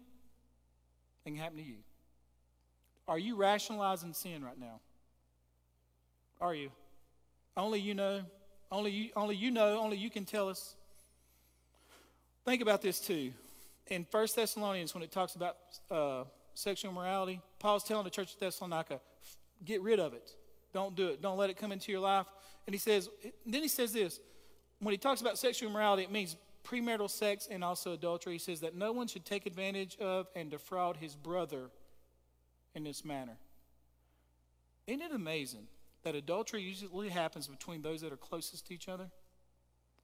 it 1.26 1.30
can 1.30 1.38
happen 1.38 1.58
to 1.58 1.64
you. 1.64 1.78
Are 3.08 3.20
you 3.20 3.36
rationalizing 3.36 4.14
sin 4.14 4.44
right 4.44 4.60
now? 4.60 4.80
Are 6.42 6.56
you? 6.56 6.72
Only 7.56 7.80
you 7.80 7.94
know. 7.94 8.22
Only 8.72 8.92
you, 8.92 9.10
only 9.16 9.36
you 9.36 9.52
know. 9.52 9.80
Only 9.80 9.98
you 9.98 10.10
can 10.10 10.26
tell 10.26 10.50
us. 10.50 10.76
Think 12.46 12.62
about 12.62 12.82
this 12.82 13.00
too. 13.00 13.32
In 13.88 14.06
1 14.10 14.28
Thessalonians, 14.36 14.94
when 14.94 15.04
it 15.04 15.12
talks 15.12 15.36
about 15.36 15.58
uh, 15.92 16.24
sexual 16.56 16.92
immorality, 16.92 17.42
Paul's 17.60 17.84
telling 17.84 18.04
the 18.04 18.10
church 18.10 18.34
of 18.34 18.40
Thessalonica, 18.40 19.00
get 19.64 19.82
rid 19.82 20.00
of 20.00 20.14
it. 20.14 20.32
Don't 20.74 20.96
do 20.96 21.08
it. 21.10 21.22
Don't 21.22 21.38
let 21.38 21.50
it 21.50 21.58
come 21.58 21.72
into 21.72 21.92
your 21.92 22.02
life. 22.02 22.26
And 22.66 22.74
he 22.74 22.80
says, 22.80 23.10
then 23.46 23.62
he 23.62 23.68
says 23.68 23.94
this 23.94 24.20
when 24.80 24.92
he 24.92 24.98
talks 24.98 25.22
about 25.22 25.38
sexual 25.38 25.70
immorality, 25.70 26.04
it 26.04 26.12
means 26.12 26.36
premarital 26.64 27.10
sex 27.10 27.48
and 27.50 27.64
also 27.64 27.94
adultery. 27.94 28.34
He 28.34 28.40
says 28.40 28.60
that 28.62 28.76
no 28.76 28.92
one 28.92 29.08
should 29.08 29.26
take 29.26 29.46
advantage 29.46 29.98
of 29.98 30.28
and 30.36 30.50
defraud 30.50 30.98
his 30.98 31.16
brother 31.16 31.70
in 32.76 32.84
this 32.84 33.04
manner. 33.04 33.38
Isn't 34.86 35.02
it 35.02 35.12
amazing 35.12 35.68
that 36.04 36.14
adultery 36.14 36.62
usually 36.62 37.10
happens 37.10 37.48
between 37.48 37.82
those 37.82 38.02
that 38.02 38.14
are 38.14 38.18
closest 38.18 38.68
to 38.68 38.74
each 38.74 38.88
other? 38.88 39.10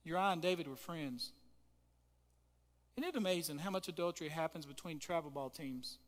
Uriah 0.03 0.31
and 0.31 0.41
David 0.41 0.67
were 0.67 0.75
friends. 0.75 1.33
Isn't 2.97 3.09
it 3.09 3.15
amazing 3.15 3.59
how 3.59 3.69
much 3.69 3.87
adultery 3.87 4.29
happens 4.29 4.65
between 4.65 4.97
travel 4.99 5.29
ball 5.29 5.49
teams? 5.49 5.99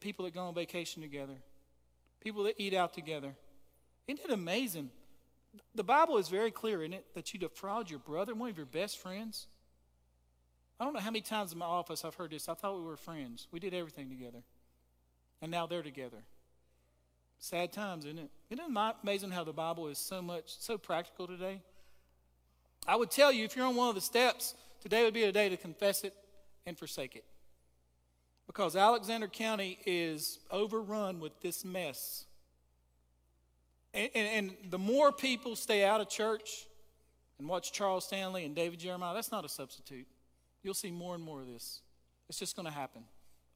People 0.00 0.24
that 0.24 0.32
go 0.32 0.40
on 0.40 0.54
vacation 0.54 1.02
together, 1.02 1.34
people 2.22 2.44
that 2.44 2.54
eat 2.56 2.72
out 2.72 2.94
together. 2.94 3.34
Isn't 4.06 4.24
it 4.24 4.32
amazing? 4.32 4.90
The 5.74 5.84
Bible 5.84 6.16
is 6.16 6.28
very 6.28 6.50
clear 6.50 6.82
in 6.82 6.94
it 6.94 7.04
that 7.14 7.34
you 7.34 7.38
defraud 7.38 7.90
your 7.90 7.98
brother, 7.98 8.34
one 8.34 8.48
of 8.48 8.56
your 8.56 8.66
best 8.66 8.98
friends. 8.98 9.46
I 10.80 10.84
don't 10.84 10.94
know 10.94 11.00
how 11.00 11.10
many 11.10 11.20
times 11.20 11.52
in 11.52 11.58
my 11.58 11.66
office 11.66 12.04
I've 12.04 12.14
heard 12.14 12.30
this. 12.30 12.48
I 12.48 12.54
thought 12.54 12.76
we 12.76 12.84
were 12.84 12.96
friends. 12.96 13.46
We 13.52 13.60
did 13.60 13.74
everything 13.74 14.08
together. 14.08 14.42
And 15.42 15.50
now 15.50 15.66
they're 15.66 15.82
together. 15.82 16.22
Sad 17.38 17.72
times, 17.72 18.06
isn't 18.06 18.18
it? 18.18 18.30
Isn't 18.50 18.64
it 18.64 18.94
amazing 19.02 19.30
how 19.30 19.44
the 19.44 19.52
Bible 19.52 19.88
is 19.88 19.98
so 19.98 20.22
much, 20.22 20.58
so 20.58 20.78
practical 20.78 21.26
today? 21.26 21.60
I 22.86 22.96
would 22.96 23.10
tell 23.10 23.32
you 23.32 23.44
if 23.44 23.56
you're 23.56 23.66
on 23.66 23.76
one 23.76 23.88
of 23.88 23.94
the 23.94 24.00
steps, 24.00 24.54
today 24.80 25.04
would 25.04 25.14
be 25.14 25.24
a 25.24 25.32
day 25.32 25.48
to 25.48 25.56
confess 25.56 26.04
it 26.04 26.14
and 26.66 26.78
forsake 26.78 27.16
it. 27.16 27.24
Because 28.46 28.76
Alexander 28.76 29.28
County 29.28 29.78
is 29.86 30.38
overrun 30.50 31.20
with 31.20 31.40
this 31.40 31.64
mess. 31.64 32.24
And, 33.92 34.10
and, 34.14 34.28
and, 34.28 34.70
the 34.70 34.78
more 34.78 35.12
people 35.12 35.56
stay 35.56 35.84
out 35.84 36.00
of 36.00 36.08
church 36.08 36.66
and 37.38 37.48
watch 37.48 37.72
Charles 37.72 38.06
Stanley 38.06 38.44
and 38.44 38.54
David 38.54 38.78
Jeremiah, 38.78 39.14
that's 39.14 39.30
not 39.30 39.44
a 39.44 39.48
substitute. 39.48 40.06
You'll 40.62 40.74
see 40.74 40.90
more 40.90 41.14
and 41.14 41.22
more 41.22 41.40
of 41.40 41.46
this. 41.46 41.80
It's 42.28 42.38
just 42.38 42.56
going 42.56 42.66
to 42.66 42.72
happen 42.72 43.04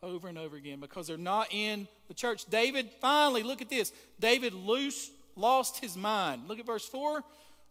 over 0.03 0.29
and 0.29 0.39
over 0.39 0.57
again 0.57 0.81
because 0.81 1.07
they're 1.07 1.17
not 1.17 1.49
in 1.53 1.89
the 2.09 2.15
church. 2.15 2.45
David, 2.47 2.91
finally, 3.01 3.43
look 3.43 3.61
at 3.61 3.69
this. 3.69 3.93
David 4.21 4.55
loose, 4.55 5.11
lost 5.37 5.79
his 5.79 5.97
mind. 5.97 6.43
Look 6.49 6.59
at 6.59 6.67
verse 6.67 6.87
4. 6.87 7.23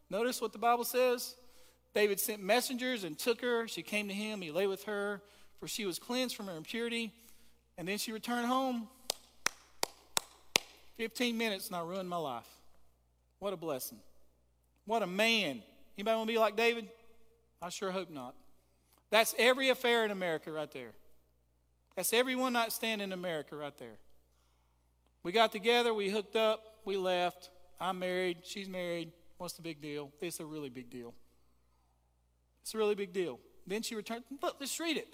Notice 0.09 0.41
what 0.41 0.51
the 0.53 0.59
Bible 0.59 0.83
says. 0.83 1.35
David 1.93 2.19
sent 2.19 2.43
messengers 2.43 3.03
and 3.03 3.17
took 3.17 3.41
her. 3.41 3.67
She 3.67 3.81
came 3.81 4.07
to 4.07 4.13
him. 4.13 4.41
He 4.41 4.51
lay 4.51 4.67
with 4.67 4.83
her 4.83 5.21
for 5.59 5.67
she 5.67 5.85
was 5.85 5.99
cleansed 5.99 6.35
from 6.35 6.47
her 6.47 6.55
impurity. 6.55 7.11
And 7.77 7.87
then 7.87 7.97
she 7.97 8.11
returned 8.11 8.47
home. 8.47 8.87
15 10.97 11.37
minutes 11.37 11.67
and 11.67 11.75
I 11.75 11.81
ruined 11.81 12.09
my 12.09 12.17
life. 12.17 12.47
What 13.39 13.53
a 13.53 13.57
blessing. 13.57 13.99
What 14.85 15.03
a 15.03 15.07
man. 15.07 15.61
Anybody 15.97 16.15
want 16.15 16.27
to 16.27 16.33
be 16.33 16.39
like 16.39 16.55
David? 16.55 16.89
I 17.61 17.69
sure 17.69 17.91
hope 17.91 18.09
not. 18.09 18.35
That's 19.09 19.35
every 19.37 19.69
affair 19.69 20.05
in 20.05 20.11
America 20.11 20.51
right 20.51 20.71
there. 20.71 20.91
That's 21.97 22.13
every 22.13 22.35
one 22.35 22.53
night 22.53 22.71
stand 22.71 23.01
in 23.01 23.11
America 23.11 23.55
right 23.55 23.75
there. 23.79 23.97
We 25.23 25.31
got 25.31 25.51
together, 25.51 25.95
we 25.95 26.09
hooked 26.09 26.35
up, 26.35 26.61
we 26.85 26.95
left. 26.95 27.49
I'm 27.81 27.97
married, 27.97 28.37
she's 28.43 28.69
married. 28.69 29.11
What's 29.39 29.55
the 29.55 29.63
big 29.63 29.81
deal? 29.81 30.11
It's 30.21 30.39
a 30.39 30.45
really 30.45 30.69
big 30.69 30.91
deal. 30.91 31.15
It's 32.61 32.75
a 32.75 32.77
really 32.77 32.93
big 32.93 33.13
deal. 33.13 33.39
Then 33.65 33.81
she 33.81 33.95
returned. 33.95 34.25
Look, 34.43 34.57
let's 34.59 34.79
read 34.79 34.97
it. 34.97 35.07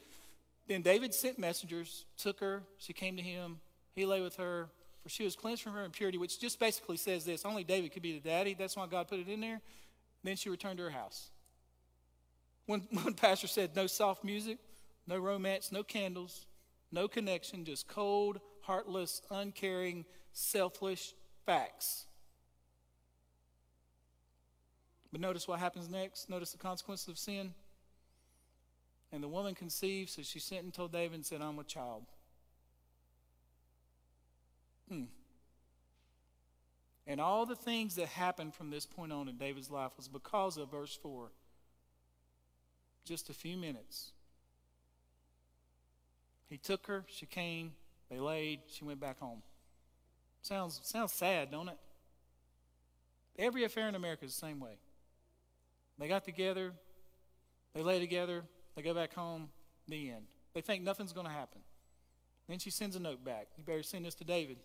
Then 0.67 0.81
David 0.81 1.13
sent 1.13 1.39
messengers, 1.39 2.03
took 2.17 2.41
her, 2.41 2.63
she 2.77 2.91
came 2.91 3.15
to 3.15 3.23
him, 3.23 3.61
he 3.95 4.05
lay 4.05 4.19
with 4.19 4.35
her, 4.35 4.67
for 5.01 5.09
she 5.09 5.23
was 5.23 5.37
cleansed 5.37 5.63
from 5.63 5.73
her 5.73 5.85
impurity, 5.85 6.17
which 6.17 6.37
just 6.37 6.59
basically 6.59 6.97
says 6.97 7.23
this 7.23 7.45
only 7.45 7.63
David 7.63 7.93
could 7.93 8.03
be 8.03 8.19
the 8.19 8.29
daddy. 8.29 8.55
That's 8.55 8.75
why 8.75 8.87
God 8.87 9.07
put 9.07 9.19
it 9.19 9.29
in 9.29 9.39
there. 9.39 9.61
Then 10.21 10.35
she 10.35 10.49
returned 10.49 10.79
to 10.79 10.83
her 10.83 10.89
house. 10.89 11.29
When 12.65 12.81
one 12.91 13.13
pastor 13.13 13.47
said, 13.47 13.73
no 13.73 13.87
soft 13.87 14.25
music, 14.25 14.57
no 15.07 15.17
romance, 15.17 15.71
no 15.71 15.81
candles, 15.81 16.45
no 16.93 17.07
connection, 17.07 17.65
just 17.65 17.87
cold, 17.87 18.39
heartless, 18.61 19.21
uncaring, 19.31 20.05
selfish 20.31 21.13
facts. 21.45 22.05
But 25.11 25.19
notice 25.19 25.47
what 25.47 25.59
happens 25.59 25.89
next. 25.89 26.29
Notice 26.29 26.51
the 26.51 26.57
consequences 26.59 27.07
of 27.07 27.17
sin. 27.17 27.53
And 29.11 29.23
the 29.23 29.27
woman 29.27 29.55
conceived, 29.55 30.11
so 30.11 30.21
she 30.21 30.39
sent 30.39 30.63
and 30.63 30.73
told 30.73 30.91
David 30.91 31.15
and 31.15 31.25
said, 31.25 31.41
I'm 31.41 31.59
a 31.59 31.63
child. 31.63 32.05
Hmm. 34.89 35.03
And 37.05 37.19
all 37.19 37.45
the 37.45 37.55
things 37.55 37.95
that 37.95 38.07
happened 38.07 38.53
from 38.53 38.69
this 38.69 38.85
point 38.85 39.11
on 39.11 39.27
in 39.27 39.37
David's 39.37 39.69
life 39.69 39.91
was 39.97 40.07
because 40.07 40.57
of 40.57 40.71
verse 40.71 40.95
4. 40.95 41.31
Just 43.03 43.29
a 43.29 43.33
few 43.33 43.57
minutes. 43.57 44.12
He 46.49 46.57
took 46.57 46.87
her, 46.87 47.05
she 47.07 47.25
came, 47.25 47.73
they 48.09 48.19
laid, 48.19 48.61
she 48.67 48.83
went 48.83 48.99
back 48.99 49.19
home. 49.19 49.41
Sounds, 50.41 50.79
sounds 50.83 51.13
sad, 51.13 51.51
don't 51.51 51.69
it? 51.69 51.77
Every 53.37 53.63
affair 53.63 53.87
in 53.87 53.95
America 53.95 54.25
is 54.25 54.33
the 54.33 54.45
same 54.45 54.59
way. 54.59 54.77
They 55.97 56.07
got 56.07 56.23
together, 56.23 56.73
they 57.73 57.81
lay 57.81 57.99
together, 57.99 58.43
they 58.75 58.81
go 58.81 58.93
back 58.93 59.13
home, 59.13 59.49
the 59.87 60.11
end. 60.11 60.25
They 60.53 60.61
think 60.61 60.83
nothing's 60.83 61.13
going 61.13 61.25
to 61.25 61.33
happen. 61.33 61.61
Then 62.47 62.59
she 62.59 62.69
sends 62.69 62.95
a 62.95 62.99
note 62.99 63.23
back. 63.23 63.47
You 63.57 63.63
better 63.63 63.83
send 63.83 64.05
this 64.05 64.15
to 64.15 64.23
David. 64.23 64.57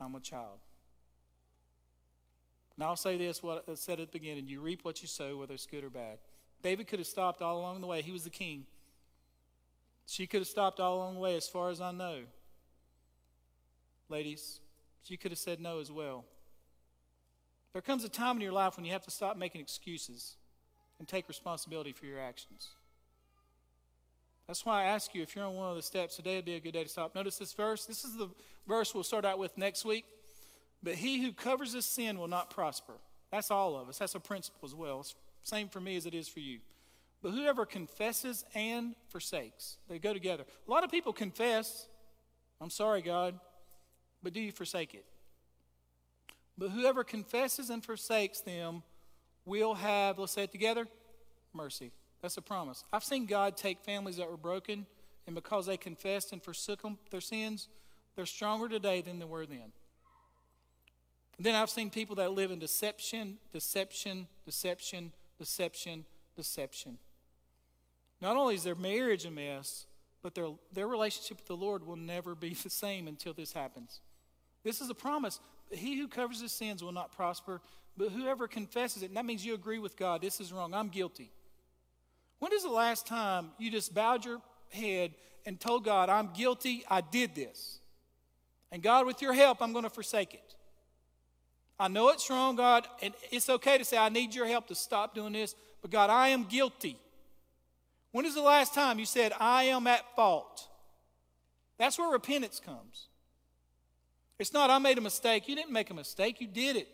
I'm 0.00 0.14
a 0.14 0.20
child. 0.20 0.58
Now 2.78 2.88
I'll 2.88 2.96
say 2.96 3.16
this 3.16 3.42
what 3.42 3.64
I 3.68 3.74
said 3.74 4.00
at 4.00 4.12
the 4.12 4.18
beginning 4.18 4.48
you 4.48 4.60
reap 4.60 4.84
what 4.84 5.00
you 5.00 5.08
sow, 5.08 5.36
whether 5.36 5.54
it's 5.54 5.66
good 5.66 5.84
or 5.84 5.90
bad. 5.90 6.18
David 6.62 6.88
could 6.88 6.98
have 6.98 7.06
stopped 7.08 7.42
all 7.42 7.58
along 7.58 7.80
the 7.80 7.86
way. 7.86 8.02
He 8.02 8.12
was 8.12 8.24
the 8.24 8.30
king. 8.30 8.66
She 10.06 10.26
could 10.26 10.40
have 10.40 10.48
stopped 10.48 10.80
all 10.80 10.96
along 10.96 11.14
the 11.14 11.20
way, 11.20 11.36
as 11.36 11.48
far 11.48 11.68
as 11.70 11.80
I 11.80 11.90
know. 11.90 12.20
Ladies, 14.08 14.60
she 15.02 15.16
could 15.16 15.32
have 15.32 15.38
said 15.38 15.60
no 15.60 15.80
as 15.80 15.90
well. 15.90 16.24
There 17.72 17.82
comes 17.82 18.04
a 18.04 18.08
time 18.08 18.36
in 18.36 18.42
your 18.42 18.52
life 18.52 18.76
when 18.76 18.86
you 18.86 18.92
have 18.92 19.02
to 19.02 19.10
stop 19.10 19.36
making 19.36 19.60
excuses 19.60 20.36
and 20.98 21.06
take 21.06 21.28
responsibility 21.28 21.92
for 21.92 22.06
your 22.06 22.20
actions. 22.20 22.68
That's 24.46 24.64
why 24.64 24.82
I 24.82 24.84
ask 24.86 25.14
you 25.14 25.22
if 25.22 25.34
you're 25.34 25.44
on 25.44 25.54
one 25.54 25.70
of 25.70 25.76
the 25.76 25.82
steps, 25.82 26.16
today 26.16 26.36
would 26.36 26.44
be 26.44 26.54
a 26.54 26.60
good 26.60 26.72
day 26.72 26.84
to 26.84 26.88
stop. 26.88 27.14
Notice 27.14 27.36
this 27.36 27.52
verse. 27.52 27.84
This 27.84 28.04
is 28.04 28.16
the 28.16 28.30
verse 28.66 28.94
we'll 28.94 29.02
start 29.02 29.24
out 29.24 29.38
with 29.38 29.58
next 29.58 29.84
week. 29.84 30.04
But 30.82 30.94
he 30.94 31.20
who 31.20 31.32
covers 31.32 31.72
his 31.72 31.84
sin 31.84 32.18
will 32.18 32.28
not 32.28 32.50
prosper. 32.50 32.94
That's 33.32 33.50
all 33.50 33.76
of 33.76 33.88
us. 33.88 33.98
That's 33.98 34.14
a 34.14 34.20
principle 34.20 34.60
as 34.64 34.74
well. 34.74 35.00
It's 35.00 35.14
same 35.42 35.68
for 35.68 35.80
me 35.80 35.96
as 35.96 36.06
it 36.06 36.14
is 36.14 36.28
for 36.28 36.40
you. 36.40 36.60
But 37.26 37.34
whoever 37.34 37.66
confesses 37.66 38.44
and 38.54 38.94
forsakes, 39.08 39.78
they 39.88 39.98
go 39.98 40.12
together. 40.12 40.44
A 40.68 40.70
lot 40.70 40.84
of 40.84 40.92
people 40.92 41.12
confess, 41.12 41.88
I'm 42.60 42.70
sorry, 42.70 43.02
God, 43.02 43.34
but 44.22 44.32
do 44.32 44.40
you 44.40 44.52
forsake 44.52 44.94
it? 44.94 45.04
But 46.56 46.68
whoever 46.68 47.02
confesses 47.02 47.68
and 47.68 47.84
forsakes 47.84 48.42
them 48.42 48.84
will 49.44 49.74
have, 49.74 50.20
let's 50.20 50.34
say 50.34 50.44
it 50.44 50.52
together, 50.52 50.86
mercy. 51.52 51.90
That's 52.22 52.36
a 52.36 52.42
promise. 52.42 52.84
I've 52.92 53.02
seen 53.02 53.26
God 53.26 53.56
take 53.56 53.80
families 53.80 54.18
that 54.18 54.30
were 54.30 54.36
broken, 54.36 54.86
and 55.26 55.34
because 55.34 55.66
they 55.66 55.76
confessed 55.76 56.32
and 56.32 56.40
forsook 56.40 56.82
them, 56.82 56.96
their 57.10 57.20
sins, 57.20 57.66
they're 58.14 58.24
stronger 58.24 58.68
today 58.68 59.00
than 59.00 59.18
they 59.18 59.24
were 59.24 59.46
then. 59.46 59.72
And 61.38 61.44
then 61.44 61.56
I've 61.56 61.70
seen 61.70 61.90
people 61.90 62.14
that 62.14 62.30
live 62.30 62.52
in 62.52 62.60
deception, 62.60 63.38
deception, 63.52 64.28
deception, 64.44 65.10
deception, 65.40 66.04
deception. 66.36 66.98
Not 68.20 68.36
only 68.36 68.54
is 68.54 68.64
their 68.64 68.74
marriage 68.74 69.24
a 69.24 69.30
mess, 69.30 69.86
but 70.22 70.34
their, 70.34 70.48
their 70.72 70.88
relationship 70.88 71.38
with 71.38 71.46
the 71.46 71.56
Lord 71.56 71.86
will 71.86 71.96
never 71.96 72.34
be 72.34 72.54
the 72.54 72.70
same 72.70 73.06
until 73.08 73.32
this 73.32 73.52
happens. 73.52 74.00
This 74.64 74.80
is 74.80 74.90
a 74.90 74.94
promise. 74.94 75.38
He 75.70 75.98
who 75.98 76.08
covers 76.08 76.40
his 76.40 76.52
sins 76.52 76.82
will 76.82 76.92
not 76.92 77.12
prosper, 77.12 77.60
but 77.96 78.10
whoever 78.10 78.48
confesses 78.48 79.02
it, 79.02 79.06
and 79.06 79.16
that 79.16 79.24
means 79.24 79.44
you 79.44 79.54
agree 79.54 79.78
with 79.78 79.96
God, 79.96 80.20
this 80.20 80.40
is 80.40 80.52
wrong, 80.52 80.74
I'm 80.74 80.88
guilty. 80.88 81.30
When 82.38 82.52
is 82.52 82.62
the 82.62 82.70
last 82.70 83.06
time 83.06 83.50
you 83.58 83.70
just 83.70 83.94
bowed 83.94 84.24
your 84.24 84.40
head 84.70 85.14
and 85.46 85.58
told 85.58 85.84
God, 85.84 86.08
I'm 86.08 86.30
guilty, 86.34 86.84
I 86.90 87.00
did 87.00 87.34
this. 87.34 87.78
And 88.72 88.82
God, 88.82 89.06
with 89.06 89.22
your 89.22 89.32
help, 89.32 89.62
I'm 89.62 89.72
going 89.72 89.84
to 89.84 89.90
forsake 89.90 90.34
it. 90.34 90.54
I 91.78 91.88
know 91.88 92.08
it's 92.08 92.28
wrong, 92.28 92.56
God, 92.56 92.86
and 93.00 93.14
it's 93.30 93.48
okay 93.48 93.78
to 93.78 93.84
say, 93.84 93.96
I 93.96 94.08
need 94.08 94.34
your 94.34 94.46
help 94.46 94.66
to 94.68 94.74
stop 94.74 95.14
doing 95.14 95.32
this, 95.32 95.54
but 95.82 95.90
God, 95.90 96.10
I 96.10 96.28
am 96.28 96.44
guilty. 96.44 96.98
When 98.12 98.24
is 98.24 98.34
the 98.34 98.42
last 98.42 98.74
time 98.74 98.98
you 98.98 99.06
said, 99.06 99.32
I 99.38 99.64
am 99.64 99.86
at 99.86 100.14
fault? 100.14 100.68
That's 101.78 101.98
where 101.98 102.10
repentance 102.10 102.60
comes. 102.64 103.08
It's 104.38 104.52
not, 104.52 104.70
I 104.70 104.78
made 104.78 104.98
a 104.98 105.02
mistake. 105.02 105.48
You 105.48 105.56
didn't 105.56 105.72
make 105.72 105.90
a 105.90 105.94
mistake, 105.94 106.40
you 106.40 106.46
did 106.46 106.76
it. 106.76 106.88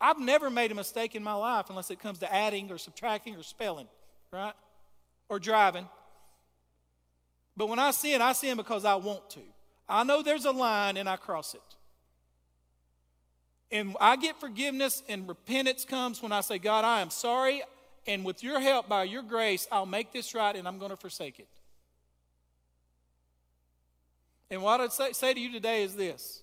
I've 0.00 0.18
never 0.18 0.50
made 0.50 0.72
a 0.72 0.74
mistake 0.74 1.14
in 1.14 1.22
my 1.22 1.34
life 1.34 1.66
unless 1.70 1.90
it 1.90 2.00
comes 2.00 2.18
to 2.18 2.32
adding 2.32 2.70
or 2.70 2.78
subtracting 2.78 3.36
or 3.36 3.42
spelling, 3.42 3.86
right? 4.32 4.54
Or 5.28 5.38
driving. 5.38 5.88
But 7.56 7.68
when 7.68 7.78
I 7.78 7.92
sin, 7.92 8.20
I 8.20 8.32
sin 8.32 8.56
because 8.56 8.84
I 8.84 8.96
want 8.96 9.30
to. 9.30 9.40
I 9.88 10.02
know 10.04 10.22
there's 10.22 10.44
a 10.44 10.50
line 10.50 10.96
and 10.96 11.08
I 11.08 11.16
cross 11.16 11.54
it. 11.54 11.60
And 13.70 13.96
I 14.00 14.16
get 14.16 14.38
forgiveness 14.38 15.02
and 15.08 15.28
repentance 15.28 15.84
comes 15.84 16.22
when 16.22 16.32
I 16.32 16.40
say, 16.40 16.58
God, 16.58 16.84
I 16.84 17.00
am 17.00 17.10
sorry. 17.10 17.62
And 18.06 18.24
with 18.24 18.42
your 18.42 18.60
help, 18.60 18.88
by 18.88 19.04
your 19.04 19.22
grace, 19.22 19.66
I'll 19.72 19.86
make 19.86 20.12
this 20.12 20.34
right 20.34 20.54
and 20.54 20.68
I'm 20.68 20.78
going 20.78 20.90
to 20.90 20.96
forsake 20.96 21.38
it. 21.38 21.48
And 24.50 24.62
what 24.62 24.80
I'd 24.80 24.92
say, 24.92 25.12
say 25.12 25.34
to 25.34 25.40
you 25.40 25.50
today 25.50 25.82
is 25.82 25.96
this. 25.96 26.42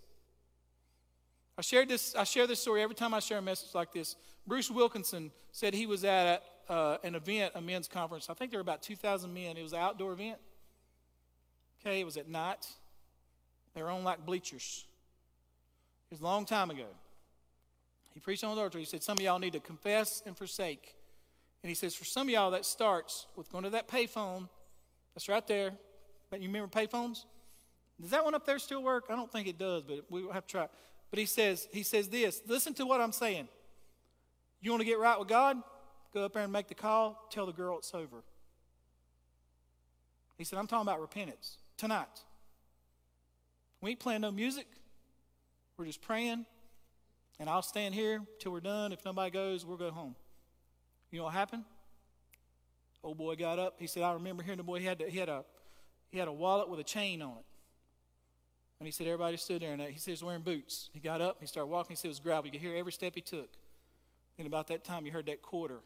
I 1.57 1.61
shared 1.61 1.89
this. 1.89 2.15
I 2.15 2.23
share 2.23 2.47
this 2.47 2.59
story 2.59 2.81
every 2.81 2.95
time 2.95 3.13
I 3.13 3.19
share 3.19 3.37
a 3.37 3.41
message 3.41 3.75
like 3.75 3.93
this. 3.93 4.15
Bruce 4.47 4.71
Wilkinson 4.71 5.31
said 5.51 5.73
he 5.73 5.85
was 5.85 6.03
at 6.03 6.43
uh, 6.67 6.97
an 7.03 7.15
event, 7.15 7.53
a 7.55 7.61
men's 7.61 7.87
conference. 7.87 8.29
I 8.29 8.33
think 8.33 8.51
there 8.51 8.57
were 8.57 8.63
about 8.63 8.81
2,000 8.81 9.31
men. 9.31 9.57
It 9.57 9.61
was 9.61 9.73
an 9.73 9.79
outdoor 9.79 10.13
event. 10.13 10.39
Okay, 11.79 11.99
it 11.99 12.03
was 12.03 12.17
at 12.17 12.27
night. 12.27 12.67
They 13.75 13.83
were 13.83 13.89
on 13.89 14.03
like 14.03 14.25
bleachers. 14.25 14.85
It 16.09 16.15
was 16.15 16.21
a 16.21 16.23
long 16.23 16.45
time 16.45 16.71
ago. 16.71 16.87
He 18.13 18.19
preached 18.19 18.43
on 18.43 18.55
the 18.55 18.61
altar. 18.61 18.79
He 18.79 18.85
said, 18.85 19.03
Some 19.03 19.17
of 19.17 19.23
y'all 19.23 19.39
need 19.39 19.53
to 19.53 19.59
confess 19.59 20.21
and 20.25 20.37
forsake. 20.37 20.95
And 21.63 21.69
he 21.69 21.75
says, 21.75 21.95
For 21.95 22.05
some 22.05 22.27
of 22.27 22.31
y'all, 22.31 22.51
that 22.51 22.65
starts 22.65 23.27
with 23.35 23.51
going 23.51 23.63
to 23.63 23.69
that 23.71 23.87
payphone. 23.87 24.49
That's 25.13 25.29
right 25.29 25.45
there. 25.47 25.71
But 26.29 26.41
you 26.41 26.47
remember 26.47 26.67
payphones? 26.67 27.25
Does 27.99 28.11
that 28.11 28.23
one 28.23 28.33
up 28.33 28.45
there 28.45 28.57
still 28.57 28.81
work? 28.81 29.05
I 29.09 29.15
don't 29.15 29.31
think 29.31 29.47
it 29.47 29.57
does, 29.59 29.83
but 29.83 30.05
we 30.09 30.23
will 30.23 30.33
have 30.33 30.47
to 30.47 30.51
try. 30.51 30.67
But 31.11 31.19
he 31.19 31.25
says, 31.25 31.67
he 31.71 31.83
says 31.83 32.07
this. 32.07 32.41
Listen 32.47 32.73
to 32.75 32.85
what 32.85 33.01
I'm 33.01 33.11
saying. 33.11 33.47
You 34.61 34.71
want 34.71 34.81
to 34.81 34.85
get 34.85 34.97
right 34.97 35.19
with 35.19 35.27
God? 35.27 35.57
Go 36.13 36.25
up 36.25 36.33
there 36.33 36.43
and 36.43 36.51
make 36.51 36.67
the 36.67 36.75
call. 36.75 37.27
Tell 37.29 37.45
the 37.45 37.51
girl 37.51 37.77
it's 37.77 37.93
over. 37.93 38.23
He 40.37 40.43
said, 40.43 40.57
I'm 40.57 40.67
talking 40.67 40.87
about 40.87 40.99
repentance 40.99 41.57
tonight. 41.77 42.23
We 43.81 43.91
ain't 43.91 43.99
playing 43.99 44.21
no 44.21 44.31
music. 44.31 44.67
We're 45.77 45.85
just 45.85 46.01
praying. 46.01 46.45
And 47.39 47.49
I'll 47.49 47.61
stand 47.61 47.95
here 47.95 48.21
till 48.39 48.51
we're 48.51 48.59
done. 48.59 48.91
If 48.91 49.03
nobody 49.05 49.31
goes, 49.31 49.65
we'll 49.65 49.77
go 49.77 49.91
home. 49.91 50.15
You 51.11 51.19
know 51.19 51.25
what 51.25 51.33
happened? 51.33 51.65
Old 53.03 53.17
boy 53.17 53.35
got 53.35 53.59
up. 53.59 53.75
He 53.79 53.87
said, 53.87 54.03
I 54.03 54.13
remember 54.13 54.43
hearing 54.43 54.57
the 54.57 54.63
boy, 54.63 54.79
he 54.79 54.85
had, 54.85 54.99
to, 54.99 55.09
he 55.09 55.17
had, 55.17 55.29
a, 55.29 55.43
he 56.09 56.17
had 56.17 56.27
a 56.27 56.33
wallet 56.33 56.69
with 56.69 56.79
a 56.79 56.83
chain 56.83 57.21
on 57.21 57.31
it. 57.31 57.45
And 58.79 58.87
he 58.87 58.91
said, 58.91 59.07
everybody 59.07 59.37
stood 59.37 59.61
there. 59.61 59.73
And 59.73 59.81
he 59.81 59.97
said, 59.97 60.05
he 60.05 60.11
was 60.11 60.23
wearing 60.23 60.41
boots. 60.41 60.89
He 60.93 60.99
got 60.99 61.21
up. 61.21 61.37
He 61.39 61.45
started 61.45 61.67
walking. 61.67 61.91
He 61.91 61.95
said, 61.95 62.07
it 62.07 62.09
was 62.09 62.19
gravel. 62.19 62.45
You 62.45 62.51
could 62.51 62.61
hear 62.61 62.75
every 62.75 62.91
step 62.91 63.13
he 63.13 63.21
took. 63.21 63.49
And 64.37 64.47
about 64.47 64.67
that 64.67 64.83
time, 64.83 65.05
you 65.05 65.11
heard 65.11 65.27
that 65.27 65.41
quarter 65.41 65.79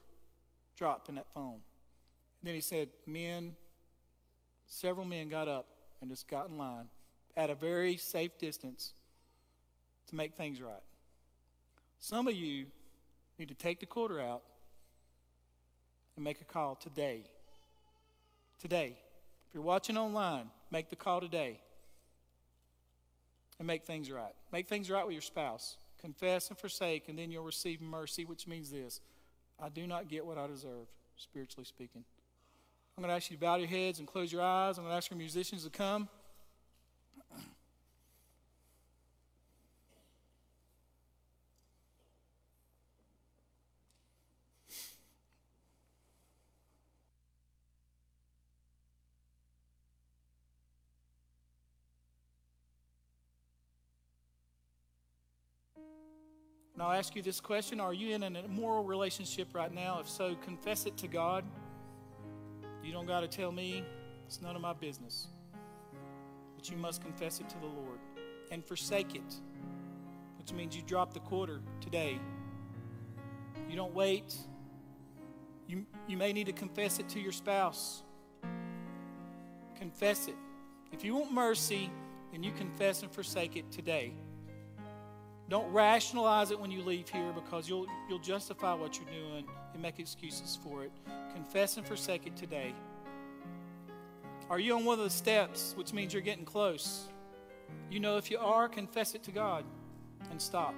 drop 0.78 1.10
in 1.10 1.16
that 1.16 1.28
phone. 1.34 1.56
And 1.56 2.44
then 2.44 2.54
he 2.54 2.62
said, 2.62 2.90
men, 3.06 3.56
several 4.68 5.06
men 5.06 5.30
got 5.30 5.48
up 5.48 5.68
and 6.00 6.10
just 6.10 6.28
got 6.28 6.50
in 6.50 6.58
line 6.58 6.86
at 7.36 7.50
a 7.50 7.56
very 7.56 7.98
safe 7.98 8.38
distance 8.38 8.94
to 10.08 10.16
make 10.16 10.36
things 10.36 10.62
right. 10.62 10.84
Some 12.00 12.28
of 12.28 12.36
you 12.36 12.68
need 13.40 13.48
to 13.48 13.56
take 13.56 13.80
the 13.80 13.86
quarter 13.86 14.22
out 14.22 14.44
and 16.16 16.24
make 16.24 16.42
a 16.42 16.46
call 16.46 16.76
today. 16.76 17.24
Today. 18.60 18.96
If 19.48 19.54
you're 19.54 19.64
watching 19.64 19.98
online, 19.98 20.50
make 20.72 20.90
the 20.90 20.96
call 20.96 21.22
today 21.22 21.60
and 23.60 23.68
make 23.68 23.86
things 23.86 24.12
right. 24.12 24.34
Make 24.52 24.68
things 24.68 24.90
right 24.90 25.06
with 25.06 25.14
your 25.14 25.22
spouse. 25.22 25.78
Confess 26.02 26.50
and 26.50 26.58
forsake, 26.58 27.10
and 27.10 27.18
then 27.18 27.32
you'll 27.32 27.44
receive 27.44 27.82
mercy, 27.82 28.26
which 28.26 28.48
means 28.48 28.70
this 28.70 29.02
I 29.60 29.70
do 29.70 29.88
not 29.88 30.10
get 30.10 30.26
what 30.26 30.38
I 30.38 30.48
deserve, 30.48 30.88
spiritually 31.18 31.66
speaking. 31.66 32.04
I'm 32.98 33.02
going 33.02 33.10
to 33.10 33.16
ask 33.16 33.30
you 33.30 33.38
to 33.38 33.42
bow 33.42 33.56
your 33.56 33.68
heads 33.68 34.00
and 34.00 34.08
close 34.08 34.32
your 34.32 34.42
eyes. 34.42 34.78
I'm 34.78 34.84
going 34.84 34.94
to 34.94 34.98
ask 34.98 35.12
our 35.12 35.18
musicians 35.18 35.64
to 35.64 35.70
come. 35.70 36.08
I'll 56.86 56.92
ask 56.92 57.16
you 57.16 57.24
this 57.24 57.42
question 57.42 57.80
Are 57.80 57.96
you 57.96 58.14
in 58.14 58.22
an 58.22 58.36
immoral 58.36 58.84
relationship 58.84 59.56
right 59.56 59.74
now? 59.74 59.98
If 60.00 60.08
so, 60.08 60.36
confess 60.36 60.86
it 60.86 60.96
to 60.98 61.08
God. 61.08 61.44
You 62.84 62.92
don't 62.92 63.08
got 63.08 63.22
to 63.22 63.28
tell 63.28 63.52
me, 63.52 63.84
it's 64.28 64.40
none 64.40 64.56
of 64.56 64.62
my 64.62 64.74
business. 64.74 65.26
But 66.56 66.70
you 66.70 66.78
must 66.78 67.02
confess 67.02 67.40
it 67.40 67.50
to 67.50 67.58
the 67.58 67.66
Lord 67.66 67.98
and 68.52 68.64
forsake 68.64 69.16
it, 69.16 69.34
which 70.38 70.54
means 70.54 70.76
you 70.76 70.84
drop 70.84 71.12
the 71.12 71.22
quarter 71.22 71.60
today. 71.82 72.20
You 73.68 73.76
don't 73.76 73.96
wait. 73.96 74.36
You, 75.68 75.88
you 76.08 76.18
may 76.18 76.34
need 76.34 76.46
to 76.46 76.54
confess 76.54 77.00
it 77.00 77.10
to 77.10 77.20
your 77.20 77.32
spouse. 77.32 78.04
Confess 79.76 80.28
it. 80.28 80.36
If 80.92 81.04
you 81.04 81.16
want 81.16 81.32
mercy, 81.32 81.90
then 82.32 82.44
you 82.44 82.52
confess 82.52 83.02
and 83.02 83.12
forsake 83.12 83.56
it 83.56 83.72
today. 83.72 84.14
Don't 85.50 85.72
rationalize 85.72 86.50
it 86.52 86.60
when 86.60 86.72
you 86.72 86.82
leave 86.82 87.08
here 87.08 87.32
because 87.34 87.70
you'll, 87.70 87.86
you'll 88.10 88.20
justify 88.20 88.74
what 88.74 88.98
you're 88.98 89.10
doing 89.10 89.46
and 89.74 89.82
make 89.82 90.00
excuses 90.00 90.58
for 90.64 90.84
it. 90.84 90.92
Confess 91.34 91.78
and 91.78 91.86
forsake 91.86 92.26
it 92.26 92.36
today. 92.36 92.74
Are 94.50 94.60
you 94.60 94.76
on 94.76 94.86
one 94.86 94.98
of 94.98 95.04
the 95.04 95.12
steps, 95.12 95.74
which 95.78 95.94
means 95.94 96.14
you're 96.14 96.22
getting 96.22 96.46
close? 96.46 97.06
You 97.92 98.00
know, 98.00 98.18
if 98.18 98.32
you 98.32 98.40
are, 98.40 98.68
confess 98.68 99.14
it 99.14 99.24
to 99.24 99.32
God 99.32 99.66
and 100.32 100.42
stop. 100.42 100.74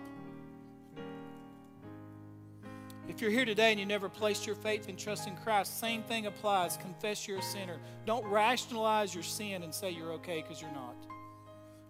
If 3.07 3.22
you're 3.22 3.32
here 3.32 3.45
today 3.45 3.72
and 3.72 3.80
you 3.80 3.86
never 3.86 4.09
placed 4.09 4.45
your 4.45 4.55
faith 4.55 4.89
and 4.89 4.97
trust 4.97 5.28
in 5.28 5.36
Christ, 5.38 5.80
same 5.80 6.03
thing 6.03 6.26
applies. 6.26 6.76
Confess 6.76 7.26
you're 7.26 7.39
a 7.39 7.43
sinner. 7.43 7.78
Don't 8.05 8.26
rationalize 8.26 9.13
your 9.13 9.24
sin 9.24 9.63
and 9.63 9.74
say 9.74 9.91
you're 9.91 10.11
okay 10.13 10.41
because 10.41 10.61
you're 10.61 10.72
not. 10.72 10.95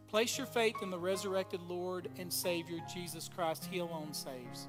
Place 0.07 0.37
your 0.37 0.47
faith 0.47 0.75
in 0.81 0.89
the 0.89 0.97
resurrected 0.97 1.61
Lord 1.67 2.09
and 2.17 2.31
Savior, 2.31 2.79
Jesus 2.93 3.29
Christ. 3.33 3.67
He 3.69 3.79
alone 3.79 4.13
saves. 4.13 4.67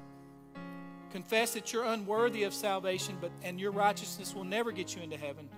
Confess 1.11 1.53
that 1.53 1.71
you're 1.71 1.85
unworthy 1.85 2.43
of 2.43 2.53
salvation, 2.53 3.17
but 3.21 3.31
and 3.41 3.59
your 3.59 3.71
righteousness 3.71 4.35
will 4.35 4.43
never 4.43 4.71
get 4.71 4.95
you 4.95 5.01
into 5.01 5.17
heaven. 5.17 5.49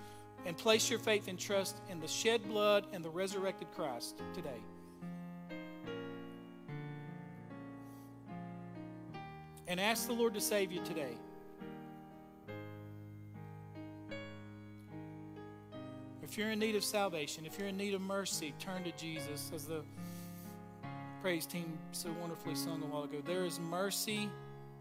And 0.45 0.57
place 0.57 0.89
your 0.89 0.99
faith 0.99 1.27
and 1.27 1.37
trust 1.37 1.77
in 1.89 1.99
the 1.99 2.07
shed 2.07 2.47
blood 2.47 2.85
and 2.93 3.03
the 3.03 3.09
resurrected 3.09 3.67
Christ 3.75 4.21
today. 4.33 4.61
And 9.67 9.79
ask 9.79 10.07
the 10.07 10.13
Lord 10.13 10.33
to 10.33 10.41
save 10.41 10.71
you 10.71 10.83
today. 10.83 11.17
If 16.31 16.37
you're 16.37 16.51
in 16.51 16.59
need 16.59 16.77
of 16.77 16.83
salvation, 16.85 17.45
if 17.45 17.59
you're 17.59 17.67
in 17.67 17.75
need 17.75 17.93
of 17.93 17.99
mercy, 17.99 18.53
turn 18.57 18.85
to 18.85 18.91
Jesus. 18.93 19.51
As 19.53 19.65
the 19.65 19.81
praise 21.21 21.45
team 21.45 21.77
so 21.91 22.09
wonderfully 22.21 22.55
sung 22.55 22.81
a 22.81 22.85
while 22.85 23.03
ago, 23.03 23.17
there 23.25 23.43
is 23.43 23.59
mercy, 23.59 24.29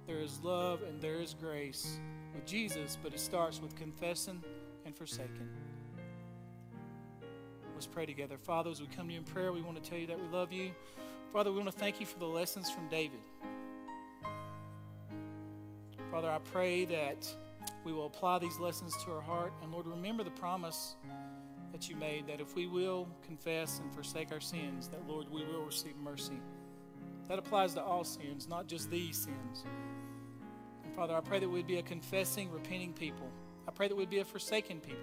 there 0.06 0.20
is 0.20 0.38
love, 0.44 0.82
and 0.82 1.00
there 1.00 1.16
is 1.16 1.34
grace 1.34 1.98
with 2.36 2.46
Jesus, 2.46 2.96
but 3.02 3.12
it 3.12 3.18
starts 3.18 3.60
with 3.60 3.74
confessing 3.74 4.40
and 4.86 4.94
forsaking. 4.94 5.48
Let's 7.74 7.88
pray 7.88 8.06
together. 8.06 8.38
Father, 8.38 8.70
as 8.70 8.80
we 8.80 8.86
come 8.86 9.08
to 9.08 9.14
you 9.14 9.18
in 9.18 9.24
prayer, 9.24 9.52
we 9.52 9.60
want 9.60 9.82
to 9.82 9.90
tell 9.90 9.98
you 9.98 10.06
that 10.06 10.20
we 10.20 10.28
love 10.28 10.52
you. 10.52 10.70
Father, 11.32 11.50
we 11.50 11.58
want 11.58 11.72
to 11.72 11.76
thank 11.76 11.98
you 11.98 12.06
for 12.06 12.20
the 12.20 12.26
lessons 12.26 12.70
from 12.70 12.88
David. 12.88 13.18
Father, 16.12 16.30
I 16.30 16.38
pray 16.52 16.84
that 16.84 17.28
we 17.82 17.92
will 17.92 18.06
apply 18.06 18.38
these 18.38 18.60
lessons 18.60 18.96
to 19.04 19.10
our 19.10 19.20
heart. 19.20 19.52
And 19.64 19.72
Lord, 19.72 19.88
remember 19.88 20.22
the 20.22 20.30
promise 20.30 20.94
that 21.80 21.88
you 21.88 21.96
made 21.96 22.26
that 22.26 22.42
if 22.42 22.54
we 22.54 22.66
will 22.66 23.08
confess 23.22 23.78
and 23.78 23.90
forsake 23.94 24.32
our 24.32 24.40
sins, 24.40 24.88
that 24.88 25.08
Lord, 25.08 25.30
we 25.30 25.42
will 25.46 25.62
receive 25.62 25.96
mercy. 25.96 26.38
That 27.26 27.38
applies 27.38 27.72
to 27.72 27.82
all 27.82 28.04
sins, 28.04 28.46
not 28.46 28.66
just 28.66 28.90
these 28.90 29.16
sins. 29.16 29.64
And 30.84 30.94
Father, 30.94 31.14
I 31.14 31.20
pray 31.20 31.38
that 31.38 31.48
we'd 31.48 31.66
be 31.66 31.78
a 31.78 31.82
confessing, 31.82 32.50
repenting 32.50 32.92
people. 32.92 33.30
I 33.66 33.70
pray 33.70 33.88
that 33.88 33.96
we'd 33.96 34.10
be 34.10 34.18
a 34.18 34.26
forsaken 34.26 34.80
people. 34.80 35.00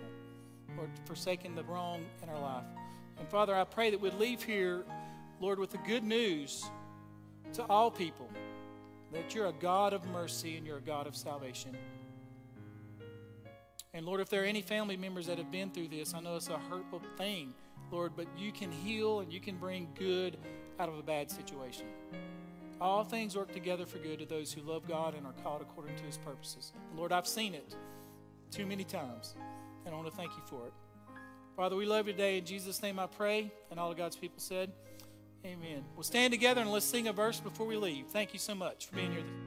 or 0.77 0.87
forsaken 1.05 1.55
the 1.55 1.63
wrong 1.63 2.05
in 2.21 2.29
our 2.29 2.39
life. 2.39 2.65
And 3.17 3.27
Father, 3.27 3.55
I 3.55 3.63
pray 3.63 3.89
that 3.89 3.99
we'd 3.99 4.13
leave 4.13 4.43
here, 4.43 4.83
Lord, 5.39 5.57
with 5.57 5.71
the 5.71 5.79
good 5.79 6.03
news 6.03 6.63
to 7.53 7.63
all 7.63 7.89
people 7.89 8.29
that 9.11 9.33
you're 9.33 9.47
a 9.47 9.53
God 9.53 9.93
of 9.93 10.05
mercy 10.09 10.57
and 10.57 10.67
you're 10.67 10.77
a 10.77 10.81
God 10.81 11.07
of 11.07 11.15
salvation. 11.15 11.75
And 13.93 14.05
Lord, 14.05 14.19
if 14.19 14.29
there 14.29 14.43
are 14.43 14.45
any 14.45 14.61
family 14.61 14.97
members 14.97 15.27
that 15.27 15.37
have 15.37 15.51
been 15.51 15.71
through 15.71 15.87
this, 15.87 16.13
I 16.13 16.19
know 16.19 16.35
it's 16.35 16.49
a 16.49 16.57
hurtful 16.57 17.01
thing, 17.17 17.53
Lord, 17.91 18.13
but 18.15 18.27
you 18.37 18.51
can 18.51 18.71
heal 18.71 19.21
and 19.21 19.31
you 19.31 19.39
can 19.39 19.57
bring 19.57 19.87
good 19.95 20.37
out 20.79 20.89
of 20.89 20.97
a 20.97 21.03
bad 21.03 21.31
situation. 21.31 21.85
All 22.79 23.03
things 23.03 23.35
work 23.35 23.51
together 23.51 23.85
for 23.85 23.97
good 23.97 24.19
to 24.19 24.25
those 24.25 24.53
who 24.53 24.61
love 24.61 24.87
God 24.87 25.15
and 25.15 25.25
are 25.25 25.33
called 25.43 25.61
according 25.61 25.95
to 25.95 26.03
his 26.03 26.17
purposes. 26.17 26.73
Lord, 26.95 27.11
I've 27.11 27.27
seen 27.27 27.55
it 27.55 27.75
too 28.51 28.65
many 28.65 28.83
times, 28.83 29.35
and 29.85 29.93
I 29.93 29.97
want 29.97 30.09
to 30.09 30.15
thank 30.15 30.31
you 30.31 30.43
for 30.45 30.67
it. 30.67 30.73
Father, 31.55 31.75
we 31.75 31.87
love 31.87 32.05
you 32.05 32.13
today. 32.13 32.37
In 32.37 32.45
Jesus' 32.45 32.83
name 32.83 32.99
I 32.99 33.07
pray, 33.07 33.51
and 33.71 33.79
all 33.79 33.89
of 33.89 33.97
God's 33.97 34.15
people 34.15 34.39
said, 34.39 34.71
Amen. 35.43 35.83
We'll 35.95 36.03
stand 36.03 36.33
together 36.33 36.61
and 36.61 36.71
let's 36.71 36.85
sing 36.85 37.07
a 37.07 37.13
verse 37.13 37.39
before 37.39 37.65
we 37.65 37.77
leave. 37.77 38.07
Thank 38.07 38.33
you 38.33 38.39
so 38.39 38.53
much 38.53 38.87
for 38.87 38.95
being 38.95 39.11
here. 39.11 39.46